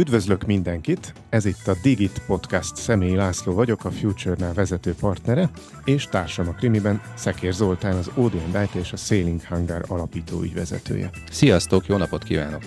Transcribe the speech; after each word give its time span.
Üdvözlök 0.00 0.46
mindenkit! 0.46 1.14
Ez 1.28 1.44
itt 1.44 1.66
a 1.66 1.76
Digit 1.82 2.22
Podcast. 2.26 2.76
Személyi 2.76 3.14
László 3.14 3.54
vagyok, 3.54 3.84
a 3.84 3.90
Future-nál 3.90 4.52
vezető 4.54 4.94
partnere, 5.00 5.50
és 5.84 6.04
társam 6.04 6.48
a 6.48 6.52
krimiben 6.52 7.00
Szekér 7.14 7.52
Zoltán, 7.52 7.96
az 7.96 8.10
Odeon 8.14 8.50
Light 8.52 8.74
és 8.74 8.92
a 8.92 8.96
Sailing 8.96 9.44
Hangar 9.44 9.84
alapító 9.88 10.42
ügyvezetője. 10.42 11.10
Sziasztok, 11.30 11.86
jó 11.86 11.96
napot 11.96 12.24
kívánok! 12.24 12.62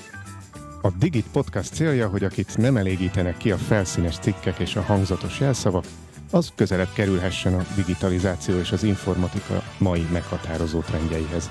A 0.81 0.89
Digit 0.99 1.25
Podcast 1.31 1.73
célja, 1.73 2.07
hogy 2.07 2.23
akit 2.23 2.57
nem 2.57 2.77
elégítenek 2.77 3.37
ki 3.37 3.51
a 3.51 3.57
felszínes 3.57 4.17
cikkek 4.17 4.59
és 4.59 4.75
a 4.75 4.81
hangzatos 4.81 5.39
jelszavak, 5.39 5.85
az 6.31 6.51
közelebb 6.55 6.93
kerülhessen 6.93 7.53
a 7.53 7.65
digitalizáció 7.75 8.59
és 8.59 8.71
az 8.71 8.83
informatika 8.83 9.63
mai 9.77 10.05
meghatározó 10.11 10.79
trendjeihez. 10.79 11.49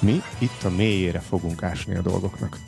Mi 0.00 0.22
itt 0.38 0.62
a 0.64 0.70
mélyére 0.70 1.18
fogunk 1.18 1.62
ásni 1.62 1.94
a 1.94 2.02
dolgoknak. 2.02 2.58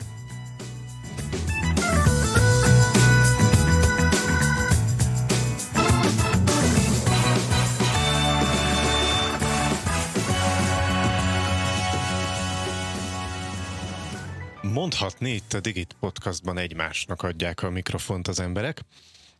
Mondhatni 14.87 15.29
itt 15.29 15.53
a 15.53 15.59
Digit 15.59 15.95
Podcastban 15.99 16.57
egymásnak 16.57 17.21
adják 17.21 17.63
a 17.63 17.69
mikrofont 17.69 18.27
az 18.27 18.39
emberek. 18.39 18.81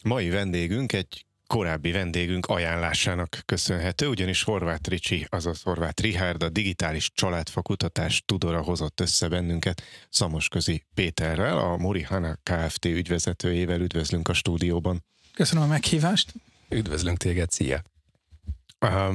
Mai 0.03 0.29
vendégünk 0.29 0.93
egy 0.93 1.25
korábbi 1.45 1.91
vendégünk 1.91 2.45
ajánlásának 2.45 3.41
köszönhető, 3.45 4.07
ugyanis 4.07 4.43
Horváth 4.43 4.89
Ricsi, 4.89 5.25
azaz 5.29 5.61
Horváth 5.61 6.01
Rihárd, 6.01 6.43
a 6.43 6.49
digitális 6.49 7.11
családfakutatás 7.13 8.23
tudora 8.25 8.61
hozott 8.61 8.99
össze 8.99 9.27
bennünket 9.27 9.81
Szamosközi 10.09 10.85
Péterrel, 10.93 11.57
a 11.57 11.77
Morihana 11.77 12.37
Kft. 12.43 12.85
ügyvezetőjével. 12.85 13.81
Üdvözlünk 13.81 14.27
a 14.27 14.33
stúdióban. 14.33 15.03
Köszönöm 15.33 15.63
a 15.63 15.67
meghívást. 15.67 16.33
Üdvözlünk 16.69 17.17
téged, 17.17 17.51
szia! 17.51 17.81
A 18.79 19.11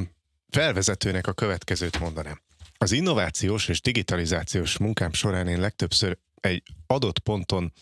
felvezetőnek 0.50 1.26
a 1.26 1.32
következőt 1.32 2.00
mondanám. 2.00 2.40
Az 2.82 2.92
innovációs 2.92 3.68
és 3.68 3.80
digitalizációs 3.80 4.78
munkám 4.78 5.12
során 5.12 5.48
én 5.48 5.60
legtöbbször 5.60 6.18
egy 6.40 6.62
adott 6.86 7.18
ponton 7.18 7.72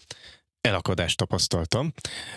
elakadást 0.61 1.17
tapasztaltam, 1.17 1.93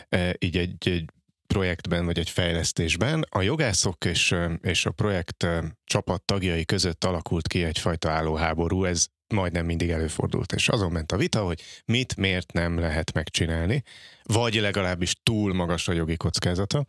e, 0.09 0.35
így 0.39 0.57
egy, 0.57 0.89
egy 0.89 1.09
projektben 1.47 2.05
vagy 2.05 2.19
egy 2.19 2.29
fejlesztésben. 2.29 3.25
A 3.29 3.41
jogászok 3.41 4.05
és, 4.05 4.35
és 4.61 4.85
a 4.85 4.91
projekt 4.91 5.47
csapat 5.83 6.21
tagjai 6.21 6.65
között 6.65 7.03
alakult 7.03 7.47
ki 7.47 7.63
egyfajta 7.63 8.09
állóháború, 8.09 8.83
ez 8.83 9.05
majdnem 9.27 9.65
mindig 9.65 9.89
előfordult, 9.89 10.51
és 10.51 10.69
azon 10.69 10.91
ment 10.91 11.11
a 11.11 11.17
vita, 11.17 11.43
hogy 11.43 11.61
mit, 11.85 12.15
miért 12.15 12.51
nem 12.51 12.79
lehet 12.79 13.13
megcsinálni, 13.13 13.83
vagy 14.23 14.55
legalábbis 14.55 15.15
túl 15.23 15.53
magas 15.53 15.87
a 15.87 15.93
jogi 15.93 16.17
kockázata. 16.17 16.85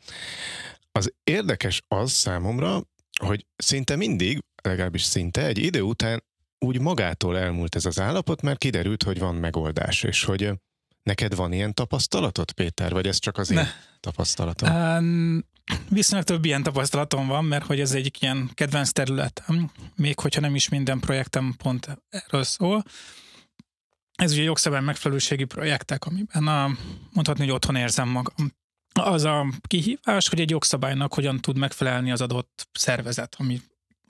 Az 0.92 1.12
érdekes 1.24 1.82
az 1.88 2.10
számomra, 2.10 2.82
hogy 3.20 3.46
szinte 3.56 3.96
mindig, 3.96 4.42
legalábbis 4.64 5.02
szinte 5.02 5.46
egy 5.46 5.58
idő 5.58 5.80
után 5.80 6.22
úgy 6.58 6.80
magától 6.80 7.38
elmúlt 7.38 7.74
ez 7.74 7.84
az 7.84 8.00
állapot, 8.00 8.42
mert 8.42 8.58
kiderült, 8.58 9.02
hogy 9.02 9.18
van 9.18 9.34
megoldás, 9.34 10.02
és 10.02 10.24
hogy 10.24 10.52
neked 11.02 11.34
van 11.34 11.52
ilyen 11.52 11.74
tapasztalatod, 11.74 12.52
Péter, 12.52 12.92
vagy 12.92 13.06
ez 13.06 13.18
csak 13.18 13.38
az 13.38 13.50
én 13.50 13.56
ne. 13.56 13.66
tapasztalatom? 14.00 14.74
Um, 14.74 15.44
viszonylag 15.88 16.26
több 16.26 16.44
ilyen 16.44 16.62
tapasztalatom 16.62 17.26
van, 17.26 17.44
mert 17.44 17.64
hogy 17.64 17.80
ez 17.80 17.92
egy 17.92 18.16
ilyen 18.20 18.50
kedvenc 18.54 18.90
területem, 18.90 19.70
még 19.96 20.18
hogyha 20.18 20.40
nem 20.40 20.54
is 20.54 20.68
minden 20.68 21.00
projektem 21.00 21.54
pont 21.56 21.98
erről 22.08 22.42
szól. 22.42 22.82
Ez 24.14 24.32
ugye 24.32 24.42
jogszabály 24.42 24.80
megfelelőségi 24.80 25.44
projektek, 25.44 26.04
amiben 26.04 26.46
a, 26.46 26.70
mondhatni, 27.12 27.44
hogy 27.44 27.54
otthon 27.54 27.76
érzem 27.76 28.08
magam. 28.08 28.52
Az 28.92 29.24
a 29.24 29.46
kihívás, 29.66 30.28
hogy 30.28 30.40
egy 30.40 30.50
jogszabálynak 30.50 31.14
hogyan 31.14 31.40
tud 31.40 31.58
megfelelni 31.58 32.10
az 32.10 32.20
adott 32.20 32.68
szervezet, 32.72 33.34
ami 33.38 33.60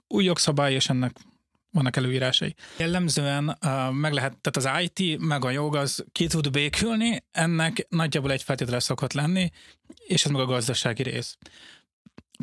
új 0.07 0.23
jogszabály, 0.23 0.73
és 0.73 0.89
ennek 0.89 1.15
vannak 1.71 1.95
előírásai. 1.95 2.55
Jellemzően 2.77 3.57
uh, 3.65 3.91
meg 3.91 4.13
lehet, 4.13 4.37
tehát 4.41 4.77
az 4.77 4.89
IT 4.91 5.19
meg 5.19 5.45
a 5.45 5.49
jog 5.49 5.75
az 5.75 6.05
ki 6.11 6.27
tud 6.27 6.51
békülni, 6.51 7.23
ennek 7.31 7.85
nagyjából 7.89 8.31
egy 8.31 8.43
feltétele 8.43 8.79
szokott 8.79 9.13
lenni, 9.13 9.51
és 10.07 10.25
ez 10.25 10.31
meg 10.31 10.41
a 10.41 10.45
gazdasági 10.45 11.03
rész. 11.03 11.37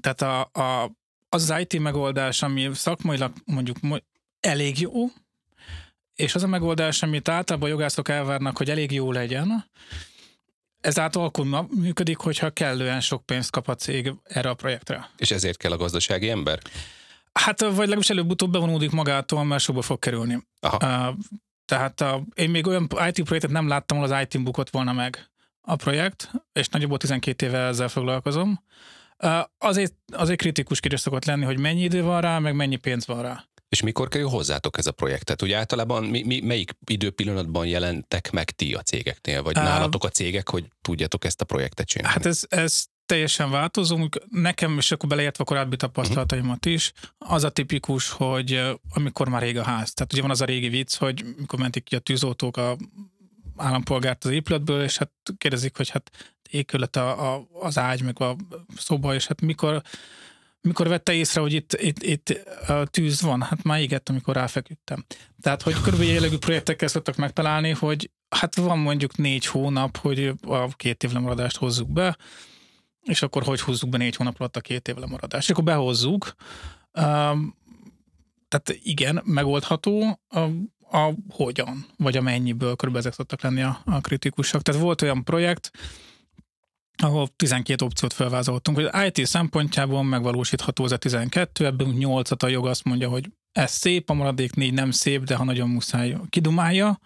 Tehát 0.01 0.23
a, 0.23 0.61
a, 0.61 0.93
az 1.29 1.51
az 1.51 1.61
IT 1.61 1.81
megoldás, 1.81 2.43
ami 2.43 2.71
szakmailag 2.75 3.33
mondjuk 3.45 3.77
elég 4.41 4.81
jó, 4.81 5.07
és 6.15 6.35
az 6.35 6.43
a 6.43 6.47
megoldás, 6.47 7.03
amit 7.03 7.29
általában 7.29 7.69
a 7.69 7.73
jogászok 7.73 8.09
elvárnak, 8.09 8.57
hogy 8.57 8.71
elég 8.71 8.93
jó 8.93 9.13
legyen, 9.13 9.71
ezáltal 10.81 11.25
akkor 11.25 11.67
működik, 11.71 12.17
hogyha 12.17 12.51
kellően 12.51 13.01
sok 13.01 13.27
pénzt 13.27 13.51
kap 13.51 13.69
a 13.69 13.75
cég 13.75 14.13
erre 14.25 14.49
a 14.49 14.55
projektre. 14.55 15.11
És 15.17 15.31
ezért 15.31 15.57
kell 15.57 15.73
a 15.73 15.77
gazdasági 15.77 16.31
ember? 16.31 16.59
Hát 17.33 17.61
vagy 17.61 17.77
legalábbis 17.77 18.11
előbb-utóbb 18.11 18.53
bevonódik 18.53 18.91
magától, 18.91 19.45
mert 19.45 19.63
sokba 19.63 19.83
fog 19.83 19.99
kerülni. 19.99 20.47
Aha. 20.61 21.09
Uh, 21.09 21.17
tehát 21.65 22.01
a, 22.01 22.23
én 22.35 22.51
még 22.51 22.67
olyan 22.67 22.83
IT 22.83 23.23
projektet 23.25 23.51
nem 23.51 23.69
láttam, 23.69 23.99
ahol 23.99 24.13
az 24.13 24.27
IT 24.29 24.43
bukott 24.43 24.71
volna 24.71 24.93
meg 24.93 25.31
a 25.61 25.77
projekt, 25.77 26.31
és 26.53 26.69
nagyjából 26.69 26.99
12 26.99 27.47
éve 27.47 27.59
ezzel 27.59 27.89
foglalkozom. 27.89 28.63
Uh, 29.19 29.41
azért, 29.59 29.95
azért 30.13 30.41
kritikus 30.41 30.81
kérdés 30.81 31.01
szokott 31.01 31.25
lenni, 31.25 31.45
hogy 31.45 31.59
mennyi 31.59 31.83
idő 31.83 32.03
van 32.03 32.21
rá, 32.21 32.39
meg 32.39 32.55
mennyi 32.55 32.77
pénz 32.77 33.07
van 33.07 33.23
rá. 33.23 33.45
És 33.69 33.83
mikor 33.83 34.09
kerül 34.09 34.29
hozzátok 34.29 34.79
ez 34.79 34.87
a 34.87 34.93
projektet? 34.93 35.43
Ugye 35.43 35.57
általában 35.57 36.05
mi, 36.05 36.23
mi, 36.23 36.41
melyik 36.41 36.77
időpillanatban 36.87 37.67
jelentek 37.67 38.31
meg 38.31 38.51
ti 38.51 38.75
a 38.75 38.83
cégeknél, 38.83 39.43
vagy 39.43 39.57
uh, 39.57 39.63
nálatok 39.63 40.05
a 40.05 40.09
cégek, 40.09 40.49
hogy 40.49 40.69
tudjátok 40.81 41.25
ezt 41.25 41.41
a 41.41 41.45
projektet 41.45 41.87
csinálni? 41.87 42.15
Hát 42.17 42.27
ez, 42.27 42.45
ez 42.49 42.85
teljesen 43.07 43.51
változó. 43.51 44.09
Nekem, 44.31 44.79
és 44.79 44.91
akkor 44.91 45.09
beleértve 45.09 45.45
a 45.45 45.47
korábbi 45.47 45.77
tapasztalataimat 45.77 46.67
is, 46.67 46.93
az 47.19 47.45
a 47.45 47.51
tipikus, 47.51 48.11
hogy 48.11 48.61
amikor 48.95 49.29
már 49.29 49.43
rég 49.43 49.59
a 49.59 49.63
ház. 49.63 49.93
Tehát 49.93 50.13
ugye 50.13 50.23
van 50.23 50.31
az 50.31 50.41
a 50.41 50.45
régi 50.45 50.69
vicc, 50.69 50.97
hogy 50.97 51.25
mikor 51.37 51.59
mentik 51.59 51.85
ki 51.85 51.97
a 51.97 51.99
tűzoltók 51.99 52.57
a 52.57 52.77
állampolgárt 53.57 54.25
az 54.25 54.31
épületből, 54.31 54.83
és 54.83 54.99
hát 54.99 55.11
kérdezik, 55.39 55.77
hogy 55.77 55.89
hát 55.89 56.11
égkölet 56.51 56.97
a, 56.97 57.35
a, 57.35 57.47
az 57.53 57.79
ágy, 57.79 58.03
meg 58.03 58.21
a 58.21 58.37
szoba, 58.77 59.15
és 59.15 59.27
hát 59.27 59.41
mikor, 59.41 59.83
mikor 60.61 60.89
vette 60.89 61.13
észre, 61.13 61.41
hogy 61.41 61.53
itt, 61.53 61.73
itt, 61.73 62.03
itt 62.03 62.47
tűz 62.85 63.21
van? 63.21 63.43
Hát 63.43 63.63
már 63.63 63.81
égett, 63.81 64.09
amikor 64.09 64.35
ráfeküdtem. 64.35 65.05
Tehát, 65.41 65.63
hogy 65.63 65.81
körülbelül 65.81 66.13
jellegű 66.13 66.37
projektekkel 66.37 66.89
szoktak 66.89 67.17
megtalálni, 67.17 67.71
hogy 67.71 68.11
hát 68.29 68.57
van 68.57 68.79
mondjuk 68.79 69.17
négy 69.17 69.47
hónap, 69.47 69.97
hogy 69.97 70.33
a 70.47 70.69
két 70.69 71.03
év 71.03 71.13
lemaradást 71.13 71.57
hozzuk 71.57 71.93
be, 71.93 72.17
és 73.03 73.23
akkor 73.23 73.43
hogy 73.43 73.61
húzzuk 73.61 73.91
be 73.91 73.97
négy 73.97 74.17
hónap 74.17 74.35
alatt 74.39 74.57
a 74.57 74.61
két 74.61 74.89
év 74.89 74.97
lemaradást. 74.97 75.45
És 75.45 75.51
akkor 75.51 75.65
behozzuk. 75.65 76.35
Um, 76.93 77.57
tehát 78.49 78.79
igen, 78.83 79.21
megoldható, 79.25 80.21
a, 80.29 80.41
a 80.99 81.15
hogyan, 81.29 81.87
vagy 81.97 82.17
a 82.17 82.23
mennyiből 82.23 82.77
körülbelül 82.77 83.09
ezek 83.09 83.13
szoktak 83.13 83.43
lenni 83.43 83.63
a, 83.63 83.81
a 83.85 84.01
kritikusok. 84.01 84.63
Tehát 84.63 84.81
volt 84.81 85.03
olyan 85.03 85.25
projekt, 85.25 85.71
ahol 86.97 87.29
12 87.37 87.85
opciót 87.85 88.13
felvázoltunk, 88.13 88.79
hogy 88.79 89.07
IT 89.07 89.27
szempontjából 89.27 90.03
megvalósítható 90.03 90.85
ez 90.85 90.93
a 90.93 90.97
12, 90.97 91.67
ebből 91.67 91.89
8-at 91.91 92.45
a 92.45 92.47
jog 92.47 92.67
azt 92.67 92.85
mondja, 92.85 93.09
hogy 93.09 93.31
ez 93.53 93.71
szép, 93.71 94.11
a 94.11 94.15
maradék 94.15 94.55
négy 94.55 94.73
nem 94.73 94.91
szép, 94.91 95.25
de 95.25 95.35
ha 95.35 95.45
nagyon 95.45 95.69
muszáj, 95.69 96.17
kidumálja 96.29 96.99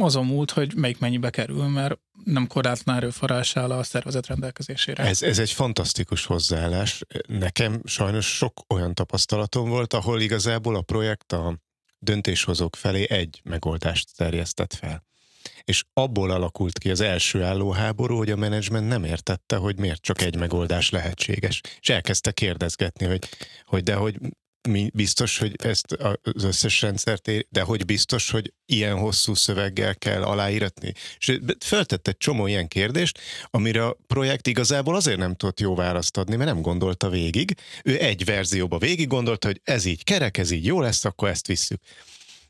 azon 0.00 0.26
múlt, 0.26 0.50
hogy 0.50 0.74
melyik 0.76 0.98
mennyibe 0.98 1.30
kerül, 1.30 1.68
mert 1.68 1.98
nem 2.24 2.46
korlátlan 2.46 2.96
erőforrás 2.96 3.56
áll 3.56 3.70
a 3.70 3.82
szervezet 3.82 4.26
rendelkezésére. 4.26 5.04
Ez, 5.04 5.22
ez 5.22 5.38
egy 5.38 5.52
fantasztikus 5.52 6.24
hozzáállás. 6.24 7.02
Nekem 7.26 7.80
sajnos 7.84 8.36
sok 8.36 8.64
olyan 8.68 8.94
tapasztalatom 8.94 9.68
volt, 9.68 9.92
ahol 9.92 10.20
igazából 10.20 10.76
a 10.76 10.82
projekt 10.82 11.32
a 11.32 11.58
döntéshozók 11.98 12.76
felé 12.76 13.06
egy 13.10 13.40
megoldást 13.44 14.16
terjesztett 14.16 14.74
fel. 14.74 15.06
És 15.64 15.84
abból 15.92 16.30
alakult 16.30 16.78
ki 16.78 16.90
az 16.90 17.00
első 17.00 17.42
állóháború, 17.42 18.16
hogy 18.16 18.30
a 18.30 18.36
menedzsment 18.36 18.88
nem 18.88 19.04
értette, 19.04 19.56
hogy 19.56 19.78
miért 19.78 20.02
csak 20.02 20.22
egy 20.22 20.36
megoldás 20.36 20.90
lehetséges. 20.90 21.60
És 21.80 21.88
elkezdte 21.88 22.32
kérdezgetni, 22.32 23.06
hogy, 23.06 23.28
hogy 23.64 23.82
de 23.82 23.94
hogy 23.94 24.18
biztos, 24.94 25.38
hogy 25.38 25.54
ezt 25.62 25.92
az 26.22 26.44
összes 26.44 26.80
rendszert 26.80 27.28
ér, 27.28 27.46
de 27.48 27.62
hogy 27.62 27.84
biztos, 27.84 28.30
hogy 28.30 28.52
ilyen 28.66 28.96
hosszú 28.98 29.34
szöveggel 29.34 29.96
kell 29.96 30.22
aláíratni? 30.22 30.92
És 31.18 31.38
feltett 31.58 32.08
egy 32.08 32.16
csomó 32.16 32.46
ilyen 32.46 32.68
kérdést, 32.68 33.20
amire 33.50 33.86
a 33.86 33.96
projekt 34.06 34.46
igazából 34.46 34.96
azért 34.96 35.18
nem 35.18 35.34
tudott 35.34 35.60
jó 35.60 35.74
választ 35.74 36.16
adni, 36.16 36.36
mert 36.36 36.50
nem 36.52 36.62
gondolta 36.62 37.08
végig. 37.08 37.54
Ő 37.84 38.00
egy 38.00 38.24
verzióba 38.24 38.78
végig 38.78 39.08
gondolta, 39.08 39.46
hogy 39.46 39.60
ez 39.64 39.84
így 39.84 40.04
kerek, 40.04 40.36
ez 40.36 40.50
így 40.50 40.64
jó 40.64 40.80
lesz, 40.80 41.04
akkor 41.04 41.28
ezt 41.28 41.46
visszük. 41.46 41.80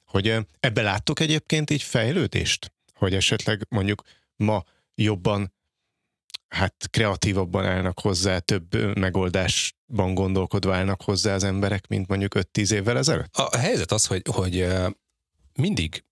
Hogy 0.04 0.34
ebbe 0.60 0.82
láttok 0.82 1.20
egyébként 1.20 1.70
így 1.70 1.82
fejlődést? 1.82 2.72
Hogy 2.94 3.14
esetleg 3.14 3.66
mondjuk 3.68 4.02
ma 4.36 4.64
jobban 4.94 5.56
hát 6.48 6.88
kreatívabban 6.90 7.64
állnak 7.64 8.00
hozzá, 8.00 8.38
több 8.38 8.98
megoldásban 8.98 10.14
gondolkodva 10.14 10.74
állnak 10.74 11.02
hozzá 11.02 11.34
az 11.34 11.44
emberek, 11.44 11.86
mint 11.86 12.08
mondjuk 12.08 12.32
5-10 12.34 12.70
évvel 12.70 12.98
ezelőtt? 12.98 13.36
A 13.36 13.56
helyzet 13.56 13.92
az, 13.92 14.06
hogy, 14.06 14.22
hogy 14.30 14.66
mindig, 15.54 16.04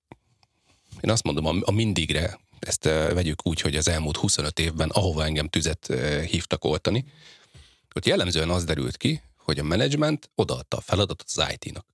én 1.00 1.10
azt 1.10 1.22
mondom, 1.22 1.62
a 1.64 1.70
mindigre 1.70 2.38
ezt 2.58 2.84
vegyük 2.84 3.46
úgy, 3.46 3.60
hogy 3.60 3.76
az 3.76 3.88
elmúlt 3.88 4.16
25 4.16 4.58
évben, 4.58 4.90
ahova 4.90 5.24
engem 5.24 5.48
tüzet 5.48 5.86
hívtak 6.30 6.64
oltani, 6.64 7.04
ott 7.94 8.06
jellemzően 8.06 8.50
az 8.50 8.64
derült 8.64 8.96
ki, 8.96 9.22
hogy 9.36 9.58
a 9.58 9.62
menedzsment 9.62 10.30
odaadta 10.34 10.76
a 10.76 10.80
feladatot 10.80 11.30
az 11.34 11.44
IT-nak. 11.52 11.86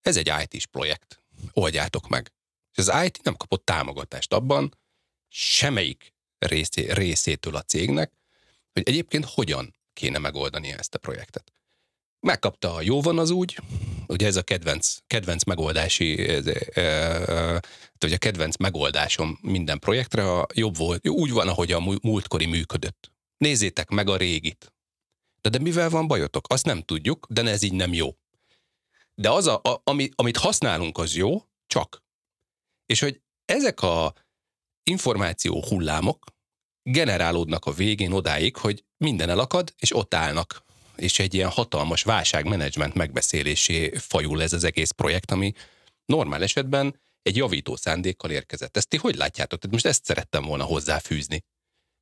Ez 0.00 0.16
egy 0.16 0.32
IT-s 0.42 0.66
projekt. 0.66 1.22
Oldjátok 1.52 2.08
meg. 2.08 2.32
És 2.72 2.88
az 2.88 3.04
IT 3.04 3.22
nem 3.22 3.36
kapott 3.36 3.64
támogatást 3.64 4.32
abban, 4.32 4.78
semmelyik 5.28 6.14
részé, 6.46 6.92
részétől 6.92 7.56
a 7.56 7.62
cégnek, 7.62 8.12
hogy 8.72 8.82
egyébként 8.88 9.24
hogyan 9.24 9.74
kéne 9.92 10.18
megoldani 10.18 10.72
ezt 10.72 10.94
a 10.94 10.98
projektet. 10.98 11.52
Megkapta 12.20 12.74
a 12.74 12.82
jó 12.82 13.00
van 13.00 13.18
az 13.18 13.30
úgy, 13.30 13.58
ugye 14.06 14.26
ez 14.26 14.36
a 14.36 14.42
kedvenc, 14.42 14.96
kedvenc 15.06 15.44
megoldási, 15.44 16.28
ez, 16.28 16.46
e, 16.46 16.80
e, 16.80 17.60
a 17.98 18.18
kedvenc 18.18 18.56
megoldásom 18.56 19.38
minden 19.42 19.78
projektre, 19.78 20.32
a 20.32 20.46
jobb 20.54 20.76
volt, 20.76 21.08
úgy 21.08 21.30
van, 21.30 21.48
ahogy 21.48 21.72
a 21.72 21.80
múltkori 22.02 22.46
működött. 22.46 23.12
Nézzétek 23.36 23.88
meg 23.88 24.08
a 24.08 24.16
régit. 24.16 24.72
De, 25.40 25.48
de 25.48 25.58
mivel 25.58 25.90
van 25.90 26.06
bajotok? 26.06 26.44
Azt 26.48 26.64
nem 26.64 26.82
tudjuk, 26.82 27.26
de 27.28 27.42
ez 27.42 27.62
így 27.62 27.72
nem 27.72 27.92
jó. 27.92 28.16
De 29.14 29.30
az, 29.30 29.46
a, 29.46 29.60
a, 29.64 29.80
ami, 29.84 30.08
amit 30.14 30.36
használunk, 30.36 30.98
az 30.98 31.16
jó, 31.16 31.42
csak. 31.66 32.02
És 32.86 33.00
hogy 33.00 33.20
ezek 33.44 33.82
a 33.82 34.14
információ 34.90 35.64
hullámok 35.68 36.24
generálódnak 36.82 37.64
a 37.64 37.72
végén 37.72 38.12
odáig, 38.12 38.56
hogy 38.56 38.84
minden 38.96 39.28
elakad, 39.28 39.74
és 39.78 39.96
ott 39.96 40.14
állnak. 40.14 40.64
És 40.96 41.18
egy 41.18 41.34
ilyen 41.34 41.48
hatalmas 41.48 42.02
válságmenedzsment 42.02 42.94
megbeszélésé 42.94 43.90
fajul 43.90 44.42
ez 44.42 44.52
az 44.52 44.64
egész 44.64 44.90
projekt, 44.90 45.30
ami 45.30 45.52
normál 46.04 46.42
esetben 46.42 47.00
egy 47.22 47.36
javító 47.36 47.76
szándékkal 47.76 48.30
érkezett. 48.30 48.76
Ezt 48.76 48.88
ti 48.88 48.96
hogy 48.96 49.14
látjátok? 49.14 49.58
Tehát 49.58 49.74
most 49.74 49.86
ezt 49.86 50.04
szerettem 50.04 50.44
volna 50.44 50.64
hozzáfűzni. 50.64 51.44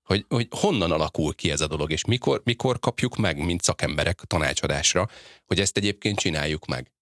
Hogy, 0.02 0.24
hogy 0.28 0.46
honnan 0.50 0.90
alakul 0.90 1.34
ki 1.34 1.50
ez 1.50 1.60
a 1.60 1.66
dolog, 1.66 1.92
és 1.92 2.04
mikor, 2.04 2.40
mikor 2.44 2.78
kapjuk 2.78 3.16
meg, 3.16 3.44
mint 3.44 3.62
szakemberek 3.62 4.20
tanácsadásra, 4.20 5.08
hogy 5.46 5.60
ezt 5.60 5.76
egyébként 5.76 6.18
csináljuk 6.18 6.66
meg. 6.66 6.92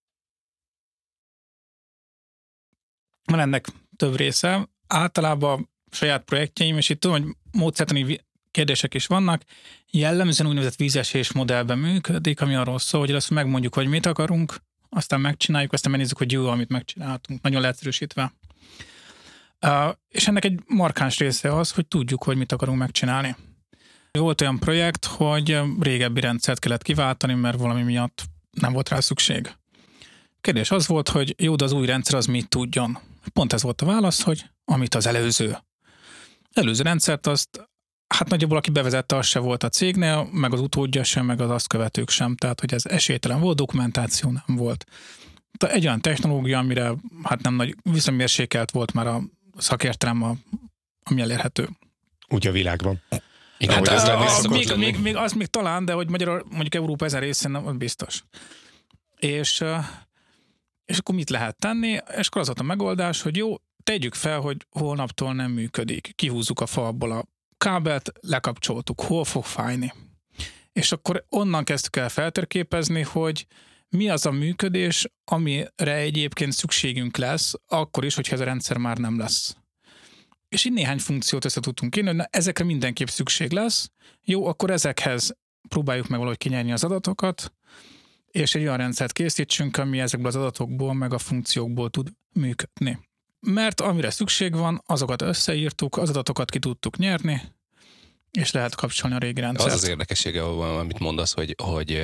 Van 3.24 3.40
ennek 3.40 3.66
több 3.96 4.16
része. 4.16 4.68
Általában 4.86 5.70
saját 5.96 6.24
projektjeim, 6.24 6.76
és 6.76 6.88
itt 6.88 7.00
tudom, 7.00 7.22
hogy 7.22 7.34
módszertani 7.52 8.20
kérdések 8.50 8.94
is 8.94 9.06
vannak. 9.06 9.42
Jellemzően 9.90 10.48
úgynevezett 10.48 10.78
vízesés 10.78 11.32
modellben 11.32 11.78
működik, 11.78 12.40
ami 12.40 12.54
arról 12.54 12.78
szól, 12.78 13.00
hogy 13.00 13.12
azt 13.14 13.30
megmondjuk, 13.30 13.74
hogy 13.74 13.86
mit 13.86 14.06
akarunk, 14.06 14.56
aztán 14.88 15.20
megcsináljuk, 15.20 15.72
aztán 15.72 15.90
megnézzük, 15.90 16.18
hogy 16.18 16.32
jó, 16.32 16.46
amit 16.46 16.68
megcsináltunk, 16.68 17.42
nagyon 17.42 17.60
leegyszerűsítve. 17.60 18.32
Uh, 19.62 19.94
és 20.08 20.28
ennek 20.28 20.44
egy 20.44 20.60
markáns 20.66 21.18
része 21.18 21.56
az, 21.56 21.70
hogy 21.70 21.86
tudjuk, 21.86 22.24
hogy 22.24 22.36
mit 22.36 22.52
akarunk 22.52 22.78
megcsinálni. 22.78 23.36
Volt 24.10 24.40
olyan 24.40 24.58
projekt, 24.58 25.04
hogy 25.04 25.60
régebbi 25.80 26.20
rendszert 26.20 26.58
kellett 26.58 26.82
kiváltani, 26.82 27.34
mert 27.34 27.58
valami 27.58 27.82
miatt 27.82 28.24
nem 28.50 28.72
volt 28.72 28.88
rá 28.88 29.00
szükség. 29.00 29.54
Kérdés 30.40 30.70
az 30.70 30.86
volt, 30.86 31.08
hogy 31.08 31.34
jó, 31.38 31.56
de 31.56 31.64
az 31.64 31.72
új 31.72 31.86
rendszer 31.86 32.14
az 32.14 32.26
mit 32.26 32.48
tudjon. 32.48 32.98
Pont 33.32 33.52
ez 33.52 33.62
volt 33.62 33.80
a 33.82 33.86
válasz, 33.86 34.22
hogy 34.22 34.44
amit 34.64 34.94
az 34.94 35.06
előző. 35.06 35.56
Előző 36.56 36.82
rendszert 36.82 37.26
azt, 37.26 37.68
hát 38.06 38.28
nagyjából 38.28 38.56
aki 38.56 38.70
bevezette, 38.70 39.16
az 39.16 39.26
se 39.26 39.38
volt 39.38 39.62
a 39.62 39.68
cégnél, 39.68 40.28
meg 40.32 40.52
az 40.52 40.60
utódja 40.60 41.04
sem, 41.04 41.26
meg 41.26 41.40
az 41.40 41.50
azt 41.50 41.68
követők 41.68 42.10
sem. 42.10 42.36
Tehát, 42.36 42.60
hogy 42.60 42.74
ez 42.74 42.86
esélytelen 42.86 43.40
volt, 43.40 43.56
dokumentáció 43.56 44.30
nem 44.30 44.56
volt. 44.56 44.84
Tehát 45.58 45.76
egy 45.76 45.86
olyan 45.86 46.00
technológia, 46.00 46.58
amire 46.58 46.92
hát 47.22 47.42
nem 47.42 47.54
nagy, 47.54 47.76
visszamérsékelt 47.82 48.70
volt 48.70 48.92
már 48.92 49.06
a 49.06 49.22
szakértelem, 49.56 50.22
a, 50.22 50.36
ami 51.02 51.20
elérhető. 51.20 51.68
Úgy 52.28 52.46
a 52.46 52.52
világban. 52.52 53.02
Igen, 53.58 53.74
hát, 53.74 53.88
az, 53.88 54.02
az, 54.02 54.38
az, 54.38 54.44
még, 54.44 54.76
még, 54.76 55.00
még, 55.00 55.16
az 55.16 55.32
még 55.32 55.46
talán, 55.46 55.84
de 55.84 55.92
hogy 55.92 56.10
Magyar, 56.10 56.44
mondjuk 56.50 56.74
Európa 56.74 57.04
ezen 57.04 57.20
részén 57.20 57.50
nem 57.50 57.78
biztos. 57.78 58.24
És, 59.18 59.64
és 60.84 60.98
akkor 60.98 61.14
mit 61.14 61.30
lehet 61.30 61.56
tenni? 61.58 61.98
És 62.16 62.26
akkor 62.26 62.40
az 62.40 62.46
volt 62.46 62.60
a 62.60 62.62
megoldás, 62.62 63.22
hogy 63.22 63.36
jó, 63.36 63.54
tegyük 63.86 64.14
fel, 64.14 64.40
hogy 64.40 64.66
holnaptól 64.70 65.34
nem 65.34 65.50
működik. 65.50 66.12
Kihúzzuk 66.14 66.60
a 66.60 66.66
falból 66.66 67.12
a 67.12 67.24
kábelt, 67.58 68.12
lekapcsoltuk, 68.20 69.00
hol 69.00 69.24
fog 69.24 69.44
fájni. 69.44 69.92
És 70.72 70.92
akkor 70.92 71.24
onnan 71.28 71.64
kezdtük 71.64 71.96
el 71.96 72.08
feltérképezni, 72.08 73.02
hogy 73.02 73.46
mi 73.88 74.08
az 74.08 74.26
a 74.26 74.30
működés, 74.30 75.06
amire 75.24 75.94
egyébként 75.94 76.52
szükségünk 76.52 77.16
lesz, 77.16 77.54
akkor 77.66 78.04
is, 78.04 78.14
hogyha 78.14 78.34
ez 78.34 78.40
a 78.40 78.44
rendszer 78.44 78.76
már 78.76 78.96
nem 78.96 79.18
lesz. 79.18 79.56
És 80.48 80.64
így 80.64 80.72
néhány 80.72 80.98
funkciót 80.98 81.44
össze 81.44 81.60
tudtunk 81.60 81.96
írni, 81.96 82.08
hogy 82.08 82.18
na, 82.18 82.26
ezekre 82.30 82.64
mindenképp 82.64 83.06
szükség 83.06 83.52
lesz. 83.52 83.90
Jó, 84.24 84.46
akkor 84.46 84.70
ezekhez 84.70 85.36
próbáljuk 85.68 86.08
meg 86.08 86.18
valahogy 86.18 86.38
kinyerni 86.38 86.72
az 86.72 86.84
adatokat, 86.84 87.52
és 88.30 88.54
egy 88.54 88.62
olyan 88.62 88.76
rendszert 88.76 89.12
készítsünk, 89.12 89.76
ami 89.76 90.00
ezekből 90.00 90.28
az 90.28 90.36
adatokból, 90.36 90.94
meg 90.94 91.12
a 91.12 91.18
funkciókból 91.18 91.90
tud 91.90 92.08
működni. 92.32 92.98
Mert 93.40 93.80
amire 93.80 94.10
szükség 94.10 94.54
van, 94.54 94.82
azokat 94.86 95.22
összeírtuk, 95.22 95.96
az 95.96 96.08
adatokat 96.08 96.50
ki 96.50 96.58
tudtuk 96.58 96.96
nyerni, 96.96 97.42
és 98.30 98.50
lehet 98.50 98.74
kapcsolni 98.74 99.16
a 99.16 99.18
régi 99.18 99.40
rendszert. 99.40 99.72
Az 99.72 99.82
az 99.82 99.88
érdekessége, 99.88 100.44
amit 100.44 100.98
mondasz, 100.98 101.32
hogy, 101.32 101.54
hogy 101.62 102.02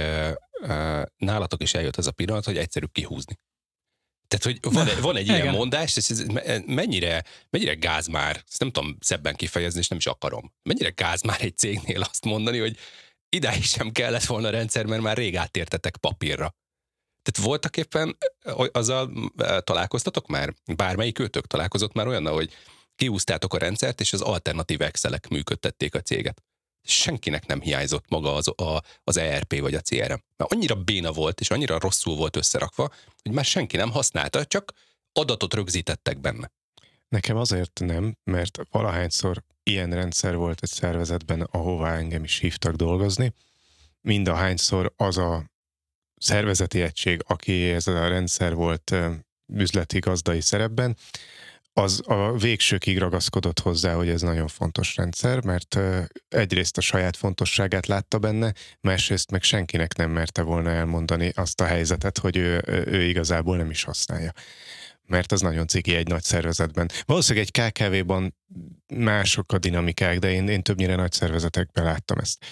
nálatok 1.17 1.63
is 1.63 1.75
eljött 1.75 1.97
ez 1.97 2.07
a 2.07 2.13
pillanat, 2.13 2.45
hogy 2.45 2.57
egyszerű 2.57 2.87
kihúzni. 2.93 3.39
Tehát, 4.29 4.61
hogy 4.61 4.73
van, 4.73 4.89
van 5.01 5.17
egy 5.17 5.27
ilyen 5.27 5.55
mondás, 5.55 5.97
és 5.97 6.11
ez 6.11 6.25
mennyire, 6.67 7.25
mennyire 7.51 7.75
gáz 7.75 8.07
már, 8.07 8.43
ezt 8.49 8.61
nem 8.61 8.71
tudom 8.71 8.97
szebben 9.01 9.35
kifejezni, 9.35 9.79
és 9.79 9.89
nem 9.89 9.99
is 9.99 10.07
akarom. 10.07 10.53
Mennyire 10.63 10.91
gáz 10.91 11.23
már 11.23 11.41
egy 11.41 11.57
cégnél 11.57 12.01
azt 12.01 12.25
mondani, 12.25 12.59
hogy 12.59 12.77
idáig 13.29 13.65
sem 13.65 13.91
kellett 13.91 14.25
volna 14.25 14.49
a 14.49 14.51
rendszer, 14.51 14.87
mert 14.87 15.03
már 15.03 15.17
rég 15.17 15.37
átértetek 15.37 15.97
papírra. 15.97 16.55
Tehát 17.23 17.49
voltak 17.49 17.77
éppen, 17.77 18.17
azzal 18.73 19.33
találkoztatok 19.65 20.27
már? 20.27 20.55
Bármelyik 20.77 21.19
őtök 21.19 21.47
találkozott 21.47 21.93
már 21.93 22.07
olyan, 22.07 22.27
hogy 22.27 22.53
kiúztátok 22.97 23.55
a 23.55 23.59
rendszert, 23.59 24.01
és 24.01 24.13
az 24.13 24.21
alternatív 24.21 24.81
Excelek 24.81 25.29
működtették 25.29 25.95
a 25.95 26.01
céget 26.01 26.43
senkinek 26.85 27.47
nem 27.47 27.61
hiányzott 27.61 28.09
maga 28.09 28.35
az, 28.35 28.49
a, 28.49 28.83
az 29.05 29.17
ERP 29.17 29.61
vagy 29.61 29.75
a 29.75 29.81
CRM. 29.81 30.23
Mert 30.37 30.53
annyira 30.53 30.75
béna 30.75 31.13
volt, 31.13 31.41
és 31.41 31.51
annyira 31.51 31.79
rosszul 31.79 32.17
volt 32.17 32.37
összerakva, 32.37 32.91
hogy 33.23 33.33
már 33.33 33.45
senki 33.45 33.77
nem 33.77 33.91
használta, 33.91 34.45
csak 34.45 34.73
adatot 35.13 35.55
rögzítettek 35.55 36.21
benne. 36.21 36.51
Nekem 37.09 37.37
azért 37.37 37.81
nem, 37.85 38.17
mert 38.25 38.59
valahányszor 38.71 39.45
ilyen 39.63 39.91
rendszer 39.91 40.37
volt 40.37 40.59
egy 40.63 40.69
szervezetben, 40.69 41.41
ahová 41.41 41.97
engem 41.97 42.25
is 42.25 42.39
hívtak 42.39 42.75
dolgozni, 42.75 43.35
mind 44.01 44.29
a 44.29 44.35
hányszor 44.35 44.93
az 44.97 45.19
a 45.19 45.51
szervezeti 46.23 46.83
egység, 46.83 47.23
aki 47.27 47.71
ez 47.71 47.87
a 47.87 48.09
rendszer 48.09 48.55
volt 48.55 48.95
üzleti 49.53 49.99
gazdai 49.99 50.41
szerepben, 50.41 50.97
az 51.75 52.03
a 52.07 52.37
végsőkig 52.37 52.99
ragaszkodott 52.99 53.61
hozzá, 53.61 53.95
hogy 53.95 54.09
ez 54.09 54.23
nagyon 54.23 54.49
fontos 54.49 54.97
rendszer, 54.97 55.45
mert 55.45 55.79
egyrészt 56.29 56.77
a 56.77 56.81
saját 56.81 57.17
fontosságát 57.17 57.87
látta 57.87 58.19
benne, 58.19 58.53
másrészt 58.81 59.31
meg 59.31 59.43
senkinek 59.43 59.97
nem 59.97 60.11
merte 60.11 60.43
volna 60.43 60.71
elmondani 60.71 61.33
azt 61.35 61.61
a 61.61 61.65
helyzetet, 61.65 62.19
hogy 62.19 62.37
ő, 62.37 62.63
ő 62.87 63.03
igazából 63.03 63.57
nem 63.57 63.71
is 63.71 63.83
használja 63.83 64.33
mert 65.07 65.33
az 65.33 65.41
nagyon 65.41 65.67
ciki 65.67 65.95
egy 65.95 66.09
nagy 66.09 66.23
szervezetben. 66.23 66.91
Valószínűleg 67.05 67.49
egy 67.53 67.71
KKV-ban 67.71 68.37
mások 68.95 69.53
a 69.53 69.59
dinamikák, 69.59 70.19
de 70.19 70.31
én, 70.31 70.49
én 70.49 70.63
többnyire 70.63 70.95
nagy 70.95 71.13
szervezetekben 71.13 71.85
láttam 71.85 72.19
ezt. 72.19 72.45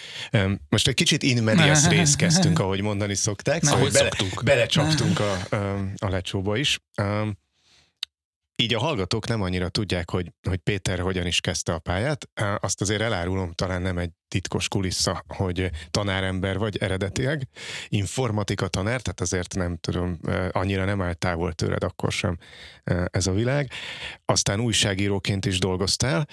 Most 0.69 0.89
egy 0.89 0.95
kicsit 0.95 1.23
in 1.23 1.43
medias 1.43 1.87
részt 1.97 2.17
kezdtünk, 2.17 2.59
ahogy 2.59 2.83
mondani 2.83 3.15
szokták, 3.15 3.65
szóval 3.65 3.91
bele, 3.91 4.11
belecsaptunk 4.45 5.21
a, 5.21 5.33
a, 5.51 5.79
a 5.97 6.09
lecsóba 6.09 6.57
is. 6.57 6.81
Így 8.61 8.75
a 8.75 8.79
hallgatók 8.79 9.27
nem 9.27 9.43
annyira 9.43 9.69
tudják, 9.69 10.11
hogy, 10.11 10.33
hogy 10.49 10.59
Péter 10.59 10.99
hogyan 10.99 11.27
is 11.27 11.41
kezdte 11.41 11.73
a 11.73 11.79
pályát. 11.79 12.29
Azt 12.59 12.81
azért 12.81 13.01
elárulom, 13.01 13.53
talán 13.53 13.83
nem 13.83 13.99
egy 13.99 14.11
titkos 14.29 14.69
kulissza, 14.69 15.25
hogy 15.29 15.71
tanárember 15.91 16.59
vagy 16.59 16.77
eredetileg, 16.77 17.49
informatika 17.89 18.69
tanár, 18.69 19.01
tehát 19.01 19.21
azért 19.21 19.55
nem 19.55 19.77
tudom, 19.77 20.19
annyira 20.51 20.85
nem 20.85 21.03
áll 21.03 21.13
távol 21.13 21.53
tőled 21.53 21.85
akkor 21.85 22.13
sem 22.13 22.37
ez 23.11 23.27
a 23.27 23.33
világ. 23.33 23.71
Aztán 24.25 24.61
újságíróként 24.61 25.47
is 25.47 25.59
dolgoztál, 25.59 26.27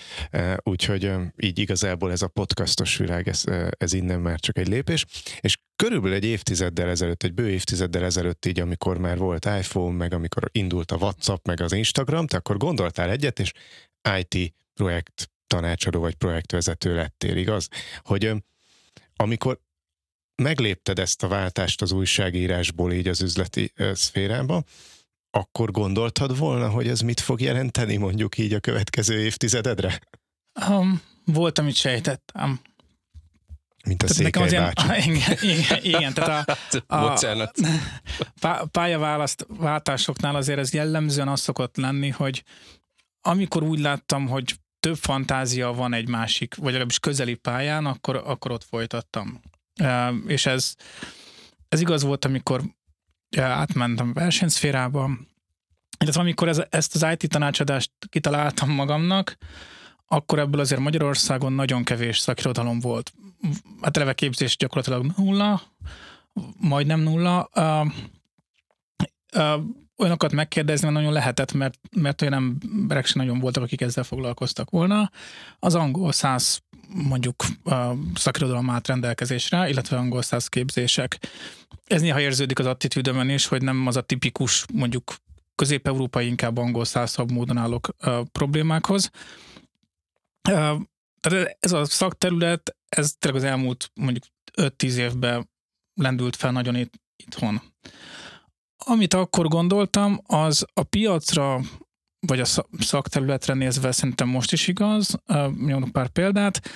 úgyhogy 0.64 1.12
így 1.38 1.60
igazából 1.60 2.12
ez 2.12 2.22
a 2.22 2.28
podcastos 2.28 2.98
világ, 2.98 3.28
ez, 3.28 3.44
ez 3.78 3.94
innen 3.94 4.20
már 4.20 4.40
csak 4.40 4.58
egy 4.58 4.68
lépés. 4.68 5.06
És 5.40 5.58
körülbelül 5.78 6.16
egy 6.16 6.26
évtizeddel 6.26 6.90
ezelőtt, 6.90 7.24
egy 7.24 7.34
bő 7.34 7.50
évtizeddel 7.50 8.04
ezelőtt 8.04 8.46
így, 8.46 8.60
amikor 8.60 8.98
már 8.98 9.18
volt 9.18 9.46
iPhone, 9.46 9.96
meg 9.96 10.14
amikor 10.14 10.50
indult 10.52 10.92
a 10.92 10.96
WhatsApp, 10.96 11.46
meg 11.46 11.62
az 11.62 11.72
Instagram, 11.72 12.28
te 12.28 12.38
akkor 12.38 12.58
gondoltál 12.58 13.10
egyet, 13.10 13.40
és 13.40 13.52
IT 14.20 14.54
projekt 14.74 15.32
tanácsadó 15.48 16.00
vagy 16.00 16.16
projektvezető 16.16 16.96
lettél, 16.96 17.38
igaz? 17.38 17.68
Hogy 18.02 18.32
amikor 19.16 19.60
meglépted 20.36 21.00
ezt 21.00 21.24
a 21.24 21.28
váltást 21.28 21.82
az 21.82 21.92
újságírásból 21.92 22.94
így 22.94 23.08
az 23.08 23.22
üzleti 23.22 23.74
szférába, 23.94 24.64
akkor 25.32 25.72
gondoltad 25.72 26.38
volna, 26.38 26.70
hogy 26.70 26.88
ez 26.88 27.00
mit 27.00 27.20
fog 27.20 27.42
jelenteni 27.42 27.98
mondjuk 27.98 28.38
így 28.38 28.54
a 28.54 28.60
következő 28.60 29.20
évtizededre? 29.20 30.00
Um, 30.70 31.02
volt, 31.26 31.60
amit 31.60 31.76
sejtettem. 31.76 32.62
Mint 33.88 34.04
a 34.04 34.08
Székely 34.08 34.50
bácsi. 34.50 35.12
Ilyen, 35.12 35.38
igen, 35.42 35.80
igen, 35.82 36.14
tehát 36.14 36.58
a, 36.88 36.96
a 37.14 37.52
pá, 38.42 38.64
pályaváltásoknál 38.72 40.36
azért 40.36 40.60
ez 40.60 40.74
jellemzően 40.74 41.28
az 41.28 41.40
szokott 41.40 41.78
lenni, 41.78 42.10
hogy 42.10 42.44
amikor 43.22 43.64
úgy 43.64 43.80
láttam, 43.80 44.28
hogy 44.28 44.56
több 44.80 44.96
fantázia 44.98 45.72
van 45.72 45.94
egy 45.94 46.08
másik, 46.08 46.56
vagy 46.56 46.66
legalábbis 46.66 47.00
közeli 47.00 47.36
pályán, 47.36 47.86
akkor, 47.86 48.16
akkor 48.26 48.52
ott 48.52 48.64
folytattam. 48.64 49.42
És 50.28 50.46
ez, 50.46 50.76
ez 51.70 51.82
igaz 51.82 52.04
volt, 52.04 52.26
amikor 52.26 52.62
átmentem 53.38 54.14
versenyszférába, 54.14 55.10
illetve 56.00 56.22
amikor 56.22 56.48
ez, 56.48 56.62
ezt 56.70 56.96
az 56.96 57.06
IT 57.12 57.30
tanácsadást 57.30 57.92
kitaláltam 58.10 58.70
magamnak, 58.70 59.38
akkor 60.08 60.40
ebből 60.40 60.60
azért 60.60 60.82
Magyarországon 60.82 61.54
nagyon 61.54 61.84
kevés 61.84 62.18
szakirodalom 62.18 62.80
volt. 62.80 63.14
Hát 63.82 63.98
eleve 63.98 64.14
képzés 64.14 64.58
gyakorlatilag 64.58 65.12
nulla, 65.18 65.62
majdnem 66.60 67.00
nulla. 67.00 67.50
Uh, 67.56 67.92
uh, 69.36 69.64
olyanokat 69.98 70.32
megkérdezni 70.32 70.90
nagyon 70.90 71.14
lehetett, 71.14 71.54
mert, 71.54 71.80
mert 71.96 72.22
olyan 72.22 72.34
emberek 72.34 73.06
sem 73.06 73.22
nagyon 73.22 73.40
voltak, 73.40 73.64
akik 73.64 73.82
ezzel 73.82 74.04
foglalkoztak 74.04 74.70
volna. 74.70 75.12
Az 75.60 75.76
angol 75.76 76.12
száz 76.12 76.62
mondjuk 76.88 77.46
uh, 77.64 77.98
szakirodalom 78.16 78.70
állt 78.70 78.88
rendelkezésre, 78.88 79.70
illetve 79.70 79.98
angol 79.98 80.22
száz 80.22 80.48
képzések. 80.48 81.20
Ez 81.86 82.02
néha 82.02 82.20
érződik 82.20 82.60
az 82.60 82.66
attitűdömön 82.66 83.30
is, 83.30 83.46
hogy 83.46 83.62
nem 83.62 83.88
az 83.88 83.96
a 83.96 84.02
tipikus 84.02 84.66
mondjuk 84.74 85.16
közép-európai, 85.56 86.28
inkább 86.28 86.58
angol 86.58 86.86
százabb 86.86 87.32
módon 87.32 87.58
állok 87.58 87.90
uh, 88.06 88.20
problémákhoz. 88.32 89.10
Uh, 89.14 89.47
tehát 91.20 91.58
ez 91.60 91.72
a 91.72 91.86
szakterület, 91.86 92.76
ez 92.90 93.14
tényleg 93.20 93.42
az 93.42 93.48
elmúlt 93.48 93.92
mondjuk 93.94 94.24
5-10 94.62 94.94
évben 94.94 95.50
lendült 95.94 96.36
fel 96.36 96.52
nagyon 96.52 96.76
itt, 96.76 96.94
itthon. 97.24 97.62
Amit 98.86 99.14
akkor 99.14 99.48
gondoltam, 99.48 100.20
az 100.26 100.66
a 100.74 100.84
piacra 100.84 101.62
vagy 102.28 102.40
a 102.40 102.46
szakterületre 102.80 103.54
nézve 103.54 103.92
szerintem 103.92 104.28
most 104.28 104.52
is 104.52 104.68
igaz, 104.68 105.20
nyomok 105.66 105.92
pár 105.92 106.08
példát, 106.08 106.70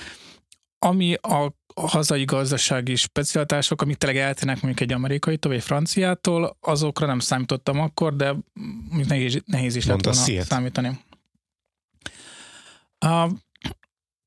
ami 0.80 1.14
a 1.14 1.54
hazai 1.76 2.26
gazdasági 2.26 2.96
specialitások, 2.96 3.82
amik 3.82 3.96
tényleg 3.96 4.22
eltérnek 4.22 4.62
mondjuk 4.62 4.90
egy 4.90 4.96
amerikai 4.96 5.38
vagy 5.42 5.64
franciától, 5.64 6.58
azokra 6.60 7.06
nem 7.06 7.20
számítottam 7.20 7.80
akkor, 7.80 8.16
de 8.16 8.36
nehéz, 9.08 9.42
nehéz 9.46 9.76
is 9.76 9.86
lett 9.86 10.04
volna 10.04 10.44
számítani. 10.44 11.00
A, 12.98 13.30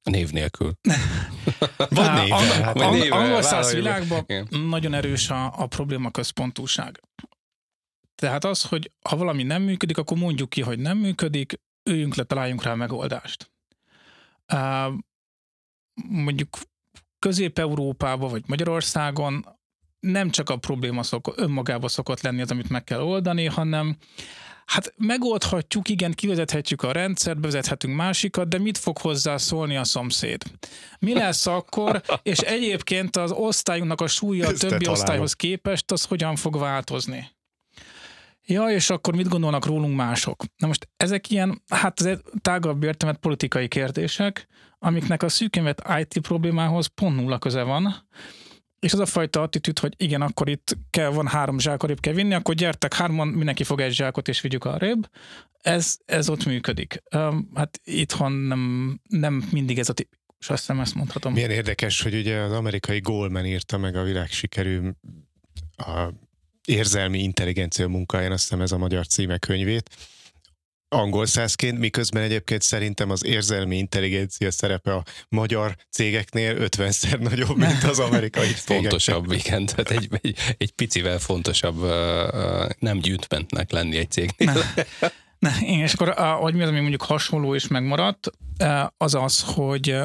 Név 0.04 0.30
nélkül. 0.30 0.72
Van 1.88 2.94
név. 2.94 3.12
Angol 3.12 3.42
száz 3.42 3.72
világban 3.72 4.26
nagyon 4.50 4.94
erős 4.94 5.30
a, 5.30 5.60
a 5.60 5.66
probléma 5.66 6.10
központúság. 6.10 7.00
Tehát 8.14 8.44
az, 8.44 8.62
hogy 8.62 8.90
ha 9.08 9.16
valami 9.16 9.42
nem 9.42 9.62
működik, 9.62 9.98
akkor 9.98 10.16
mondjuk 10.16 10.50
ki, 10.50 10.60
hogy 10.60 10.78
nem 10.78 10.98
működik, 10.98 11.60
üljünk 11.90 12.14
le, 12.14 12.22
találjunk 12.22 12.62
rá 12.62 12.74
megoldást. 12.74 13.52
Uh, 14.52 14.92
mondjuk 16.08 16.58
Közép-Európában 17.18 18.30
vagy 18.30 18.42
Magyarországon 18.46 19.46
nem 20.00 20.30
csak 20.30 20.50
a 20.50 20.56
probléma 20.56 21.02
szok, 21.02 21.32
önmagában 21.36 21.88
szokott 21.88 22.20
lenni 22.20 22.40
az, 22.40 22.50
amit 22.50 22.68
meg 22.68 22.84
kell 22.84 23.00
oldani, 23.00 23.46
hanem 23.46 23.96
hát 24.66 24.94
megoldhatjuk, 24.96 25.88
igen, 25.88 26.12
kivezethetjük 26.12 26.82
a 26.82 26.92
rendszert, 26.92 27.40
bevezethetünk 27.40 27.96
másikat, 27.96 28.48
de 28.48 28.58
mit 28.58 28.78
fog 28.78 28.98
hozzá 28.98 29.36
szólni 29.36 29.76
a 29.76 29.84
szomszéd? 29.84 30.42
Mi 30.98 31.14
lesz 31.14 31.46
akkor, 31.46 32.02
és 32.22 32.38
egyébként 32.38 33.16
az 33.16 33.30
osztályunknak 33.32 34.00
a 34.00 34.06
súlya 34.06 34.48
a 34.48 34.52
többi 34.52 34.88
osztályhoz 34.88 35.32
képest, 35.32 35.92
az 35.92 36.04
hogyan 36.04 36.36
fog 36.36 36.58
változni? 36.58 37.32
Ja, 38.46 38.68
és 38.68 38.90
akkor 38.90 39.14
mit 39.14 39.28
gondolnak 39.28 39.66
rólunk 39.66 39.96
mások? 39.96 40.44
Na 40.56 40.66
most 40.66 40.88
ezek 40.96 41.30
ilyen, 41.30 41.62
hát 41.68 42.00
ez 42.00 42.18
tágabb 42.40 42.82
értelmet 42.82 43.18
politikai 43.18 43.68
kérdések, 43.68 44.46
amiknek 44.78 45.22
a 45.22 45.28
szűkémet 45.28 45.82
IT 45.98 46.20
problémához 46.20 46.86
pont 46.86 47.16
nulla 47.16 47.38
köze 47.38 47.62
van, 47.62 48.06
és 48.84 48.92
az 48.92 48.98
a 48.98 49.06
fajta 49.06 49.42
attitűd, 49.42 49.78
hogy 49.78 49.94
igen, 49.96 50.22
akkor 50.22 50.48
itt 50.48 50.76
kell, 50.90 51.08
van 51.08 51.26
három 51.26 51.58
zsák, 51.58 51.82
arrébb 51.82 52.00
kell 52.00 52.12
vinni, 52.12 52.34
akkor 52.34 52.54
gyertek 52.54 52.94
hárman, 52.94 53.28
mindenki 53.28 53.64
fog 53.64 53.80
egy 53.80 53.92
zsákot, 53.92 54.28
és 54.28 54.40
vigyük 54.40 54.64
arrébb. 54.64 55.10
Ez, 55.62 55.96
ez 56.04 56.28
ott 56.28 56.44
működik. 56.44 57.02
Hát 57.54 57.80
itthon 57.84 58.32
nem, 58.32 59.00
nem 59.08 59.48
mindig 59.50 59.78
ez 59.78 59.88
a 59.88 59.92
és 60.38 60.50
azt 60.50 60.60
hiszem 60.60 60.80
ezt 60.80 60.94
mondhatom. 60.94 61.32
Milyen 61.32 61.50
érdekes, 61.50 62.02
hogy 62.02 62.14
ugye 62.14 62.38
az 62.38 62.52
amerikai 62.52 63.00
Goldman 63.00 63.46
írta 63.46 63.78
meg 63.78 63.96
a 63.96 64.02
világ 64.02 64.30
sikerű 64.30 64.80
a 65.76 66.08
érzelmi 66.64 67.22
intelligencia 67.22 67.88
munkáján, 67.88 68.32
azt 68.32 68.42
hiszem 68.42 68.60
ez 68.60 68.72
a 68.72 68.78
magyar 68.78 69.06
címe 69.06 69.38
könyvét, 69.38 69.90
angol 70.94 71.26
százként, 71.26 71.78
miközben 71.78 72.22
egyébként 72.22 72.62
szerintem 72.62 73.10
az 73.10 73.24
érzelmi 73.24 73.76
intelligencia 73.76 74.50
szerepe 74.50 74.94
a 74.94 75.02
magyar 75.28 75.76
cégeknél 75.90 76.56
50-szer 76.58 77.18
nagyobb, 77.18 77.56
mint 77.56 77.82
az 77.82 77.98
amerikai 77.98 78.52
cégeknél. 78.64 78.80
Fontosabb, 78.80 79.32
igen, 79.32 79.66
tehát 79.66 79.90
egy, 79.90 80.08
egy, 80.20 80.38
egy 80.58 80.70
picivel 80.70 81.18
fontosabb 81.18 81.82
nem 82.78 82.98
gyűjtmentnek 82.98 83.70
lenni 83.70 83.96
egy 83.96 84.10
cégnél. 84.10 84.64
Na, 85.38 85.50
én, 85.60 85.80
és 85.80 85.92
akkor, 85.92 86.14
hogy 86.38 86.54
mi 86.54 86.62
az, 86.62 86.68
ami 86.68 86.80
mondjuk 86.80 87.02
hasonló 87.02 87.54
és 87.54 87.68
megmaradt, 87.68 88.30
az 88.96 89.14
az, 89.14 89.44
hogy, 89.46 89.96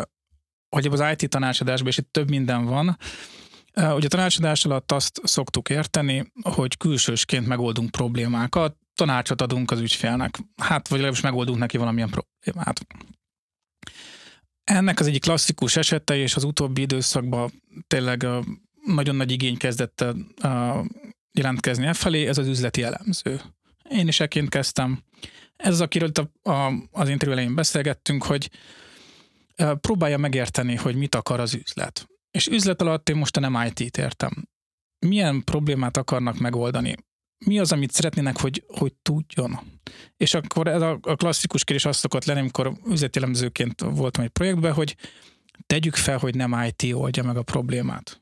hogy 0.69 0.85
az 0.85 1.03
IT 1.17 1.29
tanácsadásban, 1.29 1.89
és 1.89 1.97
itt 1.97 2.11
több 2.11 2.29
minden 2.29 2.65
van, 2.65 2.97
Ugye 3.73 4.05
a 4.05 4.09
tanácsadás 4.09 4.65
alatt 4.65 4.91
azt 4.91 5.21
szoktuk 5.23 5.69
érteni, 5.69 6.31
hogy 6.41 6.77
külsősként 6.77 7.47
megoldunk 7.47 7.91
problémákat, 7.91 8.75
tanácsot 8.99 9.41
adunk 9.41 9.71
az 9.71 9.79
ügyfélnek, 9.79 10.39
hát 10.55 10.87
vagy 10.87 10.97
legalábbis 10.97 11.21
megoldunk 11.21 11.57
neki 11.57 11.77
valamilyen 11.77 12.09
problémát. 12.09 12.85
Ennek 14.63 14.99
az 14.99 15.07
egyik 15.07 15.21
klasszikus 15.21 15.75
esete, 15.75 16.15
és 16.15 16.35
az 16.35 16.43
utóbbi 16.43 16.81
időszakban 16.81 17.51
tényleg 17.87 18.27
nagyon 18.85 19.15
nagy 19.15 19.31
igény 19.31 19.57
kezdett 19.57 20.05
jelentkezni 21.31 21.85
e 21.85 21.93
felé, 21.93 22.27
ez 22.27 22.37
az 22.37 22.47
üzleti 22.47 22.83
elemző. 22.83 23.41
Én 23.89 24.07
is 24.07 24.19
ekként 24.19 24.49
kezdtem. 24.49 25.03
Ez 25.55 25.73
az, 25.73 25.81
akiről 25.81 26.11
a, 26.13 26.49
a, 26.49 26.73
az 26.91 27.09
interjú 27.09 27.33
elején 27.33 27.55
beszélgettünk, 27.55 28.23
hogy 28.23 28.49
próbálja 29.81 30.17
megérteni, 30.17 30.75
hogy 30.75 30.95
mit 30.95 31.15
akar 31.15 31.39
az 31.39 31.53
üzlet. 31.53 32.07
És 32.31 32.47
üzlet 32.47 32.81
alatt 32.81 33.09
én 33.09 33.15
most 33.15 33.39
nem 33.39 33.65
IT-t 33.67 33.97
értem. 33.97 34.47
Milyen 35.05 35.43
problémát 35.43 35.97
akarnak 35.97 36.39
megoldani? 36.39 36.95
Mi 37.45 37.59
az, 37.59 37.71
amit 37.71 37.91
szeretnének, 37.91 38.39
hogy, 38.39 38.63
hogy 38.67 38.93
tudjon? 39.01 39.59
És 40.17 40.33
akkor 40.33 40.67
ez 40.67 40.81
a, 40.81 40.99
a 41.01 41.15
klasszikus 41.15 41.63
kérdés 41.63 41.85
azt 41.85 41.99
szokott 41.99 42.25
lenni, 42.25 42.39
amikor 42.39 42.77
üzletelemzőként 42.85 43.81
voltam 43.81 44.23
egy 44.23 44.29
projektben, 44.29 44.73
hogy 44.73 44.95
tegyük 45.65 45.95
fel, 45.95 46.17
hogy 46.17 46.35
nem 46.35 46.65
IT 46.67 46.93
oldja 46.93 47.23
meg 47.23 47.37
a 47.37 47.43
problémát. 47.43 48.21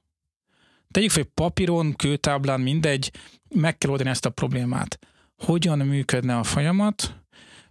Tegyük 0.91 1.11
fel, 1.11 1.23
hogy 1.23 1.31
papíron, 1.33 1.95
kőtáblán, 1.95 2.61
mindegy, 2.61 3.11
meg 3.49 3.77
kell 3.77 3.91
oldani 3.91 4.09
ezt 4.09 4.25
a 4.25 4.29
problémát. 4.29 4.99
Hogyan 5.35 5.77
működne 5.77 6.37
a 6.37 6.43
folyamat, 6.43 7.15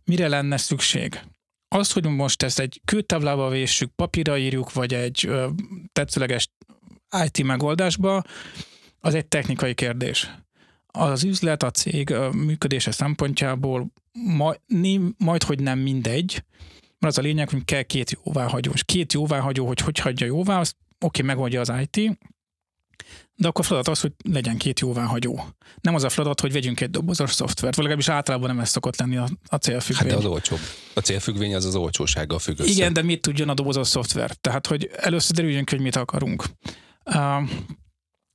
mire 0.04 0.28
lenne 0.28 0.56
szükség? 0.56 1.20
az, 1.68 1.92
hogy 1.92 2.06
most 2.06 2.42
ezt 2.42 2.58
egy 2.58 2.80
kőtáblába 2.84 3.48
véssük, 3.48 3.90
papírra 3.94 4.38
írjuk, 4.38 4.72
vagy 4.72 4.94
egy 4.94 5.30
tetszőleges 5.92 6.48
IT 7.24 7.42
megoldásba, 7.42 8.22
az 9.00 9.14
egy 9.14 9.26
technikai 9.26 9.74
kérdés. 9.74 10.30
Az 10.96 11.24
üzlet, 11.24 11.62
a 11.62 11.70
cég 11.70 12.14
működése 12.32 12.90
szempontjából 12.90 13.92
majd, 14.12 14.60
majd, 15.18 15.42
hogy 15.42 15.60
nem 15.60 15.78
mindegy, 15.78 16.44
mert 16.98 17.16
az 17.16 17.18
a 17.18 17.22
lényeg, 17.22 17.50
hogy 17.50 17.64
kell 17.64 17.82
két 17.82 18.18
jóváhagyó. 18.24 18.70
És 18.74 18.84
két 18.84 19.12
jóváhagyó, 19.12 19.66
hogy 19.66 19.80
hogy 19.80 19.98
hagyja 19.98 20.26
jóvá, 20.26 20.60
azt 20.60 20.76
oké, 21.00 21.22
okay, 21.22 21.34
megoldja 21.34 21.60
az 21.60 21.72
IT, 21.80 22.18
de 23.34 23.48
akkor 23.48 23.64
feladat 23.64 23.88
az, 23.88 24.00
hogy 24.00 24.12
legyen 24.32 24.56
két 24.56 24.80
jóváhagyó. 24.80 25.44
Nem 25.80 25.94
az 25.94 26.04
a 26.04 26.08
feladat, 26.08 26.40
hogy 26.40 26.52
vegyünk 26.52 26.80
egy 26.80 26.90
dobozos 26.90 27.32
szoftvert, 27.32 27.74
vagy 27.74 27.84
legalábbis 27.84 28.08
általában 28.08 28.48
nem 28.48 28.58
ez 28.58 28.68
szokott 28.68 28.96
lenni 28.96 29.16
a, 29.16 29.28
a 29.46 29.56
célfüggvény. 29.56 30.10
Hát 30.10 30.20
de 30.20 30.26
az 30.26 30.32
olcsóbb. 30.32 30.58
A 30.94 31.00
célfüggvény 31.00 31.54
az 31.54 31.64
az 31.64 31.74
olcsósággal 31.74 32.38
függ 32.38 32.58
össze. 32.58 32.70
Igen, 32.70 32.92
de 32.92 33.02
mit 33.02 33.20
tudjon 33.20 33.48
a 33.48 33.54
dobozos 33.54 33.88
szoftver? 33.88 34.30
Tehát, 34.34 34.66
hogy 34.66 34.90
először 34.96 35.36
derüljünk, 35.36 35.70
hogy 35.70 35.80
mit 35.80 35.96
akarunk. 35.96 36.44
Uh, 37.04 37.48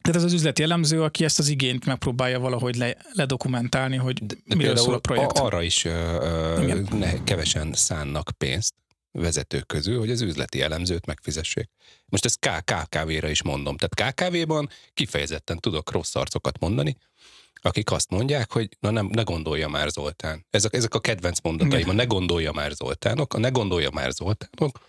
tehát 0.02 0.18
ez 0.18 0.24
az 0.24 0.34
üzleti 0.34 0.64
elemző, 0.64 1.04
aki 1.04 1.24
ezt 1.24 1.40
az 1.40 1.48
igényt 1.48 1.86
megpróbálja 1.86 2.40
valahogy 2.40 2.76
le, 2.76 2.96
ledokumentálni, 3.14 3.96
hogy 3.96 4.26
de 4.26 4.56
miről 4.56 4.76
szól 4.76 4.94
a 4.94 5.00
projekt. 5.00 5.38
Arra 5.38 5.62
is 5.62 5.86
uh, 5.86 6.90
ne, 6.90 7.24
kevesen 7.24 7.74
szánnak 7.74 8.32
pénzt, 8.38 8.74
vezetők 9.12 9.68
közül, 9.68 10.00
hogy 10.00 10.12
az 10.12 10.22
üzleti 10.22 10.62
elemzőt 10.62 11.06
megfizessék. 11.06 11.70
Most 12.06 12.26
ezt 12.26 12.40
KKV-ra 12.40 13.30
is 13.30 13.44
mondom. 13.44 13.78
Tehát 13.78 14.14
KKV-ban 14.14 14.70
kifejezetten 14.94 15.58
tudok 15.58 15.92
rossz 15.92 16.16
arcokat 16.16 16.60
mondani, 16.60 16.98
akik 17.62 17.92
azt 17.92 18.10
mondják, 18.10 18.52
hogy 18.52 18.70
na 18.80 18.90
nem, 18.90 19.10
ne 19.12 19.22
gondolja 19.22 19.68
már 19.68 19.90
Zoltán. 19.90 20.46
Ezek, 20.50 20.74
ezek 20.74 20.94
a 20.94 21.00
kedvenc 21.00 21.40
mondataim, 21.40 21.90
a 21.90 21.94
ne 21.94 22.04
gondolja 22.04 22.52
már 22.52 22.72
Zoltánok, 22.72 23.34
a 23.34 23.40
ne 23.40 23.50
gondolja 23.50 23.90
már 23.90 24.12
Zoltánok, 24.12 24.80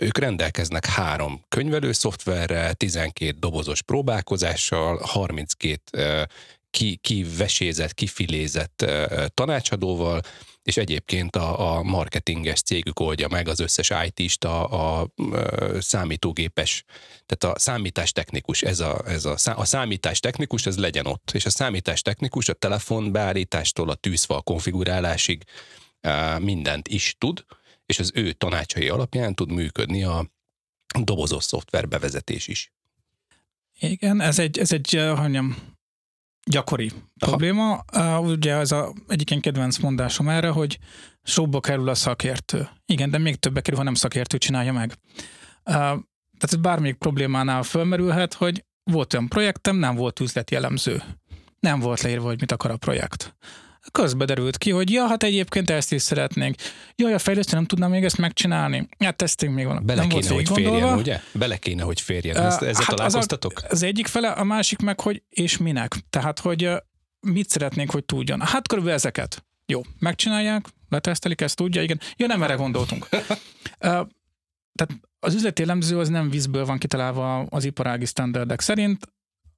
ők 0.00 0.18
rendelkeznek 0.18 0.86
három 0.86 1.44
könyvelő 1.48 1.92
szoftverrel, 1.92 2.74
12 2.74 3.36
dobozos 3.38 3.82
próbálkozással, 3.82 4.98
32 5.02 6.26
ki, 6.70 6.96
kivesézett, 6.96 7.94
kifilézett 7.94 8.86
tanácsadóval, 9.34 10.20
és 10.62 10.76
egyébként 10.76 11.36
a, 11.36 11.76
a 11.76 11.82
marketinges 11.82 12.62
cégük 12.62 13.00
oldja 13.00 13.28
meg 13.28 13.48
az 13.48 13.60
összes 13.60 13.92
IT-st, 14.06 14.44
a, 14.44 15.00
a, 15.00 15.08
számítógépes, 15.78 16.84
tehát 17.26 17.56
a 17.56 17.58
számítástechnikus, 17.58 18.62
ez 18.62 18.80
a, 18.80 19.02
ez 19.06 19.24
a, 19.24 19.36
a 19.54 19.64
számítástechnikus, 19.64 20.66
ez 20.66 20.78
legyen 20.78 21.06
ott, 21.06 21.30
és 21.32 21.44
a 21.44 21.50
számítástechnikus 21.50 22.48
a 22.48 22.52
telefonbeállítástól 22.52 23.88
a 23.88 23.94
tűzfal 23.94 24.42
konfigurálásig 24.42 25.42
mindent 26.38 26.88
is 26.88 27.14
tud, 27.18 27.44
és 27.88 27.98
az 27.98 28.10
ő 28.14 28.32
tanácsai 28.32 28.88
alapján 28.88 29.34
tud 29.34 29.50
működni 29.50 30.04
a 30.04 30.26
dobozos 31.00 31.44
szoftver 31.44 31.88
bevezetés 31.88 32.48
is. 32.48 32.72
Igen, 33.78 34.20
ez 34.20 34.38
egy, 34.38 34.58
ez 34.58 34.72
egy, 34.72 34.90
hogy 34.90 35.16
mondjam, 35.16 35.56
gyakori 36.46 36.86
Aha. 36.88 37.06
probléma. 37.16 37.84
Uh, 37.92 38.20
ugye 38.20 38.54
ez 38.54 38.72
a 38.72 38.92
egyik 39.08 39.40
kedvenc 39.40 39.78
mondásom 39.78 40.28
erre, 40.28 40.48
hogy 40.48 40.78
sokba 41.22 41.60
kerül 41.60 41.88
a 41.88 41.94
szakértő. 41.94 42.68
Igen, 42.86 43.10
de 43.10 43.18
még 43.18 43.36
többe 43.36 43.60
kerül, 43.60 43.78
ha 43.78 43.84
nem 43.84 43.94
szakértő 43.94 44.38
csinálja 44.38 44.72
meg. 44.72 44.94
Uh, 44.94 45.24
tehát 45.64 46.02
ez 46.40 46.56
bármelyik 46.56 46.96
problémánál 46.96 47.62
fölmerülhet, 47.62 48.34
hogy 48.34 48.64
volt 48.82 49.14
olyan 49.14 49.28
projektem, 49.28 49.76
nem 49.76 49.94
volt 49.94 50.20
üzleti 50.20 50.54
elemző. 50.54 51.02
Nem 51.60 51.80
volt 51.80 52.00
leírva, 52.00 52.26
hogy 52.26 52.40
mit 52.40 52.52
akar 52.52 52.70
a 52.70 52.76
projekt 52.76 53.36
közbe 53.92 54.24
derült 54.24 54.58
ki, 54.58 54.70
hogy 54.70 54.90
ja, 54.90 55.06
hát 55.06 55.22
egyébként 55.22 55.70
ezt 55.70 55.92
is 55.92 56.02
szeretnénk. 56.02 56.56
Jaj, 56.96 57.14
a 57.14 57.18
fejlesztő 57.18 57.56
nem 57.56 57.64
tudná 57.64 57.86
még 57.86 58.04
ezt 58.04 58.18
megcsinálni. 58.18 58.88
Hát 58.98 59.16
tesztünk 59.16 59.54
még 59.54 59.66
van. 59.66 59.82
Bele 59.86 60.00
nem 60.00 60.08
kéne, 60.08 60.34
hogy 60.34 60.48
férjen, 60.48 60.98
ugye? 60.98 61.20
Bele 61.32 61.56
kéne, 61.56 61.82
hogy 61.82 62.00
férjen. 62.00 62.36
Ezt, 62.36 62.62
ezzel 62.62 62.84
hát 62.86 62.96
találkoztatok? 62.96 63.52
Az, 63.56 63.64
a, 63.64 63.66
az 63.70 63.82
egyik 63.82 64.06
fele, 64.06 64.28
a 64.28 64.44
másik 64.44 64.78
meg, 64.78 65.00
hogy 65.00 65.22
és 65.28 65.56
minek. 65.56 65.94
Tehát, 66.10 66.38
hogy 66.38 66.70
mit 67.20 67.48
szeretnénk, 67.48 67.90
hogy 67.90 68.04
tudjon. 68.04 68.40
Hát 68.40 68.68
körülbelül 68.68 68.98
ezeket. 68.98 69.46
Jó, 69.66 69.80
megcsinálják, 69.98 70.66
letesztelik, 70.88 71.40
ezt 71.40 71.56
tudja, 71.56 71.82
igen. 71.82 72.00
Ja, 72.16 72.26
nem 72.26 72.42
erre 72.42 72.54
gondoltunk. 72.54 73.08
tehát 73.78 75.00
az 75.20 75.34
üzleti 75.34 75.62
elemző 75.62 75.98
az 75.98 76.08
nem 76.08 76.30
vízből 76.30 76.64
van 76.64 76.78
kitalálva 76.78 77.38
az 77.38 77.64
iparági 77.64 78.04
standardek 78.04 78.60
szerint. 78.60 79.12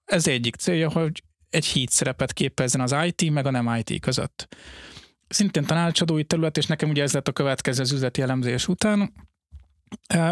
Ez 0.04 0.26
egyik 0.26 0.54
célja, 0.54 0.90
hogy 0.90 1.22
egy 1.50 1.66
híd 1.66 1.88
szerepet 1.88 2.33
képezzen 2.33 2.80
az 2.80 2.95
IT 3.04 3.30
meg 3.30 3.47
a 3.47 3.50
nem 3.50 3.83
IT 3.85 4.00
között. 4.00 4.57
Szintén 5.28 5.64
tanácsadói 5.64 6.25
terület, 6.25 6.57
és 6.57 6.66
nekem 6.66 6.90
ugye 6.90 7.02
ez 7.02 7.12
lett 7.12 7.28
a 7.28 7.33
következő 7.33 7.83
az 7.83 7.92
üzleti 7.92 8.23
elemzés 8.23 8.69
után. 8.69 9.12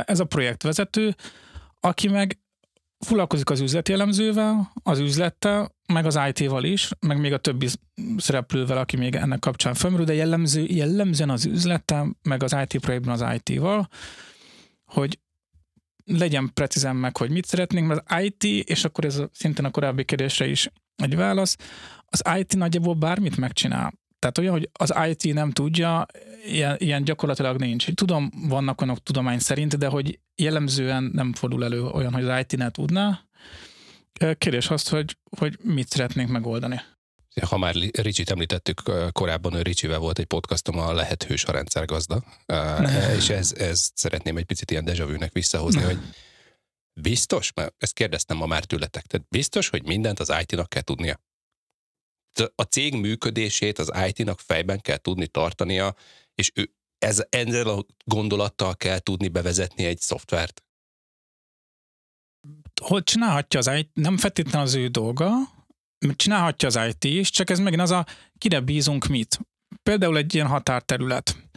Ez 0.05 0.21
a 0.21 0.25
projektvezető, 0.25 1.15
aki 1.81 2.09
meg 2.09 2.39
foglalkozik 2.99 3.51
az 3.51 3.61
üzleti 3.61 3.93
elemzővel, 3.93 4.73
az 4.83 4.99
üzlettel, 4.99 5.75
meg 5.87 6.07
az 6.07 6.19
IT-val 6.29 6.65
is, 6.65 6.91
meg 7.01 7.21
még 7.21 7.33
a 7.33 7.39
többi 7.39 7.69
szereplővel, 8.17 8.79
aki 8.79 8.97
még 8.97 9.15
ennek 9.15 9.39
kapcsán 9.39 9.75
felmerül, 9.75 10.07
de 10.07 10.15
jellemző, 10.15 10.65
jellemzően 10.69 11.31
az 11.31 11.45
üzlettel, 11.45 12.17
meg 12.23 12.43
az 12.43 12.57
IT 12.63 12.81
projektben 12.81 13.21
az 13.21 13.41
IT-val, 13.43 13.89
hogy 14.85 15.19
legyen 16.05 16.51
precízen 16.55 16.97
meg, 16.97 17.16
hogy 17.16 17.31
mit 17.31 17.47
szeretnénk, 17.47 17.87
mert 17.87 18.11
az 18.11 18.23
IT, 18.23 18.45
és 18.45 18.85
akkor 18.85 19.05
ez 19.05 19.23
szintén 19.33 19.64
a 19.64 19.71
korábbi 19.71 20.05
kérdésre 20.05 20.47
is 20.47 20.71
egy 21.03 21.17
válasz, 21.17 21.57
az 22.07 22.23
IT 22.39 22.57
nagyjából 22.57 22.95
bármit 22.95 23.37
megcsinál. 23.37 23.93
Tehát 24.19 24.39
olyan, 24.39 24.53
hogy 24.53 24.71
az 24.73 24.95
IT 25.09 25.35
nem 25.35 25.51
tudja, 25.51 26.07
ilyen, 26.47 26.77
ilyen 26.79 27.05
gyakorlatilag 27.05 27.59
nincs. 27.59 27.93
Tudom, 27.93 28.31
vannak 28.49 28.81
olyanok 28.81 29.03
tudomány 29.03 29.39
szerint, 29.39 29.79
de 29.79 29.87
hogy 29.87 30.19
jellemzően 30.35 31.11
nem 31.13 31.33
fordul 31.33 31.65
elő 31.65 31.83
olyan, 31.83 32.13
hogy 32.13 32.25
az 32.25 32.39
IT 32.41 32.57
ne 32.57 32.71
tudná. 32.71 33.21
Kérdés 34.39 34.71
azt, 34.71 34.89
hogy, 34.89 35.17
hogy 35.39 35.59
mit 35.63 35.89
szeretnénk 35.89 36.31
megoldani. 36.31 36.81
Ha 37.49 37.59
már 37.59 37.75
Ricsit 37.93 38.31
említettük, 38.31 38.83
korábban 39.13 39.55
ő 39.55 39.63
Ricsivel 39.63 39.99
volt 39.99 40.19
egy 40.19 40.25
podcastom 40.25 40.79
a 40.79 40.93
Lehet 40.93 41.23
hős 41.23 41.45
a 41.45 41.53
rendszergazda, 41.53 42.25
és 43.17 43.29
ez, 43.29 43.53
ez 43.59 43.91
szeretném 43.95 44.37
egy 44.37 44.45
picit 44.45 44.71
ilyen 44.71 44.85
dejavűnek 44.85 45.33
visszahozni, 45.33 45.83
hogy 45.83 45.99
Biztos? 47.01 47.53
Mert 47.53 47.75
ezt 47.79 47.93
kérdeztem 47.93 48.37
ma 48.37 48.47
már 48.47 48.65
tőletek. 48.65 49.07
Tehát 49.07 49.27
biztos, 49.29 49.69
hogy 49.69 49.87
mindent 49.87 50.19
az 50.19 50.33
IT-nak 50.41 50.69
kell 50.69 50.83
tudnia? 50.83 51.21
A 52.55 52.63
cég 52.63 52.95
működését 52.95 53.79
az 53.79 53.93
IT-nak 54.07 54.41
fejben 54.41 54.81
kell 54.81 54.97
tudni 54.97 55.27
tartania, 55.27 55.95
és 56.35 56.51
ő 56.55 56.73
ez, 56.99 57.25
ezzel 57.29 57.69
a 57.69 57.85
gondolattal 58.05 58.77
kell 58.77 58.99
tudni 58.99 59.29
bevezetni 59.29 59.85
egy 59.85 60.01
szoftvert? 60.01 60.63
Hogy 62.83 63.03
csinálhatja 63.03 63.59
az 63.59 63.67
IT, 63.67 63.91
nem 63.95 64.17
feltétlenül 64.17 64.67
az 64.67 64.75
ő 64.75 64.89
dolga, 64.89 65.29
csinálhatja 66.17 66.69
az 66.69 66.79
IT 66.89 67.05
is, 67.05 67.31
csak 67.31 67.51
ez 67.51 67.59
megint 67.59 67.83
az 67.83 67.91
a, 67.91 68.07
kire 68.39 68.61
bízunk 68.61 69.07
mit. 69.07 69.39
Például 69.83 70.17
egy 70.17 70.35
ilyen 70.35 70.47
határterület 70.47 71.48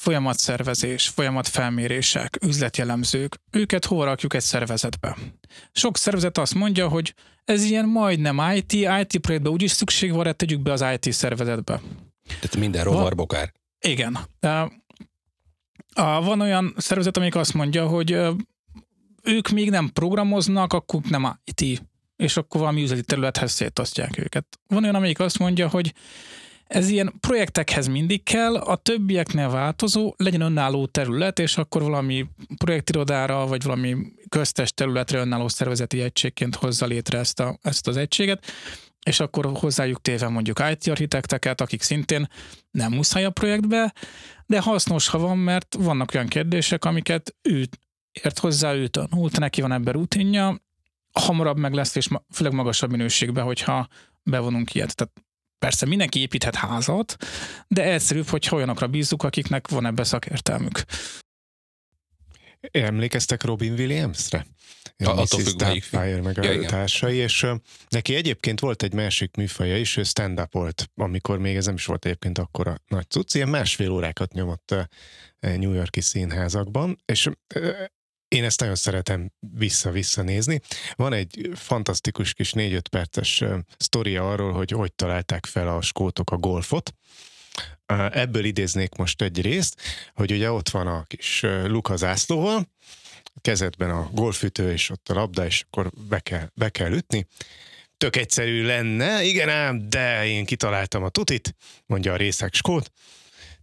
folyamatszervezés, 0.00 1.08
folyamatfelmérések, 1.08 2.38
üzletjelemzők, 2.44 3.36
őket 3.50 3.84
hol 3.84 4.04
rakjuk 4.04 4.34
egy 4.34 4.40
szervezetbe. 4.40 5.16
Sok 5.72 5.96
szervezet 5.96 6.38
azt 6.38 6.54
mondja, 6.54 6.88
hogy 6.88 7.14
ez 7.44 7.64
ilyen 7.64 7.88
majdnem 7.88 8.52
IT, 8.54 8.72
IT 8.72 9.18
projektbe 9.20 9.50
úgyis 9.50 9.70
szükség 9.70 10.12
van, 10.12 10.36
tegyük 10.36 10.60
be 10.60 10.72
az 10.72 10.84
IT 10.94 11.12
szervezetbe. 11.12 11.80
Tehát 12.26 12.56
minden 12.56 12.84
rovarbokár. 12.84 13.52
Igen. 13.80 14.18
Van 15.94 16.40
olyan 16.40 16.74
szervezet, 16.76 17.16
amelyik 17.16 17.34
azt 17.36 17.54
mondja, 17.54 17.86
hogy 17.86 18.10
ők 19.22 19.48
még 19.48 19.70
nem 19.70 19.92
programoznak, 19.92 20.72
akkor 20.72 21.00
nem 21.08 21.38
IT, 21.44 21.82
és 22.16 22.36
akkor 22.36 22.60
valami 22.60 22.82
üzleti 22.82 23.02
területhez 23.02 23.52
szétosztják 23.52 24.18
őket. 24.18 24.46
Van 24.66 24.82
olyan, 24.82 24.94
amelyik 24.94 25.20
azt 25.20 25.38
mondja, 25.38 25.68
hogy 25.68 25.92
ez 26.70 26.88
ilyen 26.88 27.12
projektekhez 27.20 27.86
mindig 27.86 28.22
kell, 28.22 28.56
a 28.56 28.76
többieknél 28.76 29.48
változó, 29.50 30.14
legyen 30.16 30.40
önálló 30.40 30.86
terület, 30.86 31.38
és 31.38 31.56
akkor 31.56 31.82
valami 31.82 32.26
projektirodára, 32.56 33.46
vagy 33.46 33.62
valami 33.62 33.96
köztes 34.28 34.72
területre 34.72 35.18
önálló 35.18 35.48
szervezeti 35.48 36.00
egységként 36.00 36.54
hozza 36.54 36.86
létre 36.86 37.18
ezt, 37.18 37.40
a, 37.40 37.58
ezt 37.62 37.88
az 37.88 37.96
egységet, 37.96 38.44
és 39.06 39.20
akkor 39.20 39.50
hozzájuk 39.54 40.00
téve 40.00 40.28
mondjuk 40.28 40.62
IT 40.70 40.86
architekteket, 40.86 41.60
akik 41.60 41.82
szintén 41.82 42.28
nem 42.70 42.92
muszáj 42.92 43.24
a 43.24 43.30
projektbe, 43.30 43.94
de 44.46 44.60
hasznos, 44.60 45.08
ha 45.08 45.18
van, 45.18 45.38
mert 45.38 45.76
vannak 45.78 46.14
olyan 46.14 46.26
kérdések, 46.26 46.84
amiket 46.84 47.36
ő 47.42 47.68
ért 48.22 48.38
hozzá, 48.38 48.74
ő 48.74 48.86
tanult, 48.86 49.38
neki 49.38 49.60
van 49.60 49.72
ebben 49.72 49.92
rutinja, 49.92 50.60
hamarabb 51.12 51.58
meg 51.58 51.72
lesz, 51.72 51.94
és 51.94 52.08
főleg 52.32 52.52
magasabb 52.52 52.90
minőségben, 52.90 53.44
hogyha 53.44 53.88
bevonunk 54.22 54.74
ilyet. 54.74 54.94
Tehát 54.96 55.29
Persze 55.60 55.86
mindenki 55.86 56.20
építhet 56.20 56.54
házat, 56.54 57.16
de 57.68 57.82
egyszerűbb, 57.82 58.26
hogy 58.26 58.48
olyanokra 58.50 58.86
bízzuk, 58.86 59.22
akiknek 59.22 59.68
van 59.68 59.86
ebbe 59.86 60.04
szakértelmük. 60.04 60.82
Emlékeztek 62.60 63.42
Robin 63.42 63.72
Williamsre? 63.72 64.46
A, 64.98 65.08
attól 65.08 65.40
függ, 65.40 65.60
melyik 65.60 65.82
Fire 65.82 66.22
meg 66.22 66.36
ja, 66.36 66.50
a 66.50 66.66
társai, 66.66 67.16
és 67.16 67.42
uh, 67.42 67.56
neki 67.88 68.14
egyébként 68.14 68.60
volt 68.60 68.82
egy 68.82 68.92
másik 68.92 69.36
műfaja 69.36 69.76
is, 69.78 69.96
ő 69.96 70.02
stand 70.02 70.48
volt, 70.50 70.90
amikor 70.94 71.38
még 71.38 71.56
ez 71.56 71.66
nem 71.66 71.74
is 71.74 71.86
volt 71.86 72.04
egyébként 72.04 72.38
akkor 72.38 72.68
a 72.68 72.80
nagy 72.88 73.08
cucc, 73.08 73.34
ilyen 73.34 73.48
másfél 73.48 73.90
órákat 73.90 74.32
nyomott 74.32 74.70
uh, 74.70 75.56
New 75.56 75.72
Yorki 75.72 76.00
színházakban, 76.00 76.98
és 77.04 77.26
uh, 77.26 77.34
én 78.30 78.44
ezt 78.44 78.60
nagyon 78.60 78.74
szeretem 78.74 79.32
vissza-vissza 79.40 80.22
nézni. 80.22 80.60
Van 80.94 81.12
egy 81.12 81.50
fantasztikus 81.54 82.34
kis 82.34 82.52
4-5 82.56 82.80
perces 82.90 83.44
sztoria 83.76 84.30
arról, 84.30 84.52
hogy 84.52 84.70
hogy 84.70 84.92
találták 84.92 85.46
fel 85.46 85.68
a 85.68 85.80
skótok 85.82 86.30
a 86.30 86.36
golfot. 86.36 86.94
Ebből 88.10 88.44
idéznék 88.44 88.94
most 88.94 89.22
egy 89.22 89.40
részt, 89.40 89.80
hogy 90.14 90.32
ugye 90.32 90.50
ott 90.50 90.68
van 90.68 90.86
a 90.86 91.02
kis 91.02 91.42
Luka 91.42 91.96
zászlóval, 91.96 92.68
kezedben 93.40 93.90
a 93.90 94.10
golfütő, 94.12 94.72
és 94.72 94.90
ott 94.90 95.08
a 95.08 95.14
labda, 95.14 95.46
és 95.46 95.64
akkor 95.66 95.90
be 96.08 96.20
kell, 96.20 96.48
be 96.54 96.68
kell 96.68 96.92
ütni. 96.92 97.26
Tök 97.96 98.16
egyszerű 98.16 98.64
lenne, 98.64 99.22
igen 99.24 99.48
ám, 99.48 99.88
de 99.88 100.26
én 100.26 100.44
kitaláltam 100.44 101.02
a 101.02 101.08
tutit, 101.08 101.56
mondja 101.86 102.12
a 102.12 102.16
részek 102.16 102.54
skót. 102.54 102.92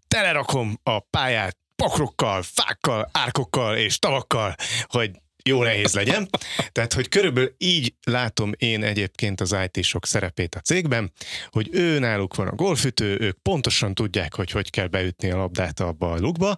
Telerakom 0.07 0.79
a 0.83 0.99
pályát 0.99 1.57
pakrokkal, 1.83 2.43
fákkal, 2.43 3.09
árkokkal 3.11 3.77
és 3.77 3.99
tavakkal, 3.99 4.55
hogy 4.83 5.11
jó 5.47 5.63
nehéz 5.63 5.93
legyen. 5.93 6.29
Tehát, 6.71 6.93
hogy 6.93 7.09
körülbelül 7.09 7.55
így 7.57 7.93
látom 8.03 8.51
én 8.57 8.83
egyébként 8.83 9.41
az 9.41 9.55
IT-sok 9.71 10.05
szerepét 10.05 10.55
a 10.55 10.59
cégben, 10.59 11.11
hogy 11.49 11.69
ő 11.71 11.99
náluk 11.99 12.35
van 12.35 12.47
a 12.47 12.55
golfütő, 12.55 13.17
ők 13.19 13.37
pontosan 13.41 13.93
tudják, 13.93 14.35
hogy 14.35 14.51
hogy 14.51 14.69
kell 14.69 14.87
beütni 14.87 15.31
a 15.31 15.37
labdát 15.37 15.79
abba 15.79 16.11
a 16.11 16.17
lukba, 16.17 16.55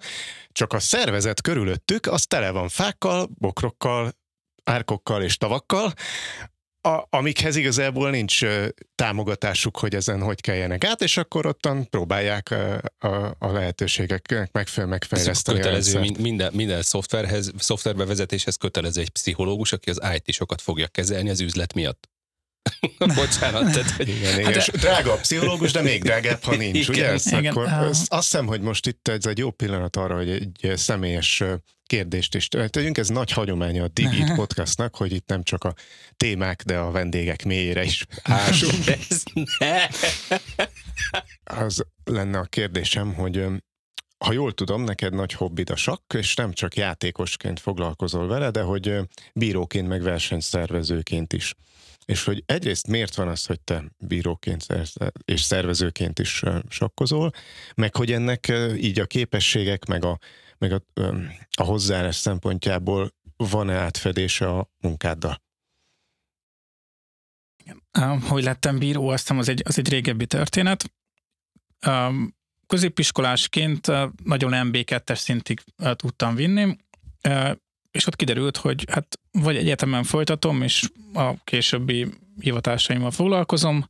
csak 0.52 0.74
a 0.74 0.80
szervezet 0.80 1.42
körülöttük 1.42 2.08
az 2.08 2.26
tele 2.26 2.52
van 2.52 2.70
fákkal, 2.70 3.30
bokrokkal, 3.38 4.12
árkokkal 4.64 5.24
és 5.24 5.38
tavakkal, 5.38 5.94
a, 6.82 7.08
amikhez 7.10 7.56
igazából 7.56 8.10
nincs 8.10 8.46
támogatásuk, 8.96 9.78
hogy 9.78 9.96
ezen 9.96 10.22
hogy 10.22 10.42
kelljenek 10.42 10.84
át, 10.84 11.02
és 11.02 11.18
akkor 11.18 11.46
ottan 11.46 11.90
próbálják 11.90 12.52
a, 12.52 13.08
a, 13.08 13.36
a 13.40 13.52
lehetőségeknek 13.52 14.52
megfelelően 14.52 15.00
megfejleszteni. 15.00 15.58
Kötelező, 15.58 16.12
minden, 16.20 16.54
minden 16.54 16.82
szoftverhez, 16.82 17.52
szoftverbevezetéshez 17.58 18.56
kötelező 18.56 19.02
egy 19.02 19.10
pszichológus, 19.10 19.72
aki 19.72 19.90
az 19.90 20.02
IT-sokat 20.16 20.62
fogja 20.62 20.88
kezelni 20.88 21.30
az 21.30 21.40
üzlet 21.40 21.74
miatt. 21.74 22.10
Bocsánat. 23.16 23.72
Tehát, 23.72 23.92
hogy... 23.92 24.10
Igen, 24.10 24.40
igen. 24.40 24.54
Hát, 24.54 24.72
drága 24.72 25.14
a 25.14 25.18
pszichológus, 25.18 25.72
de 25.72 25.82
még 25.82 26.04
drágább, 26.04 26.44
ha 26.44 26.56
nincs, 26.56 26.76
igen, 26.76 26.90
ugye? 26.96 27.08
Ezt 27.08 27.32
igen, 27.32 27.46
akkor, 27.46 27.68
azt 27.68 28.10
hiszem, 28.10 28.46
hogy 28.46 28.62
most 28.62 28.88
itt 28.88 29.08
ez 29.08 29.26
egy 29.26 29.38
jó 29.38 29.52
pillanat 29.52 29.96
arra, 29.96 30.16
hogy 30.16 30.30
egy 30.30 30.72
személyes 30.76 31.44
kérdést 31.90 32.36
is 32.36 32.48
tegyünk. 32.48 32.98
Ez 32.98 33.08
nagy 33.08 33.32
hagyománya 33.32 33.84
a 33.84 33.88
Digit 33.88 34.34
podcastnak, 34.42 34.96
hogy 34.96 35.12
itt 35.12 35.28
nem 35.28 35.44
csak 35.44 35.64
a 35.64 35.74
témák, 36.18 36.64
de 36.64 36.78
a 36.78 36.92
vendégek 36.92 37.46
mélyére 37.46 37.84
is 37.84 38.06
ásunk. 38.24 38.84
Az 41.44 41.86
lenne 42.04 42.38
a 42.38 42.44
kérdésem, 42.44 43.14
hogy 43.14 43.46
ha 44.26 44.32
jól 44.34 44.54
tudom, 44.54 44.84
neked 44.84 45.14
nagy 45.14 45.34
hobbid 45.34 45.70
a 45.70 45.76
sakk, 45.76 46.14
és 46.14 46.36
nem 46.36 46.54
csak 46.54 46.76
játékosként 46.76 47.60
foglalkozol 47.60 48.28
vele, 48.28 48.52
de 48.52 48.62
hogy 48.62 49.00
bíróként, 49.34 49.88
meg 49.88 50.02
versenyszervezőként 50.02 51.34
is. 51.34 51.56
És 52.06 52.24
hogy 52.24 52.44
egyrészt 52.46 52.88
miért 52.88 53.16
van 53.16 53.28
az, 53.28 53.46
hogy 53.46 53.60
te 53.60 53.84
bíróként 53.98 54.66
és 55.26 55.42
szervezőként 55.42 56.20
is 56.20 56.44
sakkozol, 56.70 57.32
meg 57.76 57.96
hogy 57.96 58.12
ennek 58.12 58.52
így 58.78 59.00
a 59.00 59.06
képességek, 59.06 59.86
meg 59.86 60.06
a, 60.06 60.20
meg 60.60 60.72
a, 60.72 60.84
a 61.58 61.64
hozzáállás 61.64 62.16
szempontjából 62.16 63.14
van-e 63.38 63.74
átfedése 63.74 64.50
a 64.50 64.70
munkáddal? 64.82 65.42
Hogy 68.28 68.44
lettem 68.44 68.80
bíró, 68.80 69.08
aztán 69.08 69.38
az 69.38 69.50
egy, 69.50 69.62
az 69.66 69.78
egy 69.78 69.90
régebbi 69.90 70.26
történet. 70.26 70.92
Középiskolásként 72.68 73.88
nagyon 74.24 74.52
MB2-es 74.54 75.18
szintig 75.18 75.62
tudtam 75.96 76.36
vinni, 76.36 76.78
és 77.92 78.08
ott 78.08 78.16
kiderült, 78.16 78.58
hogy 78.58 78.86
hát 78.92 79.20
vagy 79.32 79.56
egyetemen 79.56 80.04
folytatom, 80.04 80.62
és 80.62 80.90
a 81.14 81.44
későbbi 81.44 82.08
hivatásaimmal 82.40 83.12
foglalkozom, 83.12 83.90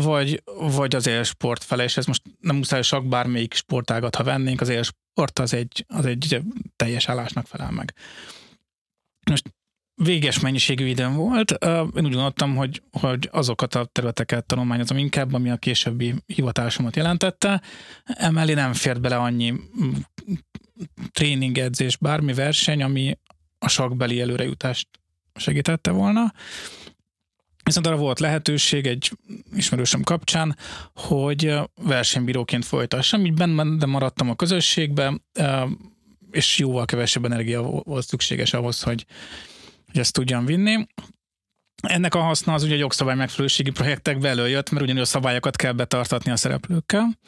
vagy, 0.00 0.42
vagy 0.54 0.94
az 0.94 1.06
élsport 1.06 1.64
fele, 1.64 1.82
és 1.82 1.96
ez 1.96 2.06
most 2.06 2.22
nem 2.40 2.56
muszáj 2.56 2.82
csak 2.82 3.06
bármelyik 3.06 3.54
sportágat, 3.54 4.14
ha 4.14 4.22
vennénk, 4.22 4.60
az 4.60 4.68
élsport 4.68 5.38
az 5.38 5.54
egy, 5.54 5.84
az 5.88 6.06
egy 6.06 6.40
teljes 6.76 7.08
állásnak 7.08 7.46
felel 7.46 7.70
meg. 7.70 7.94
Most 9.30 9.54
véges 9.94 10.40
mennyiségű 10.40 10.86
időm 10.86 11.14
volt. 11.14 11.50
Én 11.64 12.04
úgy 12.04 12.12
gondoltam, 12.12 12.56
hogy, 12.56 12.82
hogy 12.90 13.28
azokat 13.32 13.74
a 13.74 13.84
területeket 13.84 14.44
tanulmányozom 14.44 14.98
inkább, 14.98 15.32
ami 15.32 15.50
a 15.50 15.56
későbbi 15.56 16.14
hivatásomat 16.26 16.96
jelentette. 16.96 17.62
Emellé 18.04 18.54
nem 18.54 18.72
fért 18.72 19.00
bele 19.00 19.16
annyi 19.16 19.54
tréningedzés, 21.10 21.96
bármi 21.96 22.32
verseny, 22.32 22.82
ami 22.82 23.18
a 23.58 23.68
sakbeli 23.68 24.20
előrejutást 24.20 24.88
segítette 25.34 25.90
volna. 25.90 26.32
Viszont 27.62 27.86
arra 27.86 27.96
volt 27.96 28.20
lehetőség 28.20 28.86
egy 28.86 29.10
ismerősöm 29.54 30.02
kapcsán, 30.02 30.56
hogy 30.94 31.54
versenybíróként 31.82 32.64
folytassam, 32.64 33.24
így 33.24 33.34
benne 33.34 33.86
maradtam 33.86 34.30
a 34.30 34.36
közösségbe, 34.36 35.20
és 36.30 36.58
jóval 36.58 36.84
kevesebb 36.84 37.24
energia 37.24 37.62
volt 37.62 38.06
szükséges 38.06 38.52
ahhoz, 38.52 38.82
hogy, 38.82 39.06
hogy 39.86 40.00
ezt 40.00 40.12
tudjam 40.12 40.44
vinni. 40.44 40.86
Ennek 41.82 42.14
a 42.14 42.20
haszna 42.20 42.54
az 42.54 42.62
ugye 42.62 42.74
a 42.74 42.78
jogszabály 42.78 43.16
megfelelőségi 43.16 43.70
projektekbe 43.70 44.28
előjött, 44.28 44.70
mert 44.70 44.84
ugyanúgy 44.84 45.02
a 45.02 45.04
szabályokat 45.04 45.56
kell 45.56 45.72
betartatni 45.72 46.30
a 46.30 46.36
szereplőkkel. 46.36 47.18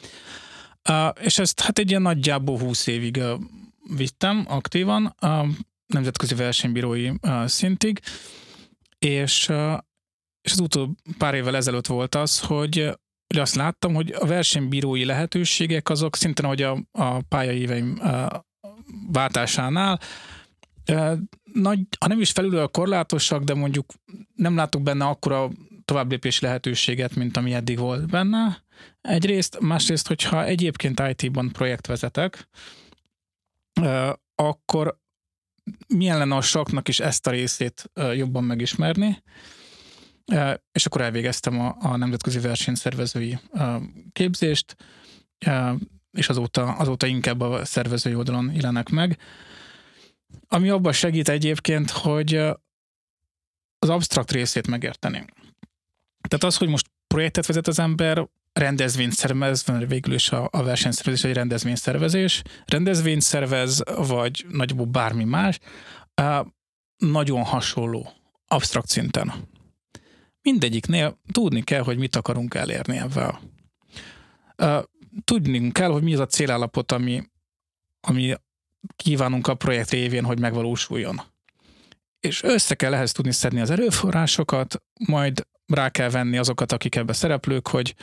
És 1.21 1.39
ezt 1.39 1.61
hát 1.61 1.79
egy 1.79 1.89
ilyen 1.89 2.01
nagyjából 2.01 2.59
20 2.59 2.87
évig 2.87 3.21
vittem 3.95 4.45
aktívan, 4.47 5.05
a 5.05 5.45
nemzetközi 5.87 6.35
versenybírói 6.35 7.09
szintig, 7.45 7.99
és, 8.99 9.51
és 10.45 10.51
az 10.51 10.59
utóbb 10.59 10.95
pár 11.17 11.33
évvel 11.33 11.55
ezelőtt 11.55 11.87
volt 11.87 12.15
az, 12.15 12.39
hogy 12.39 12.97
hogy 13.27 13.39
azt 13.39 13.55
láttam, 13.55 13.93
hogy 13.93 14.11
a 14.11 14.25
versenybírói 14.25 15.05
lehetőségek 15.05 15.89
azok 15.89 16.15
szintén, 16.15 16.45
hogy 16.45 16.61
a, 16.61 16.77
a 16.91 17.21
pályaéveim 17.21 18.01
váltásánál 19.11 19.99
nagy, 21.53 21.79
ha 21.99 22.07
nem 22.07 22.19
is 22.19 22.31
felülről 22.31 22.67
korlátosak, 22.67 23.43
de 23.43 23.53
mondjuk 23.53 23.93
nem 24.35 24.55
látok 24.55 24.81
benne 24.81 25.05
akkora 25.05 25.51
továbblépési 25.85 26.45
lehetőséget, 26.45 27.15
mint 27.15 27.37
ami 27.37 27.53
eddig 27.53 27.77
volt 27.77 28.09
benne. 28.09 28.63
Egyrészt, 29.01 29.59
másrészt, 29.59 30.07
hogyha 30.07 30.45
egyébként 30.45 31.01
IT-ban 31.15 31.51
projektvezetek, 31.51 32.47
akkor 34.35 34.97
milyen 35.87 36.17
lenne 36.17 36.35
a 36.35 36.41
saknak 36.41 36.87
is 36.87 36.99
ezt 36.99 37.27
a 37.27 37.31
részét 37.31 37.91
jobban 38.13 38.43
megismerni, 38.43 39.23
és 40.71 40.85
akkor 40.85 41.01
elvégeztem 41.01 41.59
a, 41.59 41.75
a 41.79 41.95
nemzetközi 41.95 42.39
versenyszervezői 42.39 43.39
képzést, 44.11 44.75
és 46.11 46.29
azóta, 46.29 46.71
azóta 46.71 47.05
inkább 47.05 47.41
a 47.41 47.65
szervezői 47.65 48.15
oldalon 48.15 48.51
jelenek 48.53 48.89
meg. 48.89 49.17
Ami 50.47 50.69
abban 50.69 50.91
segít 50.91 51.29
egyébként, 51.29 51.89
hogy 51.89 52.35
az 53.79 53.89
absztrakt 53.89 54.31
részét 54.31 54.67
megérteni. 54.67 55.25
Tehát 56.27 56.43
az, 56.43 56.57
hogy 56.57 56.67
most 56.67 56.89
projektet 57.07 57.45
vezet 57.45 57.67
az 57.67 57.79
ember, 57.79 58.27
rendezvényt 58.53 59.13
szervez, 59.13 59.63
mert 59.63 59.89
végül 59.89 60.13
is 60.13 60.31
a, 60.31 60.47
a 60.51 60.63
versenyszervezés 60.63 61.23
egy 61.23 61.33
rendezvényszervezés, 61.33 62.41
rendezvényt 62.65 63.21
szervez, 63.21 63.83
vagy 64.07 64.45
nagyobb 64.49 64.87
bármi 64.87 65.23
más, 65.23 65.59
nagyon 66.97 67.43
hasonló, 67.43 68.11
absztrakt 68.47 68.87
szinten. 68.87 69.33
Mindegyiknél 70.45 71.19
tudni 71.31 71.63
kell, 71.63 71.81
hogy 71.81 71.97
mit 71.97 72.15
akarunk 72.15 72.53
elérni 72.53 72.97
ebben. 72.97 73.37
Tudni 75.23 75.71
kell, 75.71 75.89
hogy 75.89 76.03
mi 76.03 76.13
az 76.13 76.19
a 76.19 76.25
célállapot, 76.25 76.91
ami, 76.91 77.23
ami 77.99 78.33
kívánunk 78.95 79.47
a 79.47 79.55
projekt 79.55 79.89
révén, 79.89 80.23
hogy 80.23 80.39
megvalósuljon. 80.39 81.21
És 82.19 82.43
össze 82.43 82.75
kell 82.75 82.93
ehhez 82.93 83.11
tudni 83.11 83.31
szedni 83.31 83.59
az 83.59 83.69
erőforrásokat, 83.69 84.81
majd 85.07 85.47
rá 85.67 85.89
kell 85.89 86.09
venni 86.09 86.37
azokat, 86.37 86.71
akik 86.71 86.95
ebbe 86.95 87.13
szereplők, 87.13 87.67
hogy 87.67 87.95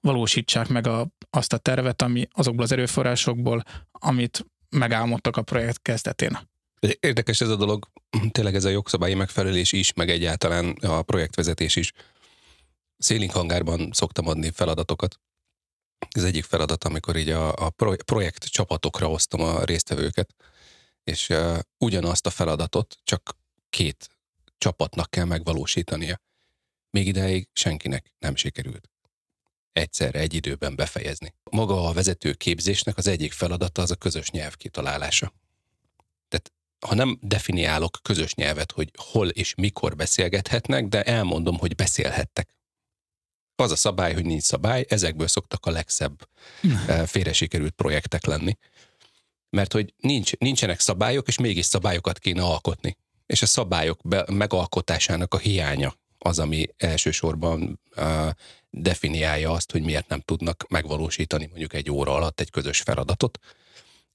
valósítsák 0.00 0.68
meg 0.68 0.86
a, 0.86 1.06
azt 1.30 1.52
a 1.52 1.58
tervet, 1.58 2.02
ami 2.02 2.28
azokból 2.32 2.64
az 2.64 2.72
erőforrásokból, 2.72 3.62
amit 3.90 4.46
megálmodtak 4.70 5.36
a 5.36 5.42
projekt 5.42 5.82
kezdetén. 5.82 6.38
Érdekes 7.00 7.40
ez 7.40 7.48
a 7.48 7.56
dolog, 7.56 7.88
tényleg 8.30 8.54
ez 8.54 8.64
a 8.64 8.68
jogszabályi 8.68 9.14
megfelelés 9.14 9.72
is, 9.72 9.92
meg 9.92 10.10
egyáltalán 10.10 10.70
a 10.70 11.02
projektvezetés 11.02 11.76
is. 11.76 11.92
Széling 12.98 13.30
hangárban 13.30 13.90
szoktam 13.92 14.28
adni 14.28 14.50
feladatokat. 14.50 15.20
Ez 16.10 16.24
egyik 16.24 16.44
feladat, 16.44 16.84
amikor 16.84 17.16
így 17.16 17.30
a, 17.30 17.54
a 17.54 17.70
projekt 18.04 18.44
csapatokra 18.44 19.10
osztom 19.10 19.40
a 19.40 19.64
résztvevőket, 19.64 20.34
és 21.04 21.28
uh, 21.28 21.58
ugyanazt 21.78 22.26
a 22.26 22.30
feladatot 22.30 22.98
csak 23.02 23.36
két 23.70 24.10
csapatnak 24.58 25.10
kell 25.10 25.24
megvalósítania. 25.24 26.20
Még 26.90 27.06
ideig 27.06 27.48
senkinek 27.52 28.12
nem 28.18 28.36
sikerült 28.36 28.90
egyszerre 29.76 30.18
egy 30.18 30.34
időben 30.34 30.76
befejezni. 30.76 31.34
Maga 31.50 31.88
a 31.88 31.92
vezető 31.92 32.32
képzésnek 32.32 32.96
az 32.96 33.06
egyik 33.06 33.32
feladata 33.32 33.82
az 33.82 33.90
a 33.90 33.94
közös 33.94 34.30
nyelv 34.30 34.54
kitalálása. 34.54 35.32
Ha 36.86 36.94
nem 36.94 37.18
definiálok 37.20 37.98
közös 38.02 38.34
nyelvet, 38.34 38.72
hogy 38.72 38.90
hol 38.96 39.28
és 39.28 39.54
mikor 39.54 39.96
beszélgethetnek, 39.96 40.86
de 40.86 41.02
elmondom, 41.02 41.58
hogy 41.58 41.74
beszélhettek. 41.74 42.54
Az 43.54 43.70
a 43.70 43.76
szabály, 43.76 44.14
hogy 44.14 44.24
nincs 44.24 44.42
szabály, 44.42 44.84
ezekből 44.88 45.28
szoktak 45.28 45.66
a 45.66 45.70
legszebb 45.70 46.28
eh, 46.86 47.06
félre 47.06 47.32
sikerült 47.32 47.72
projektek 47.72 48.24
lenni. 48.24 48.56
Mert 49.50 49.72
hogy 49.72 49.94
nincs, 49.96 50.36
nincsenek 50.36 50.80
szabályok, 50.80 51.28
és 51.28 51.38
mégis 51.38 51.64
szabályokat 51.64 52.18
kéne 52.18 52.42
alkotni. 52.42 52.96
És 53.26 53.42
a 53.42 53.46
szabályok 53.46 54.00
be, 54.04 54.24
megalkotásának 54.32 55.34
a 55.34 55.38
hiánya 55.38 55.94
az, 56.18 56.38
ami 56.38 56.66
elsősorban 56.76 57.80
uh, 57.96 58.30
definiálja 58.70 59.50
azt, 59.50 59.72
hogy 59.72 59.82
miért 59.82 60.08
nem 60.08 60.20
tudnak 60.20 60.66
megvalósítani 60.68 61.46
mondjuk 61.46 61.72
egy 61.72 61.90
óra 61.90 62.14
alatt 62.14 62.40
egy 62.40 62.50
közös 62.50 62.80
feladatot, 62.80 63.38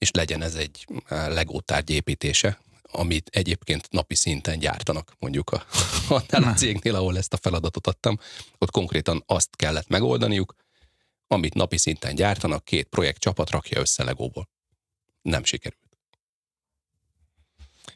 és 0.02 0.10
legyen 0.10 0.42
ez 0.42 0.54
egy 0.54 0.86
Lego 1.08 1.60
tárgyépítése, 1.60 2.58
amit 2.82 3.28
egyébként 3.32 3.90
napi 3.90 4.14
szinten 4.14 4.58
gyártanak, 4.58 5.12
mondjuk 5.18 5.50
a, 5.50 5.66
annál 6.08 6.50
a 6.52 6.54
cégnél, 6.54 6.94
ahol 6.94 7.16
ezt 7.16 7.32
a 7.32 7.36
feladatot 7.36 7.86
adtam, 7.86 8.18
ott 8.58 8.70
konkrétan 8.70 9.22
azt 9.26 9.56
kellett 9.56 9.88
megoldaniuk, 9.88 10.54
amit 11.26 11.54
napi 11.54 11.76
szinten 11.76 12.14
gyártanak, 12.14 12.64
két 12.64 12.88
projekt 12.88 13.20
csapat 13.20 13.50
rakja 13.50 13.80
össze 13.80 14.04
Legóból. 14.04 14.48
Nem 15.22 15.44
sikerült. 15.44 15.81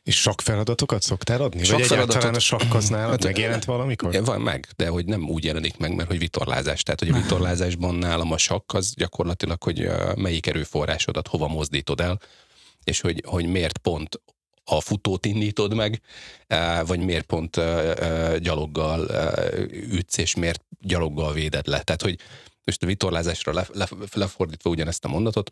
És 0.07 0.21
sok 0.21 0.41
feladatokat 0.41 1.03
szoktál 1.03 1.43
adni? 1.43 1.65
Sok 1.65 1.79
Vagy 1.79 1.87
feladatot- 1.87 2.11
egyáltalán 2.11 2.35
a 2.37 2.41
sakk 2.41 2.75
az 2.75 2.89
nálad 2.89 3.11
Hát, 3.11 3.25
megjelent 3.25 3.65
valamikor? 3.65 4.25
Van 4.25 4.41
meg, 4.41 4.69
de 4.77 4.89
hogy 4.89 5.05
nem 5.05 5.29
úgy 5.29 5.45
jelenik 5.45 5.77
meg, 5.77 5.95
mert 5.95 6.09
hogy 6.09 6.19
vitorlázás. 6.19 6.83
Tehát, 6.83 7.01
hogy 7.01 7.09
a 7.09 7.15
vitorlázásban 7.15 7.95
nálam 7.95 8.33
a 8.33 8.39
sakk 8.39 8.73
az 8.75 8.95
gyakorlatilag, 8.95 9.63
hogy 9.63 9.89
melyik 10.17 10.47
erőforrásodat 10.47 11.29
hova 11.29 11.49
mozdítod 11.49 12.01
el, 12.01 12.21
és 12.85 13.01
hogy, 13.01 13.23
hogy 13.27 13.47
miért 13.47 13.79
pont 13.79 14.21
a 14.65 14.81
futót 14.81 15.27
indítod 15.27 15.75
meg, 15.75 16.01
vagy 16.87 17.01
miért 17.01 17.27
pont 17.27 17.61
gyaloggal 18.39 19.11
ütsz, 19.71 20.19
és 20.19 20.35
miért 20.35 20.65
gyaloggal 20.81 21.33
véded 21.33 21.67
le. 21.67 21.83
Tehát, 21.83 22.03
hogy 22.03 22.19
most 22.65 22.83
a 22.83 22.87
vitorlázásra 22.87 23.53
le, 23.53 23.67
le, 23.73 23.89
lefordítva 24.13 24.71
ugyanezt 24.71 25.05
a 25.05 25.09
mondatot, 25.09 25.51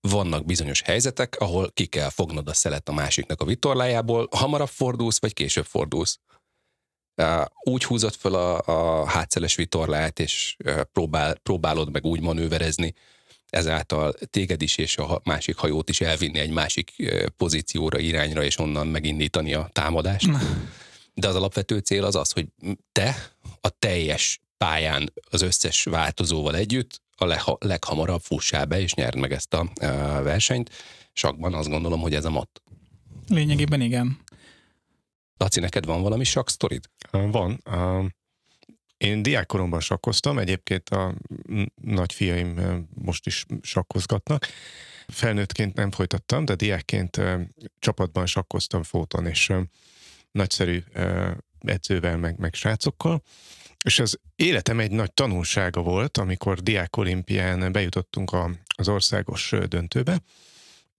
vannak 0.00 0.44
bizonyos 0.44 0.80
helyzetek, 0.80 1.36
ahol 1.38 1.70
ki 1.70 1.86
kell 1.86 2.08
fognod 2.08 2.48
a 2.48 2.54
szelet 2.54 2.88
a 2.88 2.92
másiknak 2.92 3.40
a 3.40 3.44
vitorlájából, 3.44 4.28
hamarabb 4.30 4.68
fordulsz, 4.68 5.20
vagy 5.20 5.32
később 5.32 5.66
fordulsz. 5.66 6.18
Úgy 7.62 7.84
húzod 7.84 8.14
fel 8.14 8.34
a, 8.34 8.60
a 9.00 9.06
hátszeles 9.06 9.54
vitorlát, 9.54 10.18
és 10.18 10.56
próbál, 10.92 11.34
próbálod 11.34 11.90
meg 11.90 12.04
úgy 12.04 12.20
manőverezni, 12.20 12.94
ezáltal 13.50 14.14
téged 14.30 14.62
is 14.62 14.76
és 14.76 14.96
a 14.96 15.20
másik 15.24 15.56
hajót 15.56 15.88
is 15.88 16.00
elvinni 16.00 16.38
egy 16.38 16.50
másik 16.50 17.12
pozícióra, 17.36 17.98
irányra, 17.98 18.44
és 18.44 18.58
onnan 18.58 18.86
megindítani 18.86 19.54
a 19.54 19.68
támadást. 19.72 20.28
De 21.14 21.28
az 21.28 21.34
alapvető 21.34 21.78
cél 21.78 22.04
az 22.04 22.14
az, 22.14 22.32
hogy 22.32 22.46
te 22.92 23.32
a 23.60 23.68
teljes 23.68 24.40
pályán 24.56 25.12
az 25.30 25.42
összes 25.42 25.84
változóval 25.84 26.56
együtt 26.56 27.02
a 27.20 27.26
legha- 27.26 27.64
leghamarabb 27.64 28.20
fussál 28.20 28.64
be, 28.64 28.80
és 28.80 28.94
nyerd 28.94 29.16
meg 29.16 29.32
ezt 29.32 29.54
a 29.54 29.60
uh, 29.60 29.88
versenyt. 30.22 30.70
Sakban 31.12 31.54
azt 31.54 31.68
gondolom, 31.68 32.00
hogy 32.00 32.14
ez 32.14 32.24
a 32.24 32.30
mat. 32.30 32.62
Lényegében 33.28 33.80
igen. 33.80 34.18
Laci, 35.36 35.60
neked 35.60 35.84
van 35.84 36.02
valami 36.02 36.24
sakk 36.24 36.48
sztorid? 36.48 36.84
Van. 37.10 37.62
Én 38.96 39.22
diákkoromban 39.22 39.80
sakkoztam, 39.80 40.38
egyébként 40.38 40.88
a 40.88 41.14
nagyfiaim 41.74 42.86
most 42.94 43.26
is 43.26 43.46
sakkozgatnak. 43.62 44.46
Felnőttként 45.06 45.74
nem 45.74 45.90
folytattam, 45.90 46.44
de 46.44 46.54
diákként 46.54 47.20
csapatban 47.78 48.26
sakkoztam 48.26 48.82
fóton, 48.82 49.26
és 49.26 49.52
nagyszerű 50.30 50.82
edzővel, 51.58 52.16
meg, 52.16 52.38
meg 52.38 52.54
srácokkal. 52.54 53.22
És 53.84 53.98
az 53.98 54.18
életem 54.36 54.80
egy 54.80 54.90
nagy 54.90 55.12
tanulsága 55.12 55.82
volt, 55.82 56.18
amikor 56.18 56.60
diákolimpián 56.60 57.72
bejutottunk 57.72 58.32
a, 58.32 58.50
az 58.76 58.88
országos 58.88 59.54
döntőbe, 59.68 60.20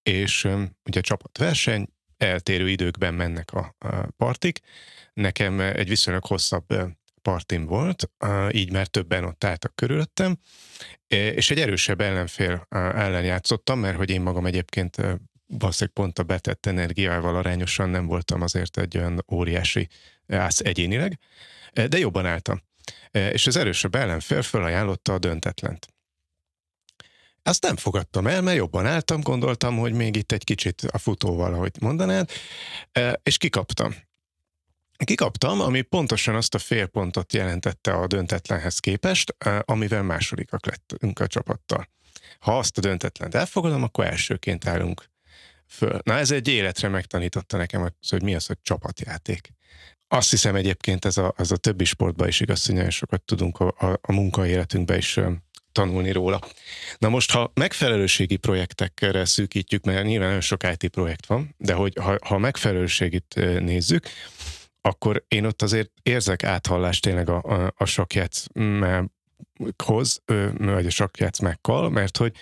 és 0.04 0.48
ugye 0.86 1.02
csapatverseny, 1.02 1.88
eltérő 2.17 2.70
időkben 2.70 3.13
mennek 3.13 3.52
a, 3.54 3.76
a 3.80 4.08
partik. 4.17 4.60
Nekem 5.13 5.60
egy 5.60 5.88
viszonylag 5.88 6.26
hosszabb 6.26 6.65
partim 7.22 7.65
volt, 7.65 8.12
így 8.52 8.72
már 8.72 8.88
többen 8.88 9.24
ott 9.24 9.44
álltak 9.44 9.76
körülöttem, 9.76 10.38
és 11.08 11.52
egy 11.52 11.60
erősebb 11.60 12.02
ellenfél 12.02 12.65
ellen 12.70 13.24
játszottam, 13.24 13.80
mert 13.80 13.98
hogy 13.98 14.10
én 14.10 14.22
magam 14.22 14.46
egyébként 14.46 14.96
valószínűleg 15.48 15.94
pont 15.94 16.20
a 16.20 16.24
betett 16.24 16.65
energiával 16.65 17.36
arányosan 17.36 17.89
nem 17.89 18.06
voltam 18.06 18.41
azért 18.41 18.78
egy 18.78 18.98
olyan 18.98 19.26
óriási 19.32 19.88
ász 20.28 20.60
egyénileg, 20.60 21.20
de 21.74 21.98
jobban 21.98 22.26
álltam. 22.26 22.62
És 23.12 23.47
az 23.47 23.56
erősebb 23.56 23.95
ellenfél 23.95 24.41
felajánlotta 24.41 25.13
a 25.13 25.19
döntetlent. 25.19 25.88
Azt 27.43 27.63
nem 27.63 27.76
fogadtam 27.76 28.28
el, 28.28 28.41
mert 28.41 28.58
jobban 28.58 28.86
álltam, 28.86 29.21
gondoltam, 29.21 29.78
hogy 29.78 29.93
még 29.93 30.15
itt 30.15 30.32
egy 30.32 30.43
kicsit 30.43 30.82
a 30.82 30.97
futóval, 30.97 31.54
ahogy 31.54 31.71
mondanád, 31.80 32.30
és 33.24 33.38
kikaptam. 33.38 33.95
Kikaptam, 35.04 35.62
ami 35.62 35.82
pontosan 35.82 36.36
azt 36.36 36.56
a 36.56 36.60
fél 36.60 36.86
pontot 36.88 37.34
jelentette 37.34 37.93
a 37.93 38.08
döntetlenhez 38.08 38.80
képest, 38.80 39.36
amivel 39.62 40.04
másodikak 40.04 40.65
lettünk 40.65 41.19
a 41.19 41.28
csapattal. 41.28 41.89
Ha 42.39 42.58
azt 42.58 42.78
a 42.78 42.82
döntetlent 42.82 43.36
elfogadom, 43.36 43.84
akkor 43.84 44.06
elsőként 44.06 44.67
állunk 44.67 45.10
föl. 45.67 46.00
Na 46.04 46.17
ez 46.17 46.32
egy 46.32 46.47
életre 46.47 46.88
megtanította 46.88 47.58
nekem, 47.58 47.91
hogy 48.10 48.24
mi 48.24 48.36
az, 48.36 48.45
hogy 48.45 48.58
csapatjáték. 48.62 49.54
Azt 50.13 50.30
hiszem 50.30 50.56
egyébként 50.56 51.06
ez 51.06 51.17
a, 51.17 51.34
ez 51.38 51.52
a 51.52 51.58
többi 51.58 51.84
sportban 51.84 52.28
is 52.28 52.39
igaz, 52.39 52.65
hogy 52.65 52.76
nagyon 52.76 52.89
sokat 52.89 53.21
tudunk 53.21 53.60
a, 53.60 53.74
a, 53.78 54.00
a 54.02 54.12
munkaéletünkben 54.12 54.97
is 54.97 55.19
tanulni 55.71 56.12
róla. 56.12 56.39
Na 56.97 57.10
most, 57.10 57.32
ha 57.32 57.52
megfelelőségi 57.54 58.38
projektekre 58.38 59.26
szűkítjük, 59.26 59.84
mert 59.84 60.06
nyilván 60.06 60.28
nagyon 60.28 60.41
sok 60.41 60.63
IT 60.63 60.88
projekt 60.88 61.26
van, 61.26 61.56
de 61.58 61.74
hogy 61.74 61.93
ha, 62.02 62.17
ha 62.26 62.38
megfelelőségit 62.38 63.36
nézzük, 63.60 64.08
akkor 64.82 65.24
én 65.28 65.45
ott 65.45 65.62
azért 65.62 65.91
érzek 66.04 66.43
áthallást 66.43 67.02
tényleg 67.02 67.30
a, 67.30 67.41
a, 67.43 67.74
a 67.78 67.86
sakjátszmákhoz, 67.86 70.21
vagy 70.58 70.86
a 70.86 70.89
sakjátszmákkal, 70.89 71.89
mert 71.89 72.17
hogy 72.17 72.36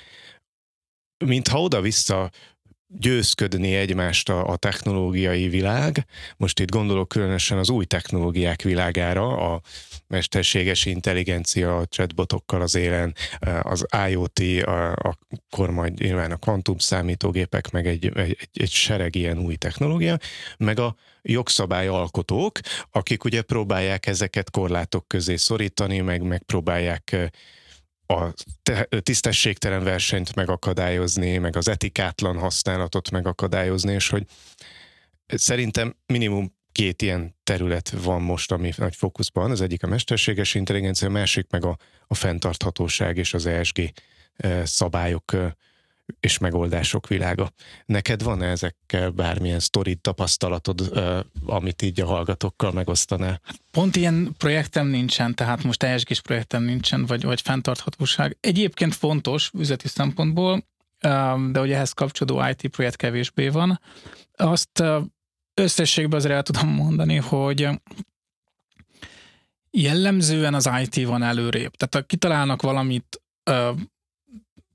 mintha 1.25 1.61
oda-vissza 1.61 2.31
győzködni 2.97 3.75
egymást 3.75 4.29
a, 4.29 4.47
a 4.47 4.55
technológiai 4.55 5.49
világ. 5.49 6.05
Most 6.37 6.59
itt 6.59 6.71
gondolok 6.71 7.07
különösen 7.07 7.57
az 7.57 7.69
új 7.69 7.85
technológiák 7.85 8.61
világára, 8.61 9.53
a 9.53 9.61
mesterséges 10.07 10.85
intelligencia, 10.85 11.77
a 11.77 11.85
chatbotokkal 11.85 12.61
az 12.61 12.75
élen, 12.75 13.15
az 13.61 13.85
IoT, 14.09 14.39
a, 14.63 14.91
akkor 14.93 15.71
majd 15.71 15.99
nyilván 15.99 16.31
a 16.31 16.37
kvantum 16.37 16.77
számítógépek, 16.77 17.71
meg 17.71 17.87
egy, 17.87 18.11
egy, 18.15 18.49
egy 18.53 18.71
sereg 18.71 19.15
ilyen 19.15 19.39
új 19.39 19.55
technológia, 19.55 20.17
meg 20.57 20.79
a 20.79 20.95
jogszabályalkotók, 21.21 22.59
akik 22.91 23.23
ugye 23.23 23.41
próbálják 23.41 24.07
ezeket 24.07 24.51
korlátok 24.51 25.07
közé 25.07 25.35
szorítani, 25.35 25.99
meg 25.99 26.21
megpróbálják 26.21 27.11
eh, 27.11 27.27
a 28.13 28.33
te- 28.63 28.87
tisztességtelen 29.01 29.83
versenyt 29.83 30.35
megakadályozni, 30.35 31.37
meg 31.37 31.55
az 31.55 31.67
etikátlan 31.67 32.37
használatot 32.37 33.11
megakadályozni, 33.11 33.93
és 33.93 34.09
hogy 34.09 34.25
szerintem 35.27 35.95
minimum 36.05 36.57
két 36.71 37.01
ilyen 37.01 37.35
terület 37.43 37.89
van 37.89 38.21
most, 38.21 38.51
ami 38.51 38.71
nagy 38.77 38.95
fókuszban. 38.95 39.51
Az 39.51 39.61
egyik 39.61 39.83
a 39.83 39.87
mesterséges 39.87 40.53
intelligencia, 40.53 41.07
a 41.07 41.11
másik 41.11 41.49
meg 41.49 41.65
a, 41.65 41.77
a 42.07 42.15
fenntarthatóság 42.15 43.17
és 43.17 43.33
az 43.33 43.45
ESG 43.45 43.91
eh, 44.35 44.65
szabályok 44.65 45.33
eh, 45.33 45.51
és 46.19 46.37
megoldások 46.37 47.07
világa. 47.07 47.51
Neked 47.85 48.23
van 48.23 48.41
ezekkel 48.41 49.09
bármilyen 49.09 49.59
sztorid 49.59 49.99
tapasztalatod, 49.99 50.91
amit 51.45 51.81
így 51.81 52.01
a 52.01 52.05
hallgatókkal 52.05 52.71
megosztanál? 52.71 53.41
Pont 53.71 53.95
ilyen 53.95 54.33
projektem 54.37 54.87
nincsen, 54.87 55.35
tehát 55.35 55.63
most 55.63 55.83
ESG-s 55.83 56.21
projektem 56.21 56.63
nincsen, 56.63 57.05
vagy, 57.05 57.23
vagy 57.23 57.41
fenntarthatóság. 57.41 58.37
Egyébként 58.39 58.95
fontos 58.95 59.51
üzleti 59.53 59.87
szempontból, 59.87 60.65
de 61.51 61.59
hogy 61.59 61.71
ehhez 61.71 61.91
kapcsolódó 61.91 62.47
IT 62.49 62.67
projekt 62.67 62.95
kevésbé 62.95 63.47
van. 63.47 63.79
Azt 64.35 64.83
összességben 65.53 66.19
azért 66.19 66.33
el 66.33 66.43
tudom 66.43 66.69
mondani, 66.69 67.15
hogy 67.15 67.69
jellemzően 69.71 70.53
az 70.53 70.69
IT 70.81 71.05
van 71.05 71.23
előrébb. 71.23 71.75
Tehát 71.75 71.95
ha 71.95 72.01
kitalálnak 72.01 72.61
valamit 72.61 73.21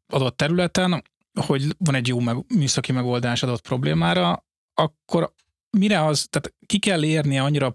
adott 0.07 0.37
területen, 0.37 1.05
hogy 1.41 1.67
van 1.79 1.95
egy 1.95 2.09
jó 2.09 2.21
meg, 2.21 2.37
műszaki 2.55 2.93
megoldás 2.93 3.43
adott 3.43 3.61
problémára, 3.61 4.45
akkor 4.75 5.35
mire 5.71 6.05
az, 6.05 6.27
tehát 6.31 6.55
ki 6.67 6.79
kell 6.79 7.05
érnie 7.05 7.43
annyira 7.43 7.67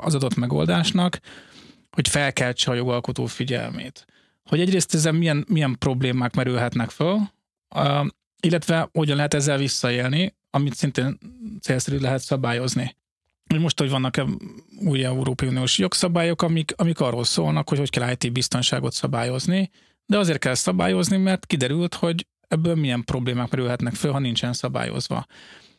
az 0.00 0.14
adott 0.14 0.34
megoldásnak, 0.34 1.18
hogy 1.90 2.08
felkeltse 2.08 2.70
a 2.70 2.74
jogalkotó 2.74 3.26
figyelmét. 3.26 4.06
Hogy 4.44 4.60
egyrészt 4.60 4.94
ezen 4.94 5.14
milyen, 5.14 5.44
milyen 5.48 5.78
problémák 5.78 6.34
merülhetnek 6.34 6.90
föl, 6.90 7.18
illetve 8.40 8.88
hogyan 8.92 9.16
lehet 9.16 9.34
ezzel 9.34 9.58
visszaélni, 9.58 10.34
amit 10.50 10.74
szintén 10.74 11.18
célszerű 11.60 11.98
lehet 11.98 12.20
szabályozni. 12.20 12.96
Most, 13.58 13.78
hogy 13.78 13.90
vannak 13.90 14.24
új 14.78 15.04
Európai 15.04 15.48
Uniós 15.48 15.78
jogszabályok, 15.78 16.42
amik, 16.42 16.72
amik 16.76 17.00
arról 17.00 17.24
szólnak, 17.24 17.68
hogy 17.68 17.78
hogy 17.78 17.90
kell 17.90 18.10
IT 18.10 18.32
biztonságot 18.32 18.92
szabályozni, 18.92 19.70
de 20.06 20.18
azért 20.18 20.38
kell 20.38 20.54
szabályozni, 20.54 21.16
mert 21.16 21.46
kiderült, 21.46 21.94
hogy 21.94 22.26
ebből 22.52 22.74
milyen 22.74 23.04
problémák 23.04 23.50
merülhetnek 23.50 23.94
föl, 23.94 24.12
ha 24.12 24.18
nincsen 24.18 24.52
szabályozva. 24.52 25.26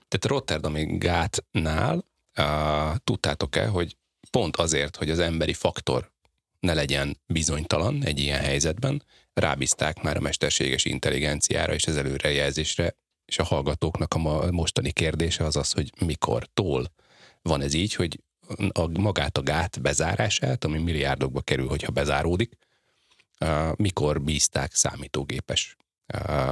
Tehát 0.07 0.25
Rotterdami 0.25 0.97
gátnál 0.97 2.05
uh, 2.38 2.95
tudtátok-e, 3.03 3.67
hogy 3.67 3.97
pont 4.31 4.57
azért, 4.57 4.95
hogy 4.95 5.09
az 5.09 5.19
emberi 5.19 5.53
faktor 5.53 6.12
ne 6.59 6.73
legyen 6.73 7.17
bizonytalan 7.25 8.03
egy 8.05 8.19
ilyen 8.19 8.39
helyzetben, 8.39 9.03
rábízták 9.33 10.01
már 10.01 10.17
a 10.17 10.21
mesterséges 10.21 10.86
intelligenciára 10.86 11.73
és 11.73 11.88
az 11.88 11.97
előrejelzésre, 11.97 12.95
és 13.25 13.39
a 13.39 13.43
hallgatóknak 13.43 14.13
a 14.13 14.51
mostani 14.51 14.91
kérdése 14.91 15.43
az 15.43 15.55
az, 15.55 15.71
hogy 15.71 15.91
mikor, 16.05 16.47
tól 16.53 16.91
van 17.41 17.62
ez 17.62 17.73
így, 17.73 17.93
hogy 17.93 18.19
a, 18.71 18.88
magát 18.99 19.38
a 19.38 19.41
gát 19.41 19.81
bezárását, 19.81 20.63
ami 20.63 20.79
milliárdokba 20.79 21.41
kerül, 21.41 21.67
hogyha 21.67 21.91
bezáródik, 21.91 22.57
mikor 23.75 24.21
bízták 24.21 24.73
számítógépes 24.73 25.77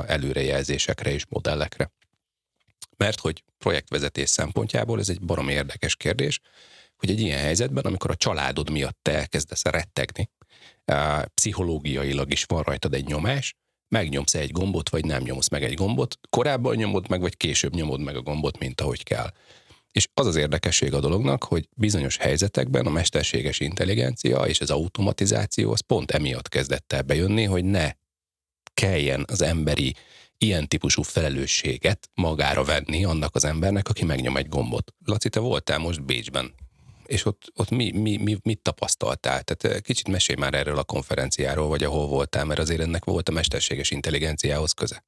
előrejelzésekre 0.05 1.11
és 1.11 1.25
modellekre 1.29 1.91
Mert 2.97 3.19
hogy 3.19 3.43
projektvezetés 3.57 4.29
szempontjából 4.29 4.99
ez 4.99 5.09
egy 5.09 5.21
barom 5.21 5.49
érdekes 5.49 5.95
kérdés, 5.95 6.39
hogy 6.97 7.09
egy 7.09 7.19
ilyen 7.19 7.39
helyzetben, 7.39 7.83
amikor 7.83 8.11
a 8.11 8.15
családod 8.15 8.69
miatt 8.69 8.97
te 9.01 9.11
elkezdesz 9.11 9.63
rettegni, 9.63 10.29
pszichológiailag 11.33 12.31
is 12.31 12.43
van 12.43 12.63
rajtad 12.63 12.93
egy 12.93 13.05
nyomás, 13.05 13.55
megnyomsz 13.87 14.33
egy 14.33 14.51
gombot, 14.51 14.89
vagy 14.89 15.05
nem 15.05 15.23
nyomsz 15.23 15.49
meg 15.49 15.63
egy 15.63 15.73
gombot, 15.73 16.19
korábban 16.29 16.75
nyomod 16.75 17.09
meg, 17.09 17.21
vagy 17.21 17.37
később 17.37 17.73
nyomod 17.73 17.99
meg 17.99 18.15
a 18.15 18.21
gombot, 18.21 18.57
mint 18.57 18.81
ahogy 18.81 19.03
kell. 19.03 19.31
És 19.91 20.07
az 20.13 20.25
az 20.25 20.35
érdekesség 20.35 20.93
a 20.93 20.99
dolognak, 20.99 21.43
hogy 21.43 21.67
bizonyos 21.75 22.17
helyzetekben 22.17 22.85
a 22.85 22.89
mesterséges 22.89 23.59
intelligencia 23.59 24.39
és 24.39 24.61
az 24.61 24.69
automatizáció 24.69 25.71
az 25.71 25.79
pont 25.79 26.11
emiatt 26.11 26.49
kezdett 26.49 26.93
el 26.93 27.01
bejönni, 27.01 27.43
hogy 27.43 27.63
ne 27.63 27.91
kelljen 28.73 29.25
az 29.27 29.41
emberi 29.41 29.95
ilyen 30.37 30.67
típusú 30.67 31.01
felelősséget 31.01 32.09
magára 32.13 32.63
venni 32.63 33.05
annak 33.05 33.35
az 33.35 33.45
embernek, 33.45 33.89
aki 33.89 34.05
megnyom 34.05 34.37
egy 34.37 34.49
gombot. 34.49 34.93
Laci, 35.05 35.29
te 35.29 35.39
voltál 35.39 35.77
most 35.77 36.05
Bécsben, 36.05 36.53
és 37.05 37.25
ott, 37.25 37.51
ott 37.55 37.69
mi, 37.69 37.91
mi, 37.91 38.17
mi, 38.17 38.37
mit 38.43 38.61
tapasztaltál? 38.61 39.43
Tehát 39.43 39.75
eh, 39.75 39.81
kicsit 39.81 40.07
mesélj 40.07 40.39
már 40.39 40.53
erről 40.53 40.77
a 40.77 40.83
konferenciáról, 40.83 41.67
vagy 41.67 41.83
ahol 41.83 42.07
voltál, 42.07 42.45
mert 42.45 42.59
azért 42.59 42.81
ennek 42.81 43.05
volt 43.05 43.29
a 43.29 43.31
mesterséges 43.31 43.91
intelligenciához 43.91 44.71
köze. 44.71 45.03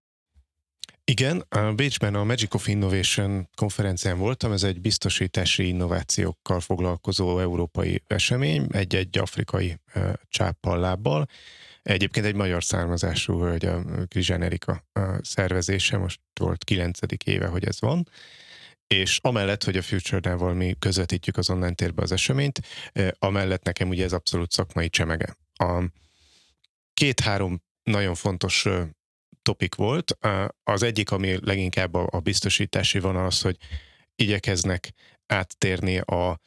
Igen, 1.06 1.46
a 1.50 1.74
Bécsben 1.74 2.16
a 2.16 2.24
Magic 2.24 2.54
of 2.54 2.68
Innovation 2.68 3.50
konferencián 3.56 4.18
voltam, 4.18 4.52
ez 4.52 4.64
egy 4.64 4.82
biztosítási 4.82 5.68
innovációkkal 5.68 6.60
foglalkozó 6.60 7.40
európai 7.40 8.04
esemény, 8.08 8.68
egy-egy 8.72 9.18
afrikai 9.18 9.78
uh, 9.96 10.14
csáppal 10.30 10.80
lábbal. 10.80 11.28
Egyébként 11.84 12.26
egy 12.26 12.36
magyar 12.36 12.64
származású 12.64 13.40
hölgy, 13.40 13.66
a 13.66 13.84
Krizsán 14.08 14.42
Erika 14.42 14.86
szervezése, 15.22 15.98
most 15.98 16.20
volt 16.40 16.64
kilencedik 16.64 17.26
éve, 17.26 17.48
hogy 17.48 17.66
ez 17.66 17.80
van 17.80 18.08
és 18.94 19.20
amellett, 19.22 19.64
hogy 19.64 19.78
a 19.78 19.82
Future-nával 19.82 20.54
mi 20.54 20.76
közvetítjük 20.80 21.38
az 21.38 21.50
online 21.50 21.74
térbe 21.74 22.02
az 22.02 22.12
eseményt, 22.12 22.60
amellett 23.20 23.64
nekem 23.64 23.90
ugye 23.90 24.04
ez 24.04 24.14
abszolút 24.14 24.52
szakmai 24.52 24.90
csemege. 24.90 25.38
A 25.54 25.84
két-három 26.94 27.62
nagyon 27.84 28.16
fontos 28.16 28.68
topik 29.42 29.76
volt. 29.76 30.18
Az 30.64 30.84
egyik, 30.84 31.12
ami 31.12 31.38
leginkább 31.46 31.94
a 31.94 32.20
biztosítási 32.24 33.00
van 33.00 33.16
az, 33.16 33.42
hogy 33.42 33.58
igyekeznek 34.16 34.94
áttérni 35.26 35.98
a 35.98 36.40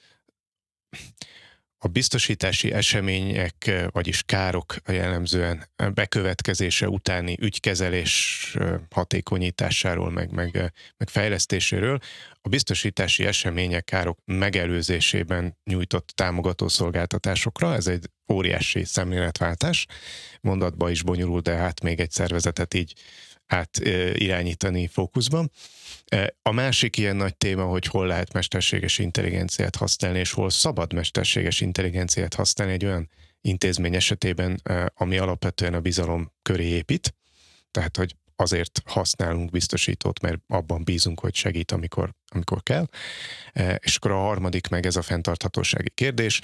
a 1.86 1.88
biztosítási 1.88 2.72
események, 2.72 3.86
vagyis 3.90 4.22
károk 4.22 4.74
jellemzően 4.86 5.68
bekövetkezése 5.94 6.88
utáni 6.88 7.36
ügykezelés 7.40 8.56
hatékonyításáról, 8.90 10.10
meg, 10.10 10.30
meg, 10.30 10.72
meg 10.96 11.08
fejlesztéséről, 11.08 11.98
a 12.40 12.48
biztosítási 12.48 13.26
események, 13.26 13.84
károk 13.84 14.18
megelőzésében 14.24 15.56
nyújtott 15.64 16.12
támogató 16.14 16.68
szolgáltatásokra. 16.68 17.74
Ez 17.74 17.86
egy 17.86 18.10
óriási 18.32 18.84
szemléletváltás. 18.84 19.86
Mondatba 20.40 20.90
is 20.90 21.02
bonyolul, 21.02 21.40
de 21.40 21.54
hát 21.54 21.82
még 21.82 22.00
egy 22.00 22.10
szervezetet 22.10 22.74
így 22.74 22.94
át 23.46 23.78
irányítani 24.14 24.86
fókuszban. 24.86 25.50
A 26.42 26.50
másik 26.50 26.96
ilyen 26.96 27.16
nagy 27.16 27.36
téma, 27.36 27.64
hogy 27.64 27.86
hol 27.86 28.06
lehet 28.06 28.32
mesterséges 28.32 28.98
intelligenciát 28.98 29.76
használni, 29.76 30.18
és 30.18 30.32
hol 30.32 30.50
szabad 30.50 30.92
mesterséges 30.92 31.60
intelligenciát 31.60 32.34
használni 32.34 32.72
egy 32.72 32.84
olyan 32.84 33.10
intézmény 33.40 33.94
esetében, 33.94 34.62
ami 34.94 35.18
alapvetően 35.18 35.74
a 35.74 35.80
bizalom 35.80 36.32
köré 36.42 36.64
épít. 36.64 37.14
Tehát, 37.70 37.96
hogy 37.96 38.16
azért 38.36 38.82
használunk 38.84 39.50
biztosítót, 39.50 40.20
mert 40.20 40.38
abban 40.46 40.84
bízunk, 40.84 41.20
hogy 41.20 41.34
segít, 41.34 41.72
amikor, 41.72 42.14
amikor 42.28 42.62
kell. 42.62 42.86
És 43.78 43.96
akkor 43.96 44.10
a 44.10 44.20
harmadik 44.20 44.68
meg 44.68 44.86
ez 44.86 44.96
a 44.96 45.02
fenntarthatósági 45.02 45.90
kérdés 45.94 46.40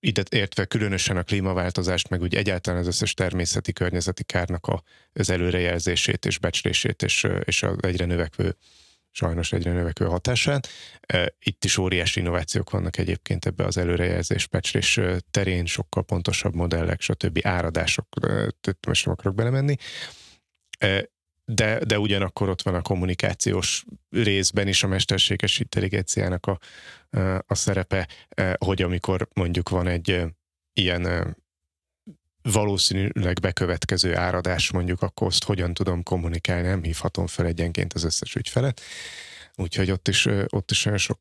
ide 0.00 0.22
értve 0.30 0.64
különösen 0.64 1.16
a 1.16 1.22
klímaváltozást, 1.22 2.08
meg 2.08 2.22
úgy 2.22 2.34
egyáltalán 2.34 2.80
az 2.80 2.86
összes 2.86 3.14
természeti 3.14 3.72
környezeti 3.72 4.24
kárnak 4.24 4.66
az 5.12 5.30
előrejelzését 5.30 6.26
és 6.26 6.38
becslését 6.38 7.02
és, 7.02 7.26
és 7.44 7.62
az 7.62 7.76
egyre 7.80 8.04
növekvő 8.04 8.56
sajnos 9.10 9.52
egyre 9.52 9.72
növekvő 9.72 10.04
hatását. 10.04 10.68
Itt 11.38 11.64
is 11.64 11.78
óriási 11.78 12.20
innovációk 12.20 12.70
vannak 12.70 12.98
egyébként 12.98 13.46
ebbe 13.46 13.64
az 13.64 13.76
előrejelzés, 13.76 14.46
becslés 14.46 15.00
terén, 15.30 15.66
sokkal 15.66 16.04
pontosabb 16.04 16.54
modellek, 16.54 17.00
stb. 17.00 17.40
áradások, 17.42 18.06
most 18.86 19.04
nem 19.04 19.14
akarok 19.14 19.34
belemenni 19.34 19.76
de, 21.52 21.78
de 21.84 21.98
ugyanakkor 21.98 22.48
ott 22.48 22.62
van 22.62 22.74
a 22.74 22.82
kommunikációs 22.82 23.84
részben 24.10 24.68
is 24.68 24.82
a 24.82 24.86
mesterséges 24.86 25.58
intelligenciának 25.58 26.46
a, 26.46 26.58
a 27.46 27.54
szerepe, 27.54 28.08
hogy 28.58 28.82
amikor 28.82 29.28
mondjuk 29.34 29.68
van 29.68 29.86
egy 29.86 30.22
ilyen 30.72 31.36
valószínűleg 32.42 33.40
bekövetkező 33.40 34.16
áradás, 34.16 34.70
mondjuk 34.70 35.02
akkor 35.02 35.26
azt 35.26 35.44
hogyan 35.44 35.74
tudom 35.74 36.02
kommunikálni, 36.02 36.68
nem 36.68 36.82
hívhatom 36.82 37.26
fel 37.26 37.46
egyenként 37.46 37.92
az 37.92 38.04
összes 38.04 38.34
ügyfelet. 38.34 38.80
Úgyhogy 39.54 39.90
ott 39.90 40.08
is, 40.08 40.26
ott 40.48 40.70
is 40.70 40.82
nagyon 40.82 40.98
sok 40.98 41.20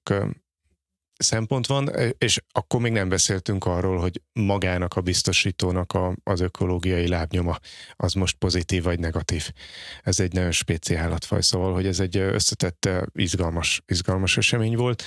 szempont 1.18 1.68
van, 1.68 1.92
és 2.18 2.42
akkor 2.52 2.82
még 2.82 2.92
nem 2.92 3.10
beszéltünk 3.10 3.66
arról, 3.66 3.98
hogy 3.98 4.22
magának 4.34 4.94
a 4.94 5.02
biztosítónak 5.02 5.94
a, 5.94 6.16
az 6.24 6.40
ökológiai 6.40 7.08
lábnyoma 7.08 7.58
az 7.96 8.14
most 8.14 8.38
pozitív 8.38 8.84
vagy 8.84 9.00
negatív. 9.00 9.52
Ez 10.02 10.20
egy 10.20 10.34
nagyon 10.34 10.52
spéci 10.52 10.98
szóval, 11.40 11.74
hogy 11.74 11.86
ez 11.86 12.00
egy 12.00 12.18
összetett, 12.18 12.90
izgalmas, 13.14 13.82
izgalmas 13.88 14.38
esemény 14.38 14.76
volt. 14.76 15.04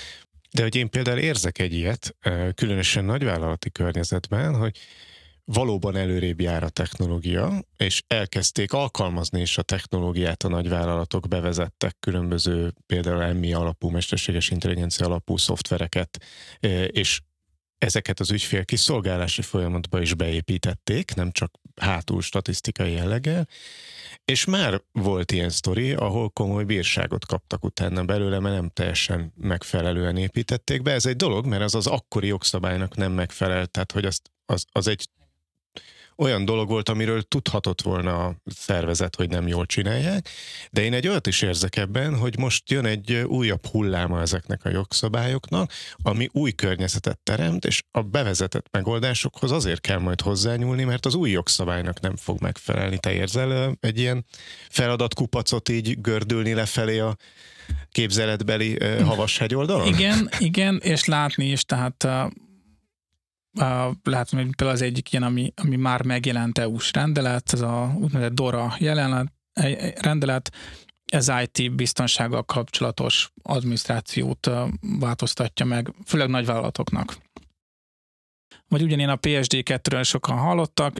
De 0.50 0.62
hogy 0.62 0.76
én 0.76 0.90
például 0.90 1.18
érzek 1.18 1.58
egy 1.58 1.72
ilyet, 1.72 2.16
különösen 2.54 3.04
nagyvállalati 3.04 3.70
környezetben, 3.70 4.54
hogy 4.54 4.78
valóban 5.52 5.96
előrébb 5.96 6.40
jár 6.40 6.62
a 6.62 6.68
technológia, 6.68 7.62
és 7.76 8.02
elkezdték 8.06 8.72
alkalmazni 8.72 9.40
is 9.40 9.58
a 9.58 9.62
technológiát 9.62 10.42
a 10.42 10.48
nagyvállalatok, 10.48 11.28
bevezettek 11.28 11.96
különböző 12.00 12.72
például 12.86 13.32
MI 13.32 13.52
alapú, 13.52 13.88
mesterséges 13.88 14.50
intelligencia 14.50 15.06
alapú 15.06 15.36
szoftvereket, 15.36 16.24
és 16.86 17.20
ezeket 17.78 18.20
az 18.20 18.30
ügyfél 18.30 18.64
kiszolgálási 18.64 19.42
folyamatba 19.42 20.00
is 20.00 20.14
beépítették, 20.14 21.14
nem 21.14 21.30
csak 21.30 21.50
hátul 21.76 22.22
statisztikai 22.22 22.92
jelleggel, 22.92 23.48
és 24.24 24.44
már 24.44 24.82
volt 24.92 25.32
ilyen 25.32 25.50
sztori, 25.50 25.92
ahol 25.92 26.28
komoly 26.28 26.64
bírságot 26.64 27.26
kaptak 27.26 27.64
utána 27.64 28.04
belőle, 28.04 28.38
mert 28.38 28.54
nem 28.54 28.68
teljesen 28.68 29.32
megfelelően 29.36 30.16
építették 30.16 30.82
be. 30.82 30.92
Ez 30.92 31.06
egy 31.06 31.16
dolog, 31.16 31.46
mert 31.46 31.62
az 31.62 31.74
az 31.74 31.86
akkori 31.86 32.26
jogszabálynak 32.26 32.96
nem 32.96 33.12
megfelel, 33.12 33.66
tehát 33.66 33.92
hogy 33.92 34.04
azt, 34.04 34.30
az, 34.46 34.64
az 34.72 34.88
egy 34.88 35.08
olyan 36.18 36.44
dolog 36.44 36.68
volt, 36.68 36.88
amiről 36.88 37.22
tudhatott 37.22 37.82
volna 37.82 38.24
a 38.24 38.34
szervezet, 38.44 39.16
hogy 39.16 39.28
nem 39.28 39.46
jól 39.46 39.66
csinálják, 39.66 40.28
de 40.70 40.82
én 40.82 40.92
egy 40.92 41.08
olyat 41.08 41.26
is 41.26 41.42
érzek 41.42 41.76
ebben, 41.76 42.16
hogy 42.16 42.38
most 42.38 42.70
jön 42.70 42.84
egy 42.84 43.12
újabb 43.12 43.66
hulláma 43.66 44.20
ezeknek 44.20 44.64
a 44.64 44.70
jogszabályoknak, 44.70 45.72
ami 46.02 46.28
új 46.32 46.52
környezetet 46.52 47.18
teremt, 47.18 47.64
és 47.64 47.82
a 47.90 48.02
bevezetett 48.02 48.66
megoldásokhoz 48.70 49.50
azért 49.50 49.80
kell 49.80 49.98
majd 49.98 50.20
hozzányúlni, 50.20 50.84
mert 50.84 51.06
az 51.06 51.14
új 51.14 51.30
jogszabálynak 51.30 52.00
nem 52.00 52.16
fog 52.16 52.40
megfelelni. 52.40 52.98
Te 52.98 53.12
érzel 53.12 53.76
egy 53.80 53.98
ilyen 53.98 54.24
feladatkupacot 54.68 55.68
így 55.68 56.00
gördülni 56.00 56.54
lefelé 56.54 56.98
a 56.98 57.16
képzeletbeli 57.90 58.78
havas 59.02 59.38
hegyoldalon? 59.38 59.86
Igen, 59.86 60.30
igen, 60.38 60.80
és 60.82 61.04
látni 61.04 61.50
is, 61.50 61.64
tehát 61.64 62.08
Uh, 63.54 63.94
látom, 64.02 64.40
hogy 64.40 64.56
például 64.56 64.70
az 64.70 64.82
egyik 64.82 65.12
ilyen, 65.12 65.22
ami, 65.22 65.52
ami 65.56 65.76
már 65.76 66.04
megjelent 66.04 66.58
EU-s 66.58 66.92
rendelet, 66.92 67.52
ez 67.52 67.60
a 67.60 67.94
úgynevezett 68.00 68.34
DORA 68.34 68.76
jelenet, 68.78 69.32
rendelet, 70.00 70.52
ez 71.04 71.32
IT 71.42 71.74
biztonsággal 71.74 72.44
kapcsolatos 72.44 73.32
adminisztrációt 73.42 74.50
változtatja 74.80 75.66
meg, 75.66 75.92
főleg 76.04 76.28
nagyvállalatoknak. 76.28 77.16
Vagy 78.68 78.82
ugyanilyen 78.82 79.10
a 79.10 79.16
PSD2-ről 79.16 80.04
sokan 80.04 80.36
hallottak, 80.36 80.96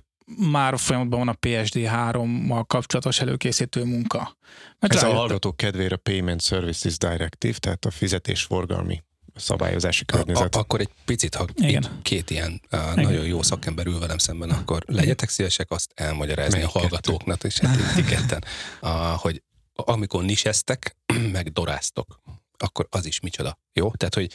már 0.50 0.78
folyamatban 0.78 1.18
van 1.18 1.28
a 1.28 1.38
PSD3-mal 1.46 2.64
kapcsolatos 2.66 3.20
előkészítő 3.20 3.84
munka. 3.84 4.36
Meg 4.78 4.94
Ez 4.94 5.02
a 5.02 5.12
hallgatók 5.12 5.56
kedvére 5.56 5.94
a 5.94 5.98
Payment 5.98 6.42
Services 6.42 6.98
Directive, 6.98 7.58
tehát 7.58 7.84
a 7.84 7.90
fizetésforgalmi 7.90 9.02
szabályozási 9.38 10.04
környezet. 10.04 10.54
A, 10.54 10.58
akkor 10.58 10.80
egy 10.80 10.90
picit, 11.04 11.34
ha 11.34 11.44
Igen. 11.54 11.98
két 12.02 12.30
ilyen 12.30 12.60
uh, 12.72 12.94
nagyon 12.94 13.24
jó 13.24 13.42
szakember 13.42 13.86
ül 13.86 13.98
velem 13.98 14.18
szemben, 14.18 14.50
akkor 14.50 14.82
legyetek 14.86 15.28
szívesek 15.28 15.70
azt 15.70 15.90
elmagyarázni 15.94 16.58
Melyik 16.58 16.74
a 16.74 16.78
hallgatóknak, 16.78 17.44
és 17.44 17.58
hát 17.58 18.04
ketten, 18.04 18.44
uh, 18.82 18.90
hogy 19.16 19.42
amikor 19.74 20.24
niseztek, 20.24 20.96
meg 21.32 21.52
doráztok, 21.52 22.20
akkor 22.58 22.86
az 22.90 23.06
is 23.06 23.20
micsoda. 23.20 23.58
Jó? 23.72 23.90
Tehát, 23.90 24.14
hogy 24.14 24.34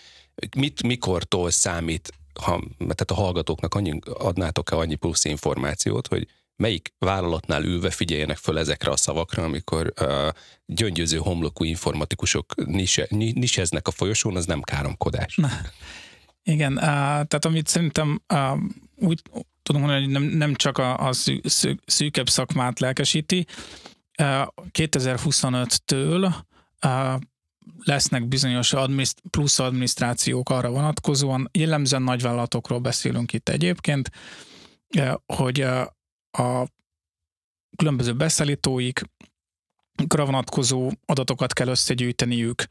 mit, 0.57 0.83
mikortól 0.83 1.51
számít, 1.51 2.13
ha, 2.41 2.63
tehát 2.77 3.11
a 3.11 3.13
hallgatóknak 3.13 3.75
annyi, 3.75 3.99
adnátok-e 4.13 4.75
annyi 4.75 4.95
plusz 4.95 5.25
információt, 5.25 6.07
hogy 6.07 6.27
melyik 6.55 6.93
vállalatnál 6.97 7.63
ülve 7.63 7.89
figyeljenek 7.89 8.37
föl 8.37 8.57
ezekre 8.57 8.91
a 8.91 8.97
szavakra, 8.97 9.43
amikor 9.43 9.93
uh, 10.01 10.27
gyöngyöző 10.65 11.17
homlokú 11.17 11.63
informatikusok 11.63 12.65
nise, 12.65 13.07
niseznek 13.09 13.87
a 13.87 13.91
folyosón, 13.91 14.35
az 14.35 14.45
nem 14.45 14.61
káromkodás. 14.61 15.35
Na, 15.35 15.49
igen, 16.43 16.73
uh, 16.73 16.81
tehát 16.83 17.45
amit 17.45 17.67
szerintem 17.67 18.21
uh, 18.33 18.59
úgy 18.95 19.21
tudom 19.63 19.81
mondani, 19.81 20.03
hogy 20.03 20.11
nem, 20.11 20.23
nem 20.23 20.55
csak 20.55 20.77
a, 20.77 21.07
a 21.07 21.13
szű, 21.13 21.39
szű, 21.43 21.75
szűkebb 21.85 22.29
szakmát 22.29 22.79
lelkesíti. 22.79 23.45
2025-től 24.71 26.33
lesznek 27.83 28.27
bizonyos 28.27 28.73
admiszt, 28.73 29.21
plusz 29.29 29.59
adminisztrációk 29.59 30.49
arra 30.49 30.69
vonatkozóan, 30.69 31.49
jellemzően 31.51 32.01
nagyvállalatokról 32.01 32.79
beszélünk 32.79 33.33
itt 33.33 33.49
egyébként, 33.49 34.11
hogy 35.25 35.65
a 36.37 36.67
különböző 37.75 38.13
beszállítóik 38.13 39.01
vonatkozó 40.07 40.91
adatokat 41.05 41.53
kell 41.53 41.67
összegyűjteniük, 41.67 42.63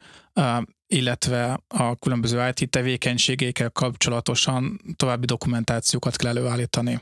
illetve 0.87 1.59
a 1.67 1.95
különböző 1.95 2.51
IT 2.55 2.69
tevékenységékkel 2.69 3.69
kapcsolatosan 3.69 4.81
további 4.95 5.25
dokumentációkat 5.25 6.15
kell 6.15 6.37
előállítani. 6.37 6.99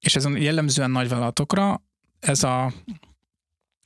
És 0.00 0.16
ez 0.16 0.24
jellemzően 0.24 0.90
nagyvállalatokra 0.90 1.82
ez 2.20 2.42
a 2.42 2.72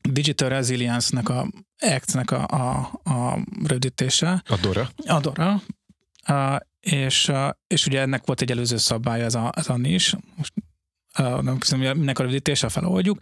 Digital 0.09 0.49
Resilience-nek 0.49 1.29
a 1.29 1.47
ACT-nek 1.79 2.31
a, 2.31 2.47
a, 2.47 2.91
a 3.05 3.39
rövidítése. 3.65 4.43
Adora. 4.49 4.91
Adora. 5.07 5.63
Uh, 6.29 6.57
és, 6.81 7.29
uh, 7.29 7.49
és 7.67 7.87
ugye 7.87 8.01
ennek 8.01 8.27
volt 8.27 8.41
egy 8.41 8.51
előző 8.51 8.77
szabály, 8.77 9.23
ez 9.23 9.35
a, 9.35 9.53
ez 9.57 9.69
a 9.69 9.77
nis. 9.77 10.15
Most 10.37 10.53
nem 11.19 11.59
köszönöm, 11.59 11.99
minek 11.99 12.19
a 12.19 12.23
rövidítése 12.23 12.69
feloldjuk, 12.69 13.19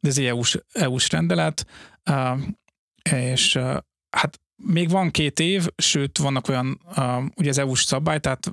de 0.00 0.08
ez 0.08 0.18
egy 0.18 0.24
EU-s, 0.24 0.58
EU-s 0.72 1.10
rendelet, 1.10 1.66
és 3.10 3.58
hát 4.10 4.40
még 4.56 4.90
van 4.90 5.10
két 5.10 5.40
év, 5.40 5.66
sőt 5.76 6.18
vannak 6.18 6.48
olyan, 6.48 6.80
ugye 7.36 7.48
az 7.48 7.58
EU-s 7.58 7.82
szabály, 7.84 8.20
tehát 8.20 8.52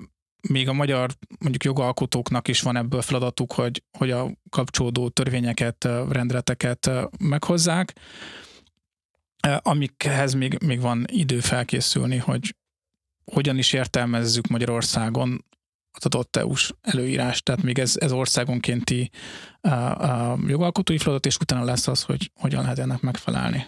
még 0.50 0.68
a 0.68 0.74
magyar 0.74 1.10
mondjuk 1.40 1.64
jogalkotóknak 1.64 2.48
is 2.48 2.62
van 2.62 2.78
ebből 2.78 3.02
feladatuk, 3.02 3.54
hogy, 3.54 3.84
hogy 3.98 4.12
a 4.12 4.32
kapcsolódó 4.50 5.10
törvényeket, 5.10 5.84
rendeleteket 6.10 6.92
meghozzák, 7.20 7.94
amikhez 9.58 10.34
még, 10.34 10.58
még 10.66 10.82
van 10.82 11.06
idő 11.08 11.40
felkészülni, 11.40 12.18
hogy 12.18 12.56
hogyan 13.32 13.58
is 13.58 13.74
értelmezzük 13.74 14.48
Magyarországon 14.48 15.46
az 15.98 16.06
adott 16.06 16.36
EU-s 16.36 16.74
előírást, 16.82 17.44
tehát 17.44 17.62
még 17.62 17.80
ez, 17.80 17.96
ez 18.00 18.12
országonkénti 18.12 19.10
a, 19.62 19.70
a 19.70 20.38
jogalkotói 20.48 20.98
feladat, 20.98 21.26
és 21.26 21.38
utána 21.38 21.64
lesz 21.64 21.88
az, 21.88 22.02
hogy 22.02 22.32
hogyan 22.36 22.62
lehet 22.62 22.80
ennek 22.80 23.02
megfelelni. 23.02 23.66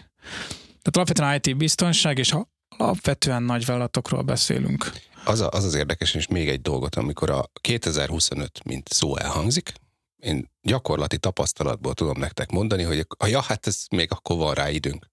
Tehát 0.81 0.95
alapvetően 0.95 1.41
IT 1.41 1.57
biztonság, 1.57 2.17
és 2.17 2.35
alapvetően 2.77 3.43
nagyvállalatokról 3.43 4.21
beszélünk. 4.21 4.91
Az, 5.23 5.39
a, 5.39 5.49
az 5.49 5.63
az 5.63 5.73
érdekes, 5.73 6.13
és 6.13 6.27
még 6.27 6.49
egy 6.49 6.61
dolgot, 6.61 6.95
amikor 6.95 7.29
a 7.29 7.51
2025, 7.61 8.63
mint 8.63 8.87
szó 8.87 9.17
elhangzik, 9.17 9.73
én 10.19 10.49
gyakorlati 10.61 11.17
tapasztalatból 11.17 11.93
tudom 11.93 12.19
nektek 12.19 12.51
mondani, 12.51 12.83
hogy 12.83 13.05
a, 13.17 13.27
ja, 13.27 13.41
hát 13.41 13.67
ez 13.67 13.85
még 13.91 14.11
akkor 14.11 14.37
van 14.37 14.53
rá 14.53 14.69
időnk. 14.69 15.09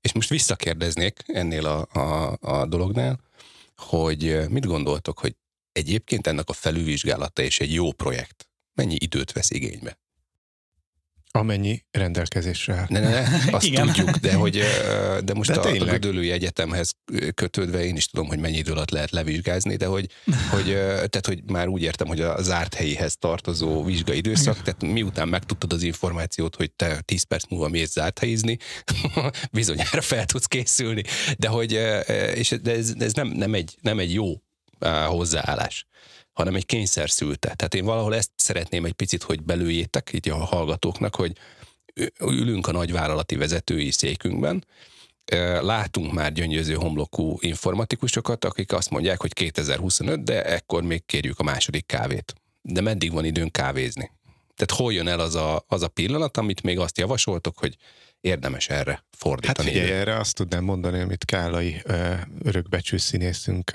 És 0.00 0.12
most 0.12 0.28
visszakérdeznék 0.28 1.22
ennél 1.26 1.66
a, 1.66 1.98
a, 1.98 2.36
a 2.40 2.66
dolognál, 2.66 3.20
hogy 3.76 4.48
mit 4.48 4.66
gondoltok, 4.66 5.18
hogy 5.18 5.36
egyébként 5.78 6.26
ennek 6.26 6.48
a 6.48 6.52
felülvizsgálata 6.52 7.42
és 7.42 7.60
egy 7.60 7.72
jó 7.72 7.92
projekt 7.92 8.48
mennyi 8.74 8.96
időt 8.98 9.32
vesz 9.32 9.50
igénybe? 9.50 9.98
Amennyi 11.30 11.84
rendelkezésre 11.90 12.86
Ne, 12.88 13.00
ne, 13.00 13.08
ne, 13.08 13.26
azt 13.56 13.66
Igen. 13.66 13.86
tudjuk, 13.86 14.10
de, 14.10 14.34
hogy, 14.34 14.62
de 15.24 15.34
most 15.34 15.52
de 15.52 15.60
a, 15.60 15.70
a 15.70 15.84
Gödöllői 15.84 16.30
Egyetemhez 16.30 16.94
kötődve 17.34 17.84
én 17.84 17.96
is 17.96 18.06
tudom, 18.06 18.26
hogy 18.26 18.38
mennyi 18.38 18.56
idő 18.56 18.72
alatt 18.72 18.90
lehet 18.90 19.10
levizsgázni, 19.10 19.76
de 19.76 19.86
hogy, 19.86 20.08
hogy, 20.54 20.64
tehát, 20.84 21.26
hogy 21.26 21.42
már 21.46 21.68
úgy 21.68 21.82
értem, 21.82 22.06
hogy 22.06 22.20
a 22.20 22.42
zárt 22.42 22.74
helyihez 22.74 23.16
tartozó 23.16 23.84
vizsgaidőszak, 23.84 24.62
tehát 24.62 24.82
miután 24.82 25.28
megtudtad 25.28 25.72
az 25.72 25.82
információt, 25.82 26.56
hogy 26.56 26.72
te 26.72 27.00
10 27.00 27.22
perc 27.22 27.44
múlva 27.50 27.68
mész 27.68 27.92
zárt 27.92 28.18
helyizni, 28.18 28.58
bizonyára 29.52 30.00
fel 30.00 30.24
tudsz 30.24 30.46
készülni. 30.46 31.04
De 31.38 31.48
hogy 31.48 31.72
és 32.34 32.54
de 32.62 32.72
ez, 32.72 32.92
ez 32.98 33.12
nem, 33.12 33.28
nem, 33.28 33.54
egy, 33.54 33.76
nem 33.80 33.98
egy 33.98 34.12
jó 34.12 34.42
hozzáállás 35.06 35.86
hanem 36.38 36.54
egy 36.54 36.66
kényszer 36.66 37.10
szülte. 37.10 37.54
Tehát 37.54 37.74
én 37.74 37.84
valahol 37.84 38.14
ezt 38.14 38.30
szeretném 38.36 38.84
egy 38.84 38.92
picit, 38.92 39.22
hogy 39.22 39.42
belőjétek 39.42 40.08
itt 40.12 40.26
a 40.26 40.36
hallgatóknak, 40.36 41.14
hogy 41.14 41.32
ülünk 42.20 42.66
a 42.66 42.72
nagyvállalati 42.72 43.36
vezetői 43.36 43.90
székünkben, 43.90 44.64
látunk 45.60 46.12
már 46.12 46.32
gyöngyöző 46.32 46.74
homlokú 46.74 47.36
informatikusokat, 47.40 48.44
akik 48.44 48.72
azt 48.72 48.90
mondják, 48.90 49.20
hogy 49.20 49.32
2025, 49.32 50.22
de 50.22 50.44
ekkor 50.44 50.82
még 50.82 51.06
kérjük 51.06 51.38
a 51.38 51.42
második 51.42 51.86
kávét. 51.86 52.34
De 52.62 52.80
meddig 52.80 53.12
van 53.12 53.24
időnk 53.24 53.52
kávézni? 53.52 54.10
Tehát 54.56 54.82
hol 54.82 54.92
jön 54.92 55.08
el 55.08 55.20
az 55.20 55.34
a, 55.34 55.64
az 55.66 55.82
a 55.82 55.88
pillanat, 55.88 56.36
amit 56.36 56.62
még 56.62 56.78
azt 56.78 56.98
javasoltok, 56.98 57.58
hogy 57.58 57.76
érdemes 58.20 58.68
erre 58.68 59.04
fordítani? 59.10 59.68
Hát 59.68 59.76
figyelj, 59.76 60.00
erre 60.00 60.18
azt 60.18 60.34
tudnám 60.34 60.64
mondani, 60.64 61.00
amit 61.00 61.24
Kálai 61.24 61.82
örökbecsű 62.42 62.96
színészünk 62.96 63.72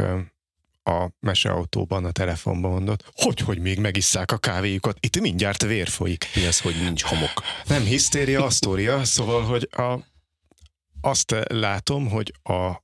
a 0.83 1.09
meseautóban, 1.19 2.05
a 2.05 2.11
telefonban 2.11 2.71
mondott, 2.71 3.11
hogy, 3.13 3.39
hogy 3.39 3.59
még 3.59 3.79
megisszák 3.79 4.31
a 4.31 4.37
kávéjukat, 4.37 4.97
itt 4.99 5.19
mindjárt 5.19 5.61
vér 5.61 5.87
folyik. 5.87 6.25
Mi 6.35 6.45
az, 6.45 6.59
hogy 6.59 6.75
nincs 6.81 7.03
homok? 7.03 7.43
Nem 7.67 7.83
hisztéria, 7.83 8.43
asztória, 8.43 9.03
szóval, 9.03 9.43
hogy 9.43 9.69
a, 9.71 9.99
azt 11.01 11.35
látom, 11.47 12.09
hogy 12.09 12.33
a 12.43 12.81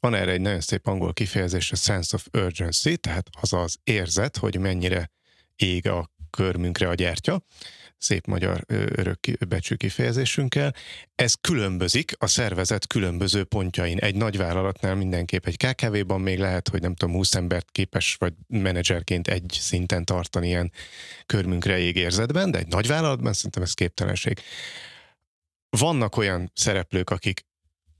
van 0.00 0.14
erre 0.14 0.30
egy 0.30 0.40
nagyon 0.40 0.60
szép 0.60 0.86
angol 0.86 1.12
kifejezés, 1.12 1.72
a 1.72 1.76
sense 1.76 2.16
of 2.16 2.26
urgency, 2.32 2.96
tehát 2.96 3.28
az 3.40 3.52
az 3.52 3.76
érzet, 3.84 4.36
hogy 4.36 4.58
mennyire 4.58 5.10
ég 5.56 5.88
a 5.88 6.10
körmünkre 6.30 6.88
a 6.88 6.94
gyertya, 6.94 7.42
szép 8.02 8.26
magyar 8.26 8.64
örökbecsű 8.66 9.74
kifejezésünkkel. 9.74 10.74
Ez 11.14 11.34
különbözik 11.40 12.12
a 12.18 12.26
szervezet 12.26 12.86
különböző 12.86 13.44
pontjain. 13.44 13.98
Egy 13.98 14.14
nagy 14.14 14.36
vállalatnál 14.36 14.94
mindenképp 14.94 15.46
egy 15.46 15.56
KKV-ban 15.56 16.20
még 16.20 16.38
lehet, 16.38 16.68
hogy 16.68 16.80
nem 16.80 16.94
tudom, 16.94 17.14
20 17.14 17.34
embert 17.34 17.70
képes 17.70 18.14
vagy 18.18 18.32
menedzserként 18.48 19.28
egy 19.28 19.56
szinten 19.60 20.04
tartani 20.04 20.46
ilyen 20.46 20.72
körmünkre 21.26 21.78
ég 21.78 21.96
érzetben, 21.96 22.50
de 22.50 22.58
egy 22.58 22.68
nagy 22.68 22.86
vállalatban 22.86 23.32
szerintem 23.32 23.62
ez 23.62 23.74
képtelenség. 23.74 24.40
Vannak 25.70 26.16
olyan 26.16 26.50
szereplők, 26.54 27.10
akik 27.10 27.46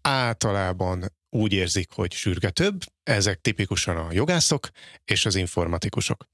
általában 0.03 1.13
úgy 1.31 1.53
érzik, 1.53 1.91
hogy 1.91 2.13
sürgetőbb, 2.13 2.83
ezek 3.03 3.41
tipikusan 3.41 3.97
a 3.97 4.13
jogászok 4.13 4.69
és 5.05 5.27
az 5.27 5.35
informatikusok. 5.35 6.32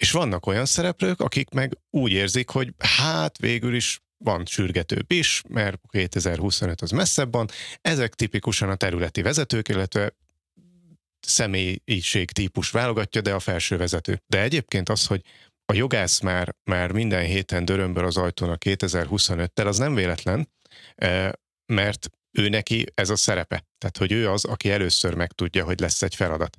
És 0.00 0.10
vannak 0.10 0.46
olyan 0.46 0.66
szereplők, 0.66 1.20
akik 1.20 1.50
meg 1.50 1.78
úgy 1.90 2.12
érzik, 2.12 2.48
hogy 2.48 2.74
hát 2.78 3.38
végül 3.38 3.74
is 3.74 4.00
van 4.24 4.46
sürgetőbb 4.46 5.12
is, 5.12 5.42
mert 5.48 5.80
2025 5.88 6.80
az 6.80 6.90
messzebb 6.90 7.32
van. 7.32 7.48
Ezek 7.80 8.14
tipikusan 8.14 8.68
a 8.68 8.74
területi 8.74 9.22
vezetők, 9.22 9.68
illetve 9.68 10.16
személyiség 11.20 12.30
típus 12.30 12.70
válogatja, 12.70 13.20
de 13.20 13.34
a 13.34 13.40
felső 13.40 13.76
vezető. 13.76 14.22
De 14.26 14.42
egyébként 14.42 14.88
az, 14.88 15.06
hogy 15.06 15.22
a 15.64 15.74
jogász 15.74 16.20
már, 16.20 16.54
már 16.64 16.92
minden 16.92 17.24
héten 17.24 17.64
dörömböl 17.64 18.04
az 18.04 18.16
ajtón 18.16 18.50
a 18.50 18.56
2025-tel, 18.56 19.66
az 19.66 19.78
nem 19.78 19.94
véletlen, 19.94 20.48
eh, 20.94 21.30
mert 21.66 22.10
ő 22.38 22.48
neki 22.48 22.86
ez 22.94 23.10
a 23.10 23.16
szerepe. 23.16 23.64
Tehát, 23.78 23.96
hogy 23.96 24.12
ő 24.12 24.30
az, 24.30 24.44
aki 24.44 24.70
először 24.70 25.14
megtudja, 25.14 25.64
hogy 25.64 25.80
lesz 25.80 26.02
egy 26.02 26.14
feladat 26.14 26.58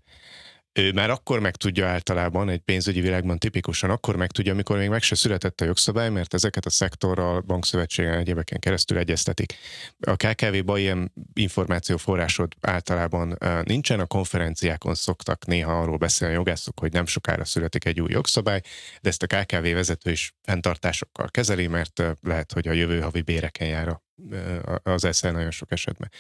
ő 0.74 0.92
már 0.92 1.10
akkor 1.10 1.40
meg 1.40 1.56
tudja 1.56 1.88
általában, 1.88 2.50
egy 2.50 2.60
pénzügyi 2.60 3.02
világban 3.02 3.38
tipikusan 3.38 3.90
akkor 3.90 4.16
meg 4.16 4.32
tudja, 4.32 4.52
amikor 4.52 4.78
még 4.78 4.90
meg 4.90 5.02
se 5.02 5.16
született 5.16 5.62
a 5.62 5.66
jogszabály, 5.66 6.10
mert 6.10 6.34
ezeket 6.34 6.66
a 6.66 6.70
szektorral, 6.70 7.42
bankszövetségen, 7.42 8.18
egyébeken 8.18 8.60
keresztül 8.60 8.98
egyeztetik. 8.98 9.54
A 10.00 10.16
KKV-ban 10.16 10.80
ilyen 10.80 11.14
információforrásod 11.34 12.54
általában 12.62 13.38
nincsen, 13.64 14.00
a 14.00 14.06
konferenciákon 14.06 14.96
szoktak 14.96 15.46
néha 15.46 15.82
arról 15.82 15.98
beszélni 15.98 16.34
a 16.34 16.38
jogászok, 16.38 16.80
hogy 16.80 16.92
nem 16.92 17.06
sokára 17.06 17.46
születik 17.46 17.86
egy 17.86 18.02
új 18.02 18.12
jogszabály, 18.12 18.62
de 19.02 19.10
ezt 19.10 19.24
a 19.24 19.28
KKV 19.28 19.64
vezető 19.74 20.12
is 20.12 20.36
fenntartásokkal 20.44 21.30
kezeli, 21.32 21.68
mert 21.68 22.04
lehet, 22.22 22.52
hogy 22.54 22.68
a 22.68 22.72
jövő 22.72 23.00
havi 23.00 23.22
béreken 23.22 23.68
jár 23.68 23.88
az 24.84 25.06
eszel 25.06 25.32
nagyon 25.32 25.52
sok 25.52 25.72
esetben. 25.72 26.12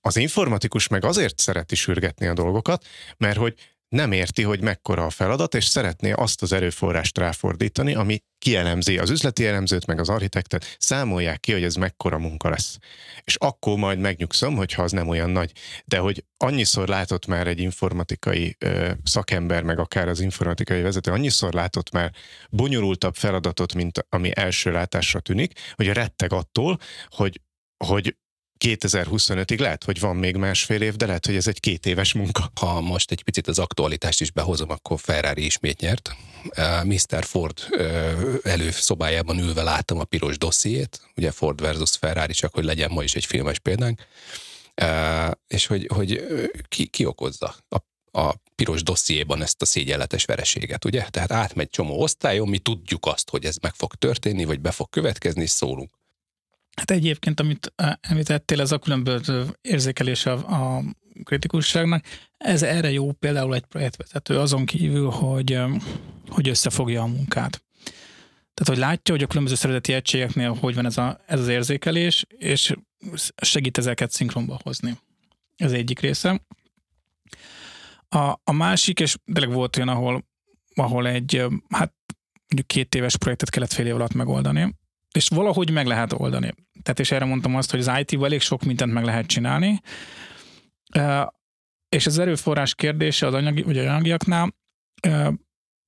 Az 0.00 0.16
informatikus 0.16 0.88
meg 0.88 1.04
azért 1.04 1.38
szereti 1.38 1.74
sürgetni 1.74 2.26
a 2.26 2.34
dolgokat, 2.34 2.84
mert 3.16 3.36
hogy 3.36 3.54
nem 3.94 4.12
érti, 4.12 4.42
hogy 4.42 4.60
mekkora 4.60 5.04
a 5.04 5.10
feladat, 5.10 5.54
és 5.54 5.64
szeretné 5.64 6.12
azt 6.12 6.42
az 6.42 6.52
erőforrást 6.52 7.18
ráfordítani, 7.18 7.94
ami 7.94 8.22
kielemzi 8.38 8.98
az 8.98 9.10
üzleti 9.10 9.46
elemzőt, 9.46 9.86
meg 9.86 10.00
az 10.00 10.08
architektet, 10.08 10.76
számolják 10.78 11.40
ki, 11.40 11.52
hogy 11.52 11.62
ez 11.62 11.74
mekkora 11.74 12.18
munka 12.18 12.48
lesz. 12.48 12.78
És 13.24 13.36
akkor 13.36 13.78
majd 13.78 13.98
megnyugszom, 13.98 14.56
hogyha 14.56 14.82
az 14.82 14.92
nem 14.92 15.08
olyan 15.08 15.30
nagy. 15.30 15.52
De 15.84 15.98
hogy 15.98 16.24
annyiszor 16.36 16.88
látott 16.88 17.26
már 17.26 17.46
egy 17.46 17.60
informatikai 17.60 18.56
ö, 18.58 18.90
szakember, 19.04 19.62
meg 19.62 19.78
akár 19.78 20.08
az 20.08 20.20
informatikai 20.20 20.82
vezető, 20.82 21.10
annyiszor 21.10 21.52
látott 21.52 21.90
már 21.90 22.12
bonyolultabb 22.50 23.14
feladatot, 23.14 23.74
mint 23.74 24.06
ami 24.08 24.30
első 24.34 24.70
látásra 24.70 25.20
tűnik, 25.20 25.58
hogy 25.74 25.88
retteg 25.88 26.32
attól, 26.32 26.78
hogy 27.08 27.40
hogy 27.84 28.16
2025-ig 28.64 29.58
lehet, 29.58 29.84
hogy 29.84 30.00
van 30.00 30.16
még 30.16 30.36
másfél 30.36 30.82
év, 30.82 30.94
de 30.94 31.06
lehet, 31.06 31.26
hogy 31.26 31.36
ez 31.36 31.46
egy 31.46 31.60
két 31.60 31.86
éves 31.86 32.12
munka. 32.12 32.50
Ha 32.60 32.80
most 32.80 33.10
egy 33.10 33.22
picit 33.22 33.48
az 33.48 33.58
aktualitást 33.58 34.20
is 34.20 34.30
behozom, 34.30 34.70
akkor 34.70 35.00
Ferrari 35.00 35.44
ismét 35.44 35.80
nyert. 35.80 36.16
Mr. 36.84 37.24
Ford 37.24 37.58
előszobájában 38.42 39.38
ülve 39.38 39.62
láttam 39.62 39.98
a 39.98 40.04
piros 40.04 40.38
dossziét, 40.38 41.00
ugye 41.16 41.30
Ford 41.30 41.60
versus 41.60 41.96
Ferrari, 41.96 42.32
csak 42.32 42.54
hogy 42.54 42.64
legyen 42.64 42.90
ma 42.90 43.02
is 43.02 43.14
egy 43.14 43.24
filmes 43.24 43.58
példánk, 43.58 44.00
és 45.46 45.66
hogy, 45.66 45.88
hogy 45.94 46.26
ki, 46.68 46.86
ki 46.86 47.04
okozza 47.04 47.56
a 47.68 47.78
a 48.16 48.34
piros 48.54 48.82
dossziéban 48.82 49.42
ezt 49.42 49.62
a 49.62 49.64
szégyenletes 49.64 50.24
vereséget, 50.24 50.84
ugye? 50.84 51.06
Tehát 51.10 51.32
átmegy 51.32 51.68
csomó 51.68 52.00
osztályon, 52.00 52.48
mi 52.48 52.58
tudjuk 52.58 53.06
azt, 53.06 53.30
hogy 53.30 53.44
ez 53.44 53.56
meg 53.56 53.74
fog 53.74 53.94
történni, 53.94 54.44
vagy 54.44 54.60
be 54.60 54.70
fog 54.70 54.90
következni, 54.90 55.42
és 55.42 55.50
szólunk. 55.50 55.90
Hát 56.76 56.90
egyébként, 56.90 57.40
amit 57.40 57.72
említettél, 58.00 58.60
ez 58.60 58.72
a 58.72 58.78
különböző 58.78 59.46
érzékelés 59.60 60.26
a, 60.26 60.82
kritikusságnak, 61.22 62.04
ez 62.38 62.62
erre 62.62 62.90
jó 62.90 63.12
például 63.12 63.54
egy 63.54 63.64
projektvezető 63.64 64.38
azon 64.38 64.66
kívül, 64.66 65.10
hogy, 65.10 65.58
hogy 66.28 66.48
összefogja 66.48 67.02
a 67.02 67.06
munkát. 67.06 67.64
Tehát, 68.54 68.68
hogy 68.68 68.76
látja, 68.78 69.14
hogy 69.14 69.22
a 69.22 69.26
különböző 69.26 69.56
szervezeti 69.56 69.92
egységeknél 69.92 70.54
hogy 70.54 70.74
van 70.74 70.86
ez, 70.86 70.98
a, 70.98 71.20
ez 71.26 71.40
az 71.40 71.48
érzékelés, 71.48 72.26
és 72.28 72.74
segít 73.36 73.78
ezeket 73.78 74.10
szinkronba 74.10 74.60
hozni. 74.62 74.98
Ez 75.56 75.72
egyik 75.72 76.00
része. 76.00 76.40
A, 78.08 78.40
a 78.44 78.52
másik, 78.52 79.00
és 79.00 79.16
tényleg 79.32 79.54
volt 79.54 79.76
olyan, 79.76 79.88
ahol, 79.88 80.24
ahol 80.74 81.08
egy, 81.08 81.44
hát 81.68 81.94
mondjuk 82.48 82.66
két 82.66 82.94
éves 82.94 83.16
projektet 83.16 83.50
kellett 83.50 83.72
fél 83.72 83.86
év 83.86 83.94
alatt 83.94 84.14
megoldani, 84.14 84.74
és 85.16 85.28
valahogy 85.28 85.70
meg 85.70 85.86
lehet 85.86 86.12
oldani. 86.12 86.54
Tehát 86.82 87.00
és 87.00 87.10
erre 87.10 87.24
mondtam 87.24 87.56
azt, 87.56 87.70
hogy 87.70 87.80
az 87.80 87.90
IT-val 87.98 88.26
elég 88.26 88.40
sok 88.40 88.62
mindent 88.62 88.92
meg 88.92 89.04
lehet 89.04 89.26
csinálni, 89.26 89.80
és 91.88 92.06
az 92.06 92.18
erőforrás 92.18 92.74
kérdése 92.74 93.26
az 93.26 93.34
anyagi, 93.34 93.62
vagy 93.62 93.78
anyagiaknál, 93.78 94.54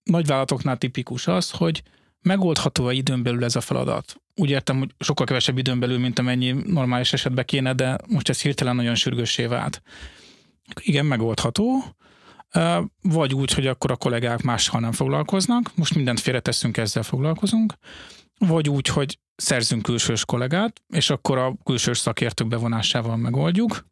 nagyvállalatoknál 0.02 0.76
tipikus 0.76 1.26
az, 1.26 1.50
hogy 1.50 1.82
megoldható 2.20 2.86
a 2.86 2.92
időn 2.92 3.22
belül 3.22 3.44
ez 3.44 3.56
a 3.56 3.60
feladat. 3.60 4.16
Úgy 4.34 4.50
értem, 4.50 4.78
hogy 4.78 4.94
sokkal 4.98 5.26
kevesebb 5.26 5.58
időn 5.58 5.78
belül, 5.78 5.98
mint 5.98 6.18
amennyi 6.18 6.50
normális 6.50 7.12
esetben 7.12 7.44
kéne, 7.44 7.72
de 7.72 7.98
most 8.08 8.28
ez 8.28 8.42
hirtelen 8.42 8.76
nagyon 8.76 8.94
sürgőssé 8.94 9.46
vált. 9.46 9.82
Igen, 10.80 11.06
megoldható, 11.06 11.84
vagy 13.02 13.34
úgy, 13.34 13.52
hogy 13.52 13.66
akkor 13.66 13.90
a 13.90 13.96
kollégák 13.96 14.42
máshol 14.42 14.80
nem 14.80 14.92
foglalkoznak, 14.92 15.70
most 15.74 15.94
mindent 15.94 16.20
félreteszünk, 16.20 16.76
ezzel 16.76 17.02
foglalkozunk, 17.02 17.74
vagy 18.38 18.68
úgy, 18.68 18.88
hogy 18.88 19.18
szerzünk 19.36 19.82
külsős 19.82 20.24
kollégát, 20.24 20.82
és 20.88 21.10
akkor 21.10 21.38
a 21.38 21.56
külsős 21.64 21.98
szakértők 21.98 22.48
bevonásával 22.48 23.16
megoldjuk, 23.16 23.86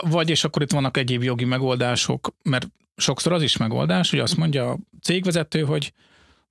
vagy 0.00 0.30
és 0.30 0.44
akkor 0.44 0.62
itt 0.62 0.72
vannak 0.72 0.96
egyéb 0.96 1.22
jogi 1.22 1.44
megoldások, 1.44 2.34
mert 2.42 2.68
sokszor 2.96 3.32
az 3.32 3.42
is 3.42 3.56
megoldás, 3.56 4.10
hogy 4.10 4.18
azt 4.18 4.36
mondja 4.36 4.70
a 4.70 4.78
cégvezető, 5.02 5.62
hogy 5.62 5.92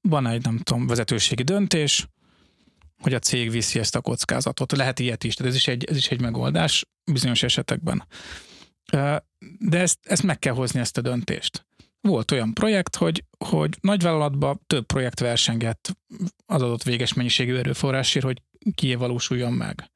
van 0.02 0.28
egy, 0.28 0.44
nem 0.44 0.58
tudom, 0.58 0.88
vezetőségi 0.88 1.44
döntés, 1.44 2.08
hogy 3.00 3.14
a 3.14 3.20
cég 3.20 3.52
viszi 3.52 3.80
ezt 3.80 3.96
a 3.96 4.02
kockázatot. 4.02 4.72
Lehet 4.72 5.00
ilyet 5.00 5.24
is, 5.24 5.34
tehát 5.36 5.52
ez 5.52 5.58
is 5.58 5.68
egy, 5.68 5.84
ez 5.84 5.96
is 5.96 6.10
egy 6.10 6.22
megoldás 6.22 6.86
bizonyos 7.12 7.44
esetekben. 7.44 8.08
De 9.60 9.80
ezt, 9.80 10.00
ezt 10.04 10.24
meg 10.24 10.40
kell 10.40 10.54
hozni, 10.54 10.80
ezt 10.80 10.98
a 10.98 11.02
döntést 11.02 11.66
volt 12.06 12.32
olyan 12.32 12.54
projekt, 12.54 12.96
hogy, 12.96 13.24
hogy 13.38 13.78
nagyvállalatban 13.82 14.62
több 14.68 14.86
projekt 14.86 15.20
versengett 15.20 15.98
az 16.46 16.62
adott 16.62 16.84
véges 16.84 17.14
mennyiségű 17.14 17.56
erőforrásért, 17.56 18.26
hogy 18.26 18.42
valósuljon 18.98 19.54
meg. 19.54 19.90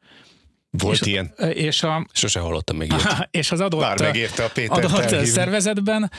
Volt 0.69 1.01
és, 1.01 1.07
ilyen? 1.07 1.33
És 1.53 1.83
a, 1.83 2.07
Sose 2.11 2.39
hallottam 2.39 2.77
még 2.77 2.91
ilyet. 2.91 3.27
És 3.31 3.51
az 3.51 3.59
adott, 3.59 3.79
Bár 3.79 4.01
megérte 4.01 4.43
a 4.43 4.49
Péter 4.49 4.83
adott 4.83 5.25
szervezetben 5.25 6.11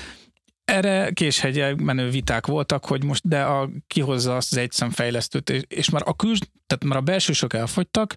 erre 0.64 1.10
késhegye 1.10 1.74
menő 1.74 2.10
viták 2.10 2.46
voltak, 2.46 2.84
hogy 2.84 3.04
most 3.04 3.28
de 3.28 3.42
a, 3.42 3.70
kihozza 3.86 4.36
azt 4.36 4.52
az 4.52 4.58
egyszemfejlesztőt, 4.58 5.50
és, 5.50 5.62
és 5.68 5.90
már 5.90 6.02
a 6.04 6.14
kül, 6.16 6.36
tehát 6.66 6.84
már 6.84 6.96
a 6.96 7.00
belsősök 7.00 7.52
elfogytak, 7.52 8.16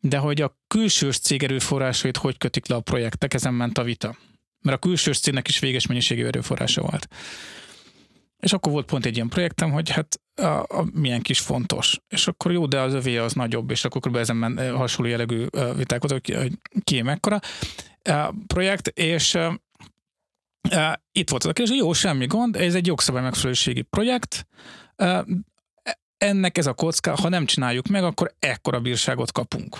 de 0.00 0.18
hogy 0.18 0.40
a 0.40 0.58
külsős 0.66 1.18
cég 1.18 1.42
erőforrásait 1.42 2.16
hogy 2.16 2.38
kötik 2.38 2.66
le 2.66 2.76
a 2.76 2.80
projektek, 2.80 3.34
ezen 3.34 3.54
ment 3.54 3.78
a 3.78 3.82
vita 3.82 4.16
mert 4.60 4.76
a 4.76 4.80
külső 4.80 5.12
cégnek 5.12 5.48
is 5.48 5.58
véges 5.58 5.86
mennyiségű 5.86 6.24
erőforrása 6.24 6.82
volt. 6.82 7.08
És 8.38 8.52
akkor 8.52 8.72
volt 8.72 8.86
pont 8.86 9.06
egy 9.06 9.14
ilyen 9.14 9.28
projektem, 9.28 9.70
hogy 9.70 9.90
hát 9.90 10.20
a, 10.34 10.42
a, 10.44 10.86
milyen 10.92 11.22
kis 11.22 11.40
fontos. 11.40 12.00
És 12.08 12.26
akkor 12.26 12.52
jó, 12.52 12.66
de 12.66 12.80
az 12.80 12.94
övé 12.94 13.16
az 13.16 13.32
nagyobb, 13.32 13.70
és 13.70 13.84
akkor 13.84 14.00
kb. 14.00 14.16
ezen 14.16 14.36
men, 14.36 14.76
hasonló 14.76 15.10
jellegű 15.10 15.46
viták 15.76 16.00
hogy, 16.00 16.34
hogy 16.34 16.52
ki 16.84 17.02
mekkora 17.02 17.40
a 18.02 18.34
projekt, 18.46 18.88
és 18.88 19.38
itt 21.12 21.30
volt 21.30 21.42
az 21.42 21.48
a 21.48 21.52
kérdés, 21.52 21.68
hogy 21.68 21.84
jó, 21.84 21.92
semmi 21.92 22.26
gond, 22.26 22.56
ez 22.56 22.74
egy 22.74 22.86
jogszabály 22.86 23.22
megfelelőségi 23.22 23.82
projekt, 23.82 24.46
ennek 26.18 26.58
ez 26.58 26.66
a 26.66 26.72
kocka, 26.72 27.14
ha 27.14 27.28
nem 27.28 27.46
csináljuk 27.46 27.86
meg, 27.86 28.04
akkor 28.04 28.34
ekkora 28.38 28.80
bírságot 28.80 29.32
kapunk. 29.32 29.78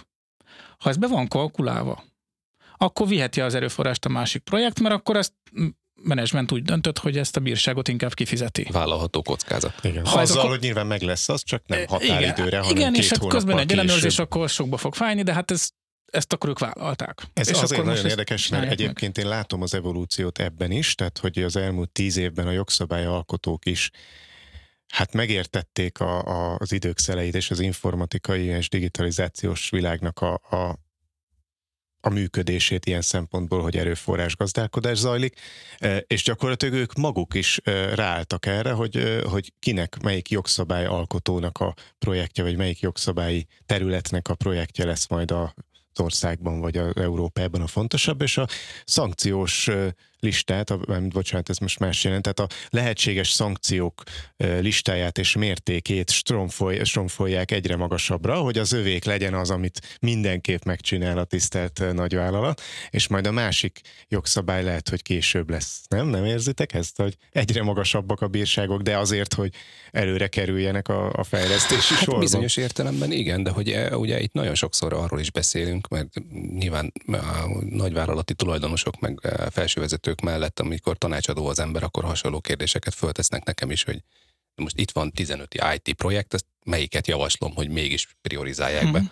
Ha 0.79 0.89
ez 0.89 0.97
be 0.97 1.07
van 1.07 1.29
kalkulálva, 1.29 2.05
akkor 2.79 3.09
viheti 3.09 3.41
az 3.41 3.55
erőforrást 3.55 4.05
a 4.05 4.09
másik 4.09 4.43
projekt, 4.43 4.81
mert 4.81 4.95
akkor 4.95 5.17
ezt 5.17 5.33
menedzsment 6.03 6.53
úgy 6.53 6.63
döntött, 6.63 6.99
hogy 6.99 7.17
ezt 7.17 7.37
a 7.37 7.41
bírságot 7.41 7.89
inkább 7.89 8.15
kifizeti. 8.15 8.67
Vállalható 8.71 9.23
kockázat. 9.23 9.75
Igen. 9.83 10.07
Ha 10.07 10.21
Azzal, 10.21 10.39
akkor... 10.39 10.51
hogy 10.51 10.61
nyilván 10.61 10.87
meg 10.87 11.03
lesz 11.03 11.29
az, 11.29 11.43
csak 11.45 11.63
nem 11.67 11.87
határidőre, 11.87 12.47
igen, 12.47 12.63
hanem 12.63 12.77
Igen, 12.77 12.93
két 12.93 13.03
és 13.03 13.11
hát 13.11 13.27
közben 13.27 13.59
egy 13.59 13.73
ellenőrzés 13.73 14.19
akkor 14.19 14.49
sokba 14.49 14.77
fog 14.77 14.95
fájni, 14.95 15.23
de 15.23 15.33
hát 15.33 15.51
ez 15.51 15.69
ezt 16.13 16.33
akkor 16.33 16.49
ők 16.49 16.59
vállalták. 16.59 17.23
Ez 17.33 17.49
és 17.49 17.61
azért 17.61 17.85
nagyon 17.85 18.07
érdekes, 18.07 18.49
mert 18.49 18.71
egyébként 18.71 19.17
meg. 19.17 19.25
én 19.25 19.31
látom 19.31 19.63
az 19.63 19.75
evolúciót 19.75 20.39
ebben 20.39 20.71
is, 20.71 20.95
tehát 20.95 21.19
hogy 21.19 21.39
az 21.39 21.57
elmúlt 21.57 21.91
tíz 21.91 22.17
évben 22.17 22.47
a 22.47 22.51
jogszabályalkotók 22.51 23.67
is 23.67 23.91
hát 24.89 25.13
megértették 25.13 26.01
a, 26.01 26.23
a, 26.23 26.57
az 26.59 26.73
idők 26.73 26.99
szeleit 26.99 27.35
és 27.35 27.51
az 27.51 27.61
informatikai 27.61 28.45
és 28.45 28.69
digitalizációs 28.69 29.71
világnak 29.71 30.21
a, 30.21 30.35
a, 30.35 30.79
a 32.01 32.09
működését 32.09 32.87
ilyen 32.87 33.03
szempontból, 33.03 33.63
hogy 33.63 33.77
erőforrás 33.77 34.37
gazdálkodás 34.37 34.99
zajlik, 34.99 35.41
e, 35.79 35.97
és 35.97 36.23
gyakorlatilag 36.23 36.75
ők 36.75 36.95
maguk 36.95 37.35
is 37.35 37.61
e, 37.65 37.95
ráálltak 37.95 38.47
erre, 38.47 38.73
hogy, 38.73 38.97
e, 38.97 39.23
hogy 39.29 39.53
kinek, 39.59 39.97
melyik 40.03 40.31
jogszabály 40.31 40.87
alkotónak 40.87 41.59
a 41.59 41.75
projektje, 41.99 42.45
vagy 42.45 42.57
melyik 42.57 42.81
jogszabályi 42.81 43.47
területnek 43.67 44.29
a 44.29 44.35
projektje 44.35 44.85
lesz 44.85 45.09
majd 45.09 45.31
a 45.31 45.55
országban 46.01 46.61
vagy 46.61 46.77
az 46.77 46.97
Európában 46.97 47.61
a 47.61 47.67
fontosabb, 47.67 48.23
és 48.23 48.37
a 48.37 48.47
szankciós 48.85 49.71
listát, 50.21 50.71
a, 50.71 50.81
bocsánat, 51.09 51.49
ez 51.49 51.59
most 51.59 51.79
más 51.79 52.05
jelent, 52.05 52.23
tehát 52.23 52.53
a 52.53 52.55
lehetséges 52.71 53.31
szankciók 53.31 54.03
listáját 54.37 55.19
és 55.19 55.37
mértékét 55.37 56.11
stromfoly, 56.11 56.85
stromfolják 56.85 57.51
egyre 57.51 57.77
magasabbra, 57.77 58.37
hogy 58.37 58.59
az 58.59 58.73
övék 58.73 59.05
legyen 59.05 59.35
az, 59.35 59.51
amit 59.51 59.99
mindenképp 60.01 60.63
megcsinál 60.63 61.19
a 61.19 61.25
tisztelt 61.25 61.83
nagyvállalat, 61.93 62.63
és 62.91 63.09
majd 63.09 63.27
a 63.27 63.31
másik 63.33 63.81
jogszabály 64.09 64.63
lehet, 64.63 64.89
hogy 64.89 65.03
később 65.03 65.51
lesz. 65.51 65.81
Nem? 65.89 66.07
Nem 66.07 66.25
érzitek 66.25 66.75
ezt, 66.75 66.97
hogy 66.97 67.17
egyre 67.31 67.63
magasabbak 67.63 68.21
a 68.21 68.29
bírságok, 68.29 68.83
de 68.83 68.99
azért, 68.99 69.35
hogy 69.35 69.55
előre 69.91 70.27
kerüljenek 70.29 70.89
a, 70.89 71.13
a 71.13 71.25
fejlesztési 71.25 71.95
hát 71.95 72.03
sorban? 72.03 72.21
Bizonyos 72.21 72.57
értelemben 72.57 73.13
igen, 73.13 73.43
de 73.43 73.51
hogy 73.51 73.77
ugye 73.93 74.21
itt 74.21 74.33
nagyon 74.33 74.55
sokszor 74.55 74.93
arról 74.93 75.21
is 75.21 75.31
beszélünk, 75.31 75.89
mert 75.89 76.09
nyilván 76.59 76.93
a 77.07 77.65
nagyvállalati 77.71 78.35
tulajdonosok 78.35 79.01
meg 79.01 79.19
felsővezetők 79.51 80.08
vezetők 80.09 80.21
mellett, 80.21 80.61
amikor 80.61 80.99
tanácsadó 80.99 81.47
az 81.47 81.59
ember, 81.59 81.83
akkor 81.83 82.05
hasonló 82.05 82.41
kérdéseket 82.41 82.95
föltesznek 82.95 83.45
nekem 83.45 83.71
is, 83.71 83.85
hogy 83.85 84.03
most 84.55 84.79
itt 84.79 84.91
van 84.91 85.13
15 85.13 85.55
IT 85.75 85.95
projekt, 85.95 86.35
ezt 86.35 86.47
melyiket 86.65 87.07
javaslom, 87.07 87.55
hogy 87.55 87.69
mégis 87.69 88.09
priorizálják 88.23 88.83
mm-hmm. 88.83 88.93
be. 88.93 88.99
Mhm. 88.99 89.09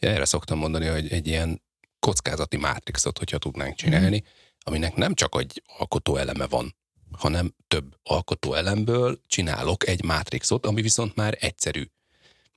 Erre 0.00 0.24
szoktam 0.24 0.58
mondani, 0.58 0.86
hogy 0.86 1.12
egy 1.12 1.26
ilyen 1.26 1.62
kockázati 1.98 2.56
mátrixot, 2.56 3.18
hogyha 3.18 3.38
tudnánk 3.38 3.74
csinálni, 3.74 4.16
mm-hmm. 4.16 4.60
aminek 4.60 4.94
nem 4.94 5.14
csak 5.14 5.36
egy 5.38 5.62
alkotó 5.78 6.16
eleme 6.16 6.46
van, 6.46 6.74
hanem 7.18 7.54
több 7.68 7.96
alkotó 8.02 8.54
elemből 8.54 9.20
csinálok 9.26 9.88
egy 9.88 10.04
mátrixot, 10.04 10.66
ami 10.66 10.82
viszont 10.82 11.14
már 11.14 11.36
egyszerű. 11.40 11.84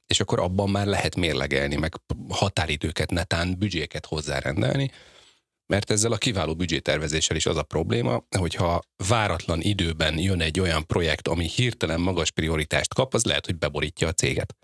És 0.07 0.19
akkor 0.19 0.39
abban 0.39 0.69
már 0.69 0.85
lehet 0.85 1.15
mérlegelni, 1.15 1.75
meg 1.75 1.93
határidőket, 2.29 3.11
netán 3.11 3.57
büdzséket 3.57 4.05
hozzárendelni, 4.05 4.91
Mert 5.67 5.91
ezzel 5.91 6.11
a 6.11 6.17
kiváló 6.17 6.55
büdzsétervezéssel 6.55 7.35
is 7.35 7.45
az 7.45 7.57
a 7.57 7.63
probléma, 7.63 8.23
hogyha 8.37 8.81
váratlan 9.07 9.61
időben 9.61 10.19
jön 10.19 10.41
egy 10.41 10.59
olyan 10.59 10.85
projekt, 10.87 11.27
ami 11.27 11.47
hirtelen 11.47 11.99
magas 11.99 12.31
prioritást 12.31 12.93
kap, 12.93 13.13
az 13.13 13.23
lehet, 13.23 13.45
hogy 13.45 13.57
beborítja 13.57 14.07
a 14.07 14.13
céget. 14.13 14.55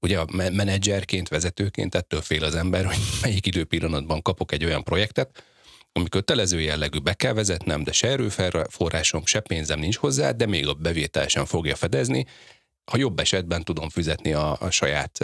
Ugye 0.00 0.18
a 0.18 0.26
menedzserként, 0.30 1.28
vezetőként 1.28 1.94
ettől 1.94 2.20
fél 2.20 2.44
az 2.44 2.54
ember, 2.54 2.84
hogy 2.84 2.98
melyik 3.22 3.46
időpillanatban 3.46 4.22
kapok 4.22 4.52
egy 4.52 4.64
olyan 4.64 4.84
projektet, 4.84 5.44
ami 5.92 6.08
kötelező 6.08 6.60
jellegű 6.60 6.98
be 6.98 7.14
kell 7.14 7.32
vezetnem, 7.32 7.82
de 7.82 7.92
se 7.92 8.08
erőforrásom, 8.08 9.26
se 9.26 9.40
pénzem 9.40 9.78
nincs 9.78 9.96
hozzá, 9.96 10.30
de 10.30 10.46
még 10.46 10.66
a 10.66 10.74
bevétel 10.74 11.28
sem 11.28 11.44
fogja 11.44 11.76
fedezni. 11.76 12.26
Ha 12.84 12.96
jobb 12.96 13.18
esetben 13.18 13.64
tudom 13.64 13.88
fizetni 13.88 14.32
a, 14.32 14.56
a 14.60 14.70
saját, 14.70 15.18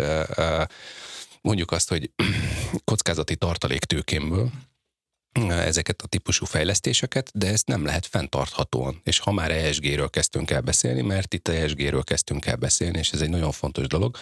mondjuk 1.41 1.71
azt, 1.71 1.89
hogy 1.89 2.11
kockázati 2.85 3.37
tartaléktőkémből, 3.37 4.51
ezeket 5.51 6.03
a 6.03 6.07
típusú 6.07 6.45
fejlesztéseket, 6.45 7.31
de 7.35 7.47
ezt 7.47 7.67
nem 7.67 7.85
lehet 7.85 8.07
fenntarthatóan. 8.07 9.01
És 9.05 9.19
ha 9.19 9.33
már 9.33 9.51
ESG-ről 9.51 10.11
kezdtünk 10.11 10.51
el 10.51 10.61
beszélni, 10.61 11.03
mert 11.03 11.35
itt 11.35 11.49
ESG-ről 11.49 12.05
kezdtünk 12.05 12.47
el 12.47 12.57
beszélni, 12.57 12.99
és 12.99 13.11
ez 13.11 13.21
egy 13.21 13.31
nagyon 13.31 13.53
fontos 13.53 13.87
dolog, 13.87 14.17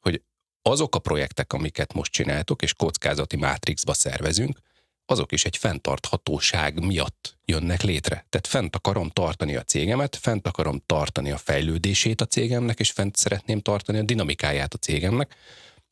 hogy 0.00 0.22
azok 0.62 0.94
a 0.94 0.98
projektek, 0.98 1.52
amiket 1.52 1.92
most 1.92 2.12
csináltok, 2.12 2.62
és 2.62 2.74
kockázati 2.74 3.36
mátrixba 3.36 3.94
szervezünk, 3.94 4.58
azok 5.06 5.32
is 5.32 5.44
egy 5.44 5.56
fenntarthatóság 5.56 6.84
miatt 6.84 7.38
jönnek 7.44 7.82
létre. 7.82 8.26
Tehát 8.28 8.46
fent 8.46 8.76
akarom 8.76 9.08
tartani 9.08 9.56
a 9.56 9.62
cégemet, 9.62 10.16
fent 10.16 10.46
akarom 10.46 10.82
tartani 10.86 11.30
a 11.30 11.36
fejlődését 11.36 12.20
a 12.20 12.26
cégemnek, 12.26 12.78
és 12.78 12.90
fent 12.90 13.16
szeretném 13.16 13.60
tartani 13.60 13.98
a 13.98 14.02
dinamikáját 14.02 14.74
a 14.74 14.78
cégemnek, 14.78 15.34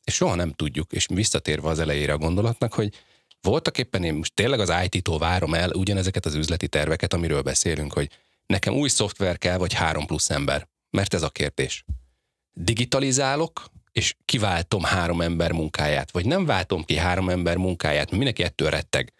és 0.03 0.13
soha 0.13 0.35
nem 0.35 0.51
tudjuk, 0.51 0.91
és 0.91 1.05
visszatérve 1.13 1.69
az 1.69 1.79
elejére 1.79 2.13
a 2.13 2.17
gondolatnak, 2.17 2.73
hogy 2.73 2.93
voltak 3.41 3.77
éppen 3.77 4.03
én 4.03 4.13
most 4.13 4.33
tényleg 4.33 4.59
az 4.59 4.73
IT-tól 4.89 5.17
várom 5.17 5.53
el 5.53 5.69
ugyanezeket 5.69 6.25
az 6.25 6.35
üzleti 6.35 6.67
terveket, 6.67 7.13
amiről 7.13 7.41
beszélünk, 7.41 7.93
hogy 7.93 8.09
nekem 8.45 8.73
új 8.73 8.89
szoftver 8.89 9.37
kell, 9.37 9.57
vagy 9.57 9.73
három 9.73 10.05
plusz 10.05 10.29
ember. 10.29 10.67
Mert 10.89 11.13
ez 11.13 11.23
a 11.23 11.29
kérdés. 11.29 11.83
Digitalizálok, 12.53 13.65
és 13.91 14.15
kiváltom 14.25 14.83
három 14.83 15.21
ember 15.21 15.51
munkáját, 15.51 16.11
vagy 16.11 16.25
nem 16.25 16.45
váltom 16.45 16.83
ki 16.83 16.95
három 16.95 17.29
ember 17.29 17.57
munkáját, 17.57 18.11
mindenki 18.11 18.43
ettől 18.43 18.69
retteg. 18.69 19.13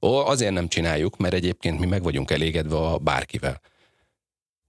Ó, 0.00 0.16
azért 0.16 0.52
nem 0.52 0.68
csináljuk, 0.68 1.16
mert 1.16 1.34
egyébként 1.34 1.78
mi 1.78 1.86
meg 1.86 2.02
vagyunk 2.02 2.30
elégedve 2.30 2.76
a 2.76 2.98
bárkivel. 2.98 3.60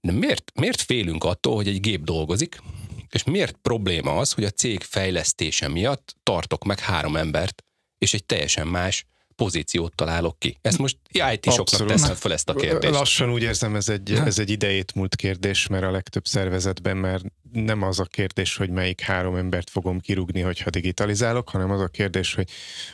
De 0.01 0.11
miért, 0.11 0.51
miért 0.55 0.81
félünk 0.81 1.23
attól, 1.23 1.55
hogy 1.55 1.67
egy 1.67 1.79
gép 1.79 2.03
dolgozik, 2.03 2.61
és 3.09 3.23
miért 3.23 3.57
probléma 3.61 4.17
az, 4.17 4.31
hogy 4.31 4.43
a 4.43 4.49
cég 4.49 4.81
fejlesztése 4.81 5.67
miatt 5.67 6.15
tartok 6.23 6.63
meg 6.63 6.79
három 6.79 7.15
embert, 7.15 7.63
és 8.03 8.13
egy 8.13 8.25
teljesen 8.25 8.67
más 8.67 9.05
pozíciót 9.35 9.95
találok 9.95 10.39
ki? 10.39 10.57
Ezt 10.61 10.77
most 10.77 10.97
IT-soknak 11.33 11.85
teszem 11.85 12.15
fel 12.15 12.33
ezt 12.33 12.49
a 12.49 12.53
kérdést. 12.53 12.93
Lassan 12.93 13.31
úgy 13.31 13.41
érzem, 13.41 13.75
ez 13.75 13.89
egy, 13.89 14.11
ez 14.11 14.39
egy 14.39 14.49
idejét 14.49 14.93
múlt 14.95 15.15
kérdés, 15.15 15.67
mert 15.67 15.83
a 15.83 15.91
legtöbb 15.91 16.25
szervezetben 16.25 16.97
már 16.97 17.21
nem 17.53 17.81
az 17.81 17.99
a 17.99 18.03
kérdés, 18.03 18.55
hogy 18.55 18.69
melyik 18.69 19.01
három 19.01 19.35
embert 19.35 19.69
fogom 19.69 19.99
kirúgni, 19.99 20.41
hogyha 20.41 20.69
digitalizálok, 20.69 21.49
hanem 21.49 21.71
az 21.71 21.81
a 21.81 21.87
kérdés, 21.87 22.33
hogy 22.33 22.49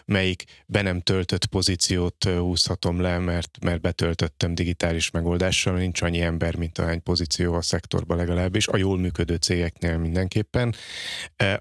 melyik 0.06 0.44
be 0.66 0.82
nem 0.82 1.02
töltött 1.02 1.46
pozíciót 1.46 2.24
húzhatom 2.24 3.02
le, 3.02 3.20
mert, 3.20 3.58
mert 3.62 3.82
betöltöttem 3.82 4.56
digitális 4.56 5.12
megoldással, 5.12 5.78
nincs 5.78 6.02
annyi 6.02 6.22
ember, 6.22 6.56
mint 6.56 6.78
ahány 6.78 7.04
pozíció 7.04 7.54
a 7.54 7.62
szektorban 7.62 8.18
legalábbis, 8.18 8.68
a 8.68 8.78
jól 8.78 8.98
működő 8.98 9.36
cégeknél 9.36 9.98
mindenképpen. 9.98 10.76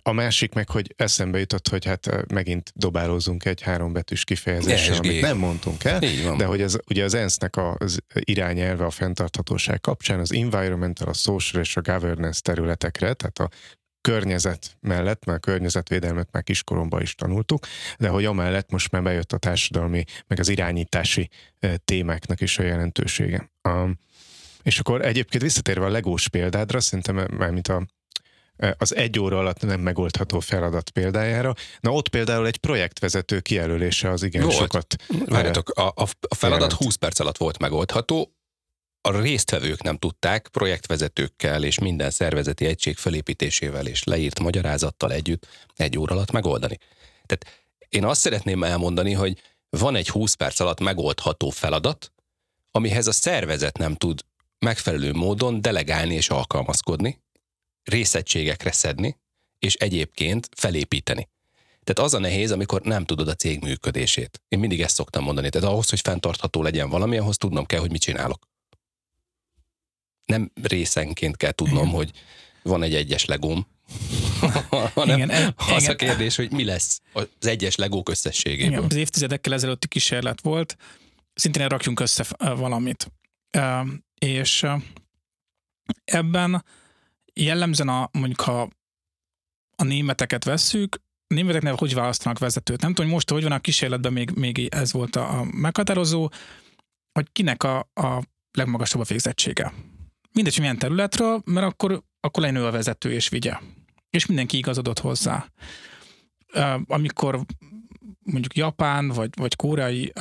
A 0.03 0.13
másik 0.13 0.55
meg, 0.55 0.69
hogy 0.69 0.95
eszembe 0.97 1.39
jutott, 1.39 1.69
hogy 1.69 1.85
hát 1.85 2.33
megint 2.33 2.73
dobálózunk 2.75 3.45
egy 3.45 3.63
hárombetűs 3.63 4.25
kifejezéssel, 4.25 4.97
amit 4.97 5.21
nem 5.21 5.37
mondtunk 5.39 5.85
el, 5.85 5.99
de 6.37 6.45
hogy 6.45 6.61
ez 6.61 6.77
ugye 6.91 7.05
az 7.05 7.15
ENSZ-nek 7.15 7.57
az 7.57 7.99
irányelve 8.15 8.85
a 8.85 8.91
fenntarthatóság 8.91 9.81
kapcsán, 9.81 10.21
az 10.21 10.33
environmental, 10.33 11.09
a 11.09 11.13
social 11.13 11.63
és 11.63 11.77
a 11.77 11.81
governance 11.81 12.41
területe 12.43 12.88
területekre, 12.91 13.15
tehát 13.15 13.39
a 13.39 13.57
környezet 14.01 14.77
mellett, 14.81 15.25
mert 15.25 15.39
a 15.39 15.51
környezetvédelmet 15.51 16.29
már 16.33 16.43
kiskoromban 16.43 17.03
is 17.03 17.15
tanultuk, 17.15 17.67
de 17.99 18.09
hogy 18.09 18.25
amellett 18.25 18.71
most 18.71 18.91
már 18.91 19.03
bejött 19.03 19.33
a 19.33 19.39
társadalmi, 19.39 20.05
meg 20.27 20.39
az 20.39 20.49
irányítási 20.49 21.29
témáknak 21.85 22.41
is 22.41 22.59
a 22.59 22.63
jelentősége. 22.63 23.51
és 24.63 24.79
akkor 24.79 25.05
egyébként 25.05 25.43
visszatérve 25.43 25.85
a 25.85 25.91
legós 25.91 26.29
példádra, 26.29 26.81
szerintem 26.81 27.27
már 27.31 27.51
mint 27.51 27.69
a 27.69 27.87
az 28.79 28.95
egy 28.95 29.19
óra 29.19 29.39
alatt 29.39 29.63
nem 29.63 29.81
megoldható 29.81 30.41
feladat 30.41 30.91
példájára. 30.91 31.55
Na 31.81 31.91
ott 31.91 32.09
például 32.09 32.47
egy 32.47 32.57
projektvezető 32.57 33.41
kijelölése 33.41 34.11
az 34.11 34.23
igen 34.23 34.43
volt. 34.43 34.55
sokat. 34.55 34.97
Várjátok, 35.27 35.71
a, 35.71 35.87
a 36.29 36.35
feladat 36.35 36.61
jelent. 36.61 36.73
20 36.73 36.95
perc 36.95 37.21
alatt 37.21 37.37
volt 37.37 37.59
megoldható, 37.59 38.38
a 39.09 39.21
résztvevők 39.21 39.83
nem 39.83 39.97
tudták 39.97 40.49
projektvezetőkkel 40.49 41.65
és 41.65 41.79
minden 41.79 42.11
szervezeti 42.11 42.67
egység 42.67 42.97
felépítésével 42.97 43.87
és 43.87 44.05
leírt 44.05 44.41
magyarázattal 44.41 45.13
együtt 45.13 45.47
egy 45.77 45.99
óra 45.99 46.15
alatt 46.15 46.31
megoldani. 46.31 46.79
Tehát 47.27 47.65
én 47.89 48.05
azt 48.05 48.21
szeretném 48.21 48.65
elmondani, 48.65 49.13
hogy 49.13 49.41
van 49.71 49.97
egy 49.97 50.09
20 50.09 50.35
perc 50.35 50.61
alatt 50.61 50.81
megoldható 50.81 51.51
feladat, 51.51 52.13
amihez 52.71 53.07
a 53.07 53.13
szervezet 53.13 53.79
nem 53.79 53.95
tud 53.95 54.25
megfelelő 54.59 55.13
módon 55.13 55.61
delegálni 55.61 56.15
és 56.15 56.29
alkalmazkodni, 56.29 57.21
részegységekre 57.85 58.73
szedni, 58.73 59.17
és 59.59 59.75
egyébként 59.75 60.49
felépíteni. 60.57 61.29
Tehát 61.85 62.11
az 62.11 62.15
a 62.15 62.19
nehéz, 62.19 62.53
amikor 62.53 62.81
nem 62.81 63.05
tudod 63.05 63.29
a 63.29 63.35
cég 63.35 63.63
működését. 63.63 64.43
Én 64.49 64.59
mindig 64.59 64.81
ezt 64.81 64.95
szoktam 64.95 65.25
mondani. 65.25 65.49
Tehát 65.49 65.69
ahhoz, 65.69 65.89
hogy 65.91 66.01
fenntartható 66.01 66.63
legyen 66.63 66.89
valami, 66.89 67.19
ahhoz 67.19 67.37
tudnom 67.37 67.67
kell, 67.67 67.81
hogy 67.81 67.91
mit 67.91 68.01
csinálok 68.01 68.47
nem 70.29 70.51
részenként 70.63 71.37
kell 71.37 71.53
tudnom, 71.53 71.83
igen. 71.83 71.95
hogy 71.95 72.11
van 72.63 72.83
egy 72.83 72.95
egyes 72.95 73.25
legóm, 73.25 73.67
hanem 74.95 75.17
igen, 75.17 75.31
e- 75.31 75.55
az 75.57 75.83
igen. 75.83 75.93
a 75.93 75.97
kérdés, 75.97 76.37
hogy 76.37 76.53
mi 76.53 76.65
lesz 76.65 77.01
az 77.13 77.47
egyes 77.47 77.77
legók 77.77 78.09
összességéből. 78.09 78.71
Igen, 78.71 78.85
az 78.85 78.95
évtizedekkel 78.95 79.53
ezelőtti 79.53 79.89
kísérlet 79.89 80.41
volt, 80.41 80.77
szintén 81.35 81.69
rakjunk 81.69 82.01
össze 82.01 82.25
valamit. 82.39 83.13
És 84.19 84.67
ebben 86.05 86.65
jellemzően 87.35 87.89
a, 87.89 88.09
mondjuk 88.13 88.41
ha 88.41 88.69
a 89.77 89.85
németeket 89.85 90.45
vesszük, 90.45 91.01
a 91.27 91.35
németeknél 91.35 91.75
hogy 91.75 91.95
választanak 91.95 92.39
vezetőt? 92.39 92.81
Nem 92.81 92.91
tudom, 92.91 93.05
hogy 93.05 93.15
most 93.15 93.31
hogy 93.31 93.43
van 93.43 93.53
a 93.53 93.59
kísérletben, 93.59 94.13
még, 94.13 94.31
még 94.31 94.69
ez 94.71 94.93
volt 94.93 95.17
a, 95.17 95.39
a 95.39 95.45
meghatározó, 95.45 96.31
hogy 97.13 97.27
kinek 97.33 97.63
a, 97.63 97.79
a 97.95 98.23
legmagasabb 98.53 99.01
a 99.01 99.05
végzettsége 99.05 99.73
mindegy, 100.33 100.53
hogy 100.53 100.63
milyen 100.63 100.79
területről, 100.79 101.43
mert 101.45 101.67
akkor, 101.67 102.03
akkor 102.21 102.43
legyen 102.43 102.65
a 102.65 102.71
vezető 102.71 103.13
és 103.13 103.29
vigye. 103.29 103.59
És 104.11 104.27
mindenki 104.27 104.57
igazodott 104.57 104.99
hozzá. 104.99 105.53
Amikor 106.87 107.41
mondjuk 108.23 108.57
Japán 108.57 109.09
vagy, 109.09 109.31
vagy 109.37 109.57
koreai 109.57 110.13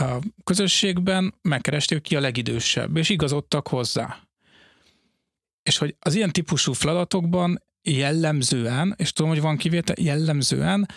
közösségben 0.44 1.34
megkeresték 1.42 2.02
ki 2.02 2.16
a 2.16 2.20
legidősebb, 2.20 2.98
és 2.98 3.10
igazodtak 3.10 3.68
hozzá. 3.68 4.20
És 5.64 5.78
hogy 5.78 5.96
az 6.00 6.16
ilyen 6.16 6.32
típusú 6.32 6.74
feladatokban 6.74 7.64
jellemzően, 7.82 8.94
és 8.98 9.12
tudom, 9.12 9.32
hogy 9.32 9.42
van 9.42 9.58
kivétel, 9.58 9.96
jellemzően 10.00 10.88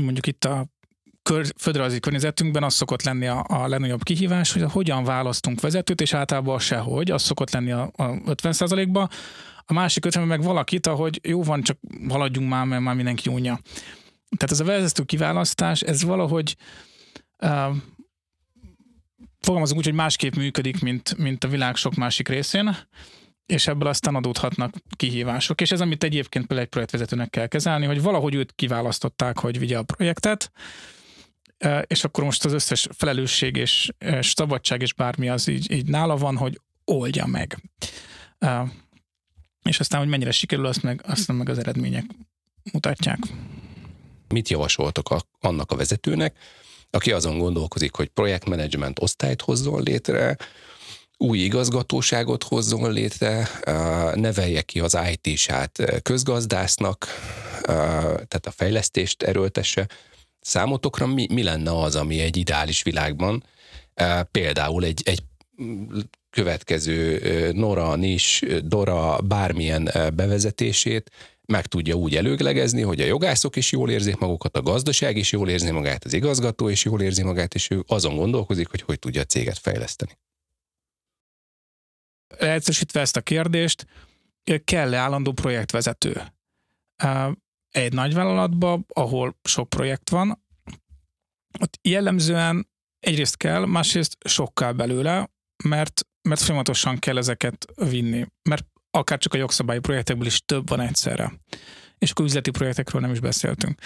mondjuk 0.00 0.26
itt 0.26 0.44
a 0.44 0.66
kör, 1.28 1.46
földrajzi 1.56 2.00
környezetünkben 2.00 2.62
az 2.62 2.74
szokott 2.74 3.02
lenni 3.02 3.26
a, 3.26 3.44
a 3.48 3.68
legnagyobb 3.68 4.02
kihívás, 4.02 4.52
hogy 4.52 4.62
hogyan 4.62 5.04
választunk 5.04 5.60
vezetőt, 5.60 6.00
és 6.00 6.14
általában 6.14 6.58
sehogy, 6.58 7.10
az 7.10 7.22
szokott 7.22 7.50
lenni 7.50 7.70
a, 7.70 7.90
a 7.96 8.04
50%-ba. 8.04 9.08
A 9.64 9.72
másik 9.72 10.04
50 10.04 10.26
meg 10.26 10.42
valakit, 10.42 10.86
ahogy 10.86 11.20
jó 11.22 11.42
van, 11.42 11.62
csak 11.62 11.78
haladjunk 12.08 12.48
már, 12.48 12.66
mert 12.66 12.82
már 12.82 12.94
mindenki 12.94 13.30
unja. 13.30 13.60
Tehát 14.36 14.50
ez 14.50 14.60
a 14.60 14.64
vezető 14.64 15.02
kiválasztás, 15.02 15.80
ez 15.80 16.02
valahogy 16.02 16.56
uh, 17.38 17.76
fogalmazunk 19.40 19.78
úgy, 19.78 19.86
hogy 19.86 19.94
másképp 19.94 20.34
működik, 20.34 20.80
mint, 20.80 21.16
mint 21.16 21.44
a 21.44 21.48
világ 21.48 21.76
sok 21.76 21.94
másik 21.94 22.28
részén, 22.28 22.76
és 23.46 23.66
ebből 23.66 23.88
aztán 23.88 24.14
adódhatnak 24.14 24.74
kihívások. 24.96 25.60
És 25.60 25.70
ez, 25.70 25.80
amit 25.80 26.04
egyébként 26.04 26.46
például 26.46 26.66
egy 26.66 26.72
projektvezetőnek 26.72 27.30
kell 27.30 27.46
kezelni, 27.46 27.86
hogy 27.86 28.02
valahogy 28.02 28.34
őt 28.34 28.52
kiválasztották, 28.54 29.38
hogy 29.38 29.58
vigye 29.58 29.78
a 29.78 29.82
projektet, 29.82 30.50
és 31.86 32.04
akkor 32.04 32.24
most 32.24 32.44
az 32.44 32.52
összes 32.52 32.88
felelősség 32.96 33.56
és, 33.56 33.90
szabadság 34.20 34.82
és 34.82 34.94
bármi 34.94 35.28
az 35.28 35.48
így, 35.48 35.70
így 35.70 35.86
nála 35.86 36.16
van, 36.16 36.36
hogy 36.36 36.60
oldja 36.84 37.26
meg. 37.26 37.62
És 39.62 39.80
aztán, 39.80 40.00
hogy 40.00 40.08
mennyire 40.08 40.30
sikerül, 40.30 40.66
azt 40.66 40.82
meg, 40.82 41.02
azt 41.06 41.32
meg 41.32 41.48
az 41.48 41.58
eredmények 41.58 42.04
mutatják. 42.72 43.18
Mit 44.28 44.48
javasoltok 44.48 45.10
a, 45.10 45.22
annak 45.40 45.72
a 45.72 45.76
vezetőnek, 45.76 46.36
aki 46.90 47.12
azon 47.12 47.38
gondolkozik, 47.38 47.94
hogy 47.94 48.08
projektmenedzsment 48.08 49.02
osztályt 49.02 49.42
hozzon 49.42 49.82
létre, 49.82 50.36
új 51.16 51.38
igazgatóságot 51.38 52.42
hozzon 52.42 52.92
létre, 52.92 53.48
nevelje 54.14 54.62
ki 54.62 54.80
az 54.80 54.98
IT-sát 55.12 56.02
közgazdásznak, 56.02 57.06
tehát 57.62 58.46
a 58.46 58.50
fejlesztést 58.50 59.22
erőltesse, 59.22 59.88
számotokra 60.48 61.06
mi, 61.06 61.26
mi 61.30 61.42
lenne 61.42 61.78
az, 61.78 61.96
ami 61.96 62.20
egy 62.20 62.36
ideális 62.36 62.82
világban, 62.82 63.44
például 64.30 64.84
egy, 64.84 65.02
egy 65.04 65.22
következő 66.30 67.20
Nora, 67.52 67.94
Nis, 67.94 68.42
Dora 68.62 69.20
bármilyen 69.20 69.90
bevezetését 70.14 71.10
meg 71.46 71.66
tudja 71.66 71.94
úgy 71.94 72.16
előglegezni, 72.16 72.82
hogy 72.82 73.00
a 73.00 73.04
jogászok 73.04 73.56
is 73.56 73.72
jól 73.72 73.90
érzik 73.90 74.16
magukat, 74.18 74.56
a 74.56 74.62
gazdaság 74.62 75.16
is 75.16 75.32
jól 75.32 75.48
érzi 75.48 75.70
magát, 75.70 76.04
az 76.04 76.12
igazgató 76.12 76.68
is 76.68 76.84
jól 76.84 77.02
érzi 77.02 77.22
magát, 77.22 77.54
és 77.54 77.70
ő 77.70 77.84
azon 77.86 78.16
gondolkozik, 78.16 78.68
hogy 78.68 78.80
hogy 78.80 78.98
tudja 78.98 79.20
a 79.20 79.24
céget 79.24 79.58
fejleszteni. 79.58 80.18
Leegyszerűsítve 82.38 83.00
ezt 83.00 83.16
a 83.16 83.20
kérdést, 83.20 83.86
kell-e 84.64 84.96
állandó 84.96 85.32
projektvezető? 85.32 86.22
Egy 87.70 87.92
nagyvállalatban, 87.92 88.86
ahol 88.88 89.36
sok 89.42 89.68
projekt 89.68 90.10
van, 90.10 90.44
ott 91.60 91.78
jellemzően 91.82 92.68
egyrészt 93.00 93.36
kell, 93.36 93.64
másrészt 93.66 94.16
sokkal 94.28 94.72
belőle, 94.72 95.30
mert, 95.64 96.06
mert 96.22 96.40
folyamatosan 96.40 96.98
kell 96.98 97.16
ezeket 97.16 97.66
vinni. 97.74 98.26
Mert 98.42 98.66
akár 98.90 99.18
csak 99.18 99.34
a 99.34 99.36
jogszabályi 99.36 99.80
projektekből 99.80 100.26
is 100.26 100.44
több 100.44 100.68
van 100.68 100.80
egyszerre. 100.80 101.32
És 101.98 102.10
akkor 102.10 102.24
üzleti 102.24 102.50
projektekről 102.50 103.00
nem 103.00 103.12
is 103.12 103.20
beszéltünk. 103.20 103.80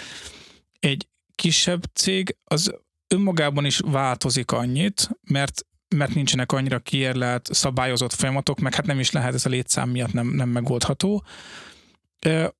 Egy 0.79 1.07
kisebb 1.35 1.83
cég 1.93 2.37
az 2.43 2.75
önmagában 3.07 3.65
is 3.65 3.79
változik 3.79 4.51
annyit, 4.51 5.09
mert 5.21 5.65
mert 5.95 6.13
nincsenek 6.13 6.51
annyira 6.51 6.79
kiérlelt, 6.79 7.49
szabályozott 7.53 8.13
folyamatok, 8.13 8.59
meg 8.59 8.73
hát 8.73 8.85
nem 8.85 8.99
is 8.99 9.11
lehet, 9.11 9.33
ez 9.33 9.45
a 9.45 9.49
létszám 9.49 9.89
miatt 9.89 10.13
nem, 10.13 10.27
nem 10.27 10.49
megoldható. 10.49 11.23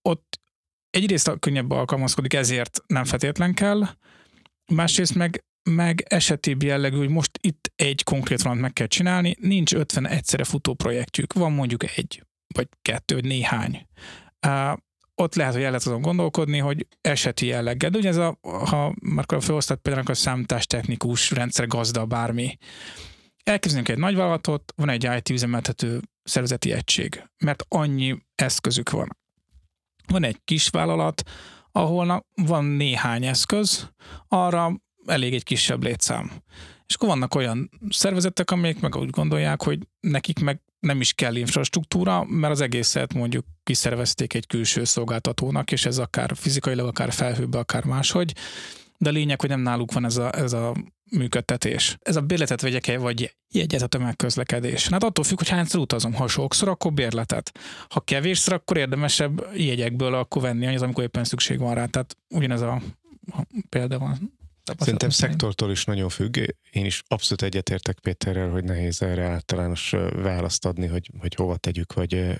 Ott 0.02 0.42
egyrészt 0.94 1.40
könnyebb 1.40 1.72
alkalmazkodik, 1.72 2.34
ezért 2.34 2.82
nem 2.88 3.04
feltétlen 3.04 3.54
kell, 3.54 3.88
másrészt 4.72 5.16
meg, 5.16 5.44
meg 5.70 6.06
esetibb 6.08 6.64
jellegű, 6.64 6.98
hogy 6.98 7.10
most 7.10 7.40
itt 7.42 7.72
egy 7.76 8.04
konkrét 8.04 8.42
valamit 8.42 8.64
meg 8.64 8.74
kell 8.74 8.88
csinálni, 8.88 9.36
nincs 9.40 9.74
50 9.74 10.08
egyszerre 10.08 10.44
futó 10.44 10.74
projektjük, 10.74 11.34
van 11.34 11.52
mondjuk 11.52 11.84
egy, 11.98 12.24
vagy 12.56 12.68
kettő, 12.82 13.16
vagy 13.16 13.26
néhány. 13.26 13.88
Uh, 14.48 14.78
ott 15.16 15.36
lehet, 15.36 15.54
hogy 15.54 15.62
el 15.62 15.70
lehet 15.70 15.86
azon 15.86 16.02
gondolkodni, 16.02 16.58
hogy 16.58 16.88
eseti 17.02 17.46
jelleggel. 17.46 17.90
De 17.90 17.98
ugye 17.98 18.10
ez 18.10 18.18
a, 18.18 18.38
ha 18.42 18.96
már 19.02 19.26
felosztott 19.40 19.82
például 19.82 20.06
a 20.08 20.14
számítástechnikus, 20.14 21.32
rendszergazda, 21.32 22.06
bármi, 22.06 22.58
elképzelünk 23.44 23.90
egy 23.90 23.98
nagyvállalatot, 23.98 24.74
van 24.76 24.90
egy 24.90 25.10
IT 25.18 25.30
üzemeltető 25.30 26.00
szervezeti 26.24 26.72
egység, 26.72 27.24
mert 27.44 27.66
annyi 27.68 28.18
eszközük 28.36 28.90
van. 28.90 29.18
Van 30.08 30.24
egy 30.24 30.38
kis 30.44 30.68
vállalat, 30.68 31.24
ahol 31.72 32.26
van 32.36 32.66
néhány 32.66 33.26
eszköz, 33.26 33.90
arra 34.28 34.82
elég 35.06 35.34
egy 35.34 35.44
kisebb 35.44 35.84
létszám. 35.84 36.32
És 36.88 36.96
akkor 36.96 37.08
vannak 37.08 37.36
olyan 37.36 37.70
szervezetek, 37.90 38.52
amelyek 38.52 38.80
meg 38.80 38.96
úgy 38.96 39.10
gondolják, 39.10 39.64
hogy 39.64 39.80
nekik 40.00 40.40
meg 40.40 40.62
nem 40.80 41.02
is 41.02 41.14
kell 41.14 41.36
infrastruktúra, 41.36 42.24
mert 42.24 42.54
az 42.54 42.62
egészet 42.62 43.14
mondjuk 43.14 43.46
kiszervezték 43.64 44.34
egy 44.34 44.48
külső 44.48 44.84
szolgáltatónak, 44.84 45.72
és 45.72 45.86
ez 45.86 45.98
akár 45.98 46.32
fizikailag, 46.36 46.88
akár 46.88 47.12
felhőbe, 47.12 47.58
akár 47.58 47.86
máshogy. 47.86 48.34
De 48.98 49.10
lényeg, 49.10 49.42
hogy 49.42 49.50
nem 49.50 49.62
náluk 49.62 49.94
van 49.94 50.06
ez 50.06 50.18
a, 50.18 50.36
ez 50.36 50.54
a 50.54 50.74
működtetés. 51.18 51.98
Ez 52.02 52.16
a 52.16 52.22
bérletet 52.22 52.62
vegyek-e, 52.62 52.98
vagy 52.98 53.36
jegyet 53.52 53.82
a 53.82 53.88
tömegközlekedés? 53.88 54.88
Hát 54.88 55.04
attól 55.04 55.24
függ, 55.24 55.38
hogy 55.38 55.50
hányszor 55.50 55.80
utazom. 55.80 56.14
Ha 56.14 56.28
sokszor, 56.28 56.68
akkor 56.68 56.94
bérletet. 56.94 57.52
Ha 57.90 58.00
kevésszer, 58.00 58.54
akkor 58.54 58.78
érdemesebb 58.78 59.48
jegyekből 59.56 60.14
akkor 60.14 60.42
venni, 60.42 60.76
az 60.76 60.82
amikor 60.82 61.04
éppen 61.04 61.24
szükség 61.24 61.60
van 61.60 61.74
rá. 61.74 61.86
Tehát 61.86 62.18
ugyanez 62.30 62.62
a 62.62 62.82
példa 63.70 64.00
van. 64.00 64.42
Szerintem 64.78 65.10
szektortól 65.10 65.72
is 65.72 65.86
nagyon 65.86 66.10
függ. 66.10 66.38
Én 66.72 66.86
is 66.86 67.04
abszolút 67.08 67.42
egyetértek 67.42 68.00
Péterrel, 68.00 68.50
hogy 68.50 68.64
nehéz 68.64 69.02
erre 69.02 69.24
általános 69.24 69.96
választ 70.16 70.66
adni, 70.66 70.88
hogy, 70.88 71.12
hogy 71.20 71.36
hova 71.36 71.58
tegyük, 71.58 71.94
vagy, 71.94 72.38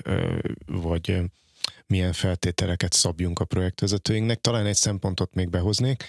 vagy 0.66 1.22
milyen 1.88 2.14
feltételeket 2.14 2.94
szabjunk 2.94 3.40
a 3.40 3.46
projektvezetőinknek. 3.46 4.42
Talán 4.42 4.66
egy 4.66 4.76
szempontot 4.76 5.34
még 5.34 5.50
behoznék, 5.50 6.04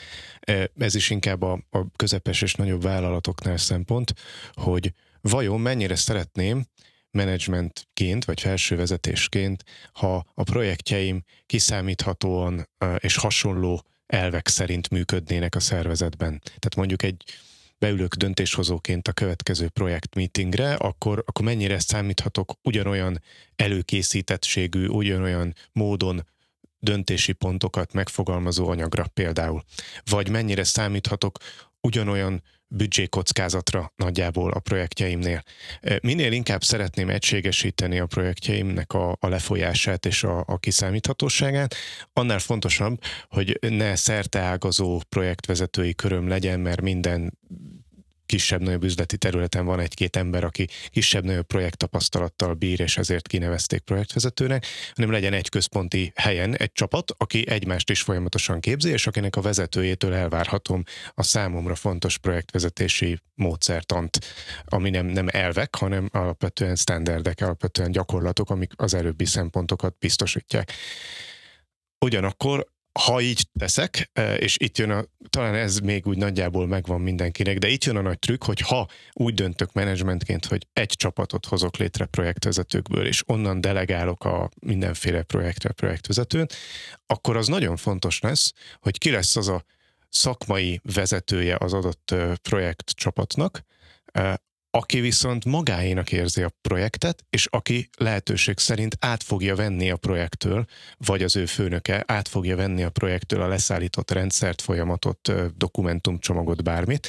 ez 0.78 0.94
is 0.94 1.10
inkább 1.10 1.42
a, 1.42 1.52
a 1.70 1.90
közepes 1.96 2.42
és 2.42 2.54
nagyobb 2.54 2.82
vállalatoknál 2.82 3.56
szempont, 3.56 4.14
hogy 4.52 4.92
vajon 5.20 5.60
mennyire 5.60 5.96
szeretném 5.96 6.66
menedzsmentként 7.10 8.24
vagy 8.24 8.40
felső 8.40 8.76
vezetésként, 8.76 9.64
ha 9.92 10.26
a 10.34 10.42
projektjeim 10.42 11.24
kiszámíthatóan 11.46 12.68
és 12.98 13.16
hasonló 13.16 13.84
elvek 14.06 14.48
szerint 14.48 14.90
működnének 14.90 15.54
a 15.54 15.60
szervezetben. 15.60 16.38
Tehát 16.44 16.76
mondjuk 16.76 17.02
egy 17.02 17.24
beülök 17.84 18.14
döntéshozóként 18.14 19.08
a 19.08 19.12
következő 19.12 19.68
projekt 19.68 20.14
meetingre, 20.14 20.74
akkor, 20.74 21.22
akkor 21.26 21.44
mennyire 21.44 21.78
számíthatok 21.78 22.52
ugyanolyan 22.62 23.20
előkészítettségű, 23.56 24.86
ugyanolyan 24.86 25.54
módon 25.72 26.26
döntési 26.78 27.32
pontokat 27.32 27.92
megfogalmazó 27.92 28.68
anyagra 28.68 29.06
például. 29.14 29.62
Vagy 30.04 30.28
mennyire 30.28 30.64
számíthatok 30.64 31.38
ugyanolyan 31.84 32.42
büdzsékockázatra 32.68 33.92
nagyjából 33.96 34.50
a 34.50 34.58
projektjeimnél. 34.58 35.42
Minél 36.02 36.32
inkább 36.32 36.62
szeretném 36.62 37.08
egységesíteni 37.08 37.98
a 37.98 38.06
projektjeimnek 38.06 38.92
a, 38.92 39.16
a 39.20 39.28
lefolyását 39.28 40.06
és 40.06 40.24
a, 40.24 40.44
a 40.46 40.58
kiszámíthatóságát, 40.58 41.74
annál 42.12 42.38
fontosabb, 42.38 43.00
hogy 43.28 43.58
ne 43.60 43.96
szerteágazó 43.96 45.00
projektvezetői 45.08 45.94
köröm 45.94 46.28
legyen, 46.28 46.60
mert 46.60 46.80
minden 46.80 47.38
kisebb-nagyobb 48.34 48.84
üzleti 48.84 49.16
területen 49.16 49.64
van 49.64 49.80
egy-két 49.80 50.16
ember, 50.16 50.44
aki 50.44 50.68
kisebb-nagyobb 50.88 51.46
projekttapasztalattal 51.46 52.54
bír, 52.54 52.80
és 52.80 52.96
ezért 52.96 53.28
kinevezték 53.28 53.80
projektvezetőnek, 53.80 54.66
hanem 54.94 55.10
legyen 55.10 55.32
egy 55.32 55.48
központi 55.48 56.12
helyen 56.14 56.56
egy 56.56 56.72
csapat, 56.72 57.12
aki 57.16 57.48
egymást 57.48 57.90
is 57.90 58.02
folyamatosan 58.02 58.60
képzi, 58.60 58.90
és 58.90 59.06
akinek 59.06 59.36
a 59.36 59.40
vezetőjétől 59.40 60.14
elvárhatom 60.14 60.82
a 61.14 61.22
számomra 61.22 61.74
fontos 61.74 62.18
projektvezetési 62.18 63.18
módszertant, 63.34 64.18
ami 64.64 64.90
nem, 64.90 65.06
nem 65.06 65.28
elvek, 65.30 65.76
hanem 65.76 66.08
alapvetően 66.12 66.76
standardek, 66.76 67.40
alapvetően 67.40 67.90
gyakorlatok, 67.90 68.50
amik 68.50 68.72
az 68.76 68.94
előbbi 68.94 69.24
szempontokat 69.24 69.98
biztosítják. 69.98 70.72
Ugyanakkor 72.04 72.66
ha 73.00 73.20
így 73.20 73.46
teszek, 73.58 74.10
e, 74.12 74.34
és 74.34 74.56
itt 74.58 74.78
jön 74.78 74.90
a, 74.90 75.04
talán 75.30 75.54
ez 75.54 75.78
még 75.78 76.06
úgy 76.06 76.16
nagyjából 76.16 76.66
megvan 76.66 77.00
mindenkinek, 77.00 77.58
de 77.58 77.68
itt 77.68 77.84
jön 77.84 77.96
a 77.96 78.00
nagy 78.00 78.18
trükk, 78.18 78.44
hogy 78.44 78.60
ha 78.60 78.88
úgy 79.12 79.34
döntök 79.34 79.72
menedzsmentként, 79.72 80.44
hogy 80.44 80.66
egy 80.72 80.92
csapatot 80.96 81.46
hozok 81.46 81.76
létre 81.76 82.04
projektvezetőkből, 82.04 83.06
és 83.06 83.22
onnan 83.26 83.60
delegálok 83.60 84.24
a 84.24 84.50
mindenféle 84.60 85.22
projektre 85.22 85.72
projektvezetőt, 85.72 86.54
akkor 87.06 87.36
az 87.36 87.46
nagyon 87.46 87.76
fontos 87.76 88.20
lesz, 88.20 88.52
hogy 88.80 88.98
ki 88.98 89.10
lesz 89.10 89.36
az 89.36 89.48
a 89.48 89.64
szakmai 90.08 90.80
vezetője 90.82 91.56
az 91.58 91.72
adott 91.72 92.14
projektcsapatnak, 92.42 93.64
e, 94.12 94.42
aki 94.76 95.00
viszont 95.00 95.44
magáénak 95.44 96.12
érzi 96.12 96.42
a 96.42 96.52
projektet, 96.60 97.24
és 97.30 97.46
aki 97.50 97.88
lehetőség 97.96 98.58
szerint 98.58 98.96
át 99.00 99.22
fogja 99.22 99.56
venni 99.56 99.90
a 99.90 99.96
projektől, 99.96 100.64
vagy 100.96 101.22
az 101.22 101.36
ő 101.36 101.46
főnöke 101.46 102.04
át 102.06 102.28
fogja 102.28 102.56
venni 102.56 102.82
a 102.82 102.90
projektől 102.90 103.42
a 103.42 103.48
leszállított 103.48 104.10
rendszert, 104.10 104.62
folyamatot, 104.62 105.32
dokumentumcsomagot, 105.56 106.62
bármit, 106.62 107.08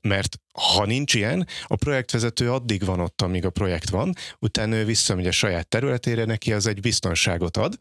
mert 0.00 0.38
ha 0.52 0.86
nincs 0.86 1.14
ilyen, 1.14 1.46
a 1.64 1.76
projektvezető 1.76 2.52
addig 2.52 2.84
van 2.84 3.00
ott, 3.00 3.22
amíg 3.22 3.44
a 3.44 3.50
projekt 3.50 3.90
van, 3.90 4.12
utána 4.38 4.76
ő 4.76 4.84
visszamegy 4.84 5.26
a 5.26 5.32
saját 5.32 5.68
területére, 5.68 6.24
neki 6.24 6.52
az 6.52 6.66
egy 6.66 6.80
biztonságot 6.80 7.56
ad, 7.56 7.78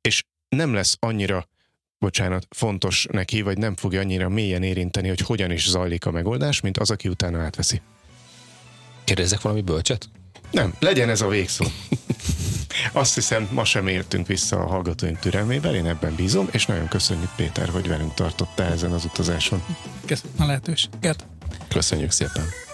és 0.00 0.24
nem 0.48 0.74
lesz 0.74 0.96
annyira 1.00 1.48
bocsánat, 1.98 2.46
fontos 2.50 3.06
neki, 3.10 3.42
vagy 3.42 3.58
nem 3.58 3.76
fogja 3.76 4.00
annyira 4.00 4.28
mélyen 4.28 4.62
érinteni, 4.62 5.08
hogy 5.08 5.20
hogyan 5.20 5.50
is 5.50 5.68
zajlik 5.68 6.06
a 6.06 6.10
megoldás, 6.10 6.60
mint 6.60 6.78
az, 6.78 6.90
aki 6.90 7.08
utána 7.08 7.42
átveszi. 7.42 7.80
Kérdezzek 9.06 9.40
valami 9.40 9.60
bölcset? 9.60 10.08
Nem, 10.50 10.74
legyen 10.78 11.08
ez 11.08 11.20
a 11.20 11.28
végszó. 11.28 11.64
Azt 12.92 13.14
hiszem, 13.14 13.48
ma 13.52 13.64
sem 13.64 13.86
értünk 13.86 14.26
vissza 14.26 14.56
a 14.60 14.66
hallgatóink 14.66 15.18
türelmével, 15.18 15.74
én 15.74 15.86
ebben 15.86 16.14
bízom, 16.14 16.48
és 16.50 16.66
nagyon 16.66 16.88
köszönjük 16.88 17.30
Péter, 17.36 17.68
hogy 17.68 17.88
velünk 17.88 18.14
tartottál 18.14 18.72
ezen 18.72 18.92
az 18.92 19.04
utazáson. 19.04 19.64
Köszönöm 20.06 20.36
a 20.38 20.46
lehetőséget. 20.46 21.26
Köszönjük 21.68 22.10
szépen. 22.10 22.65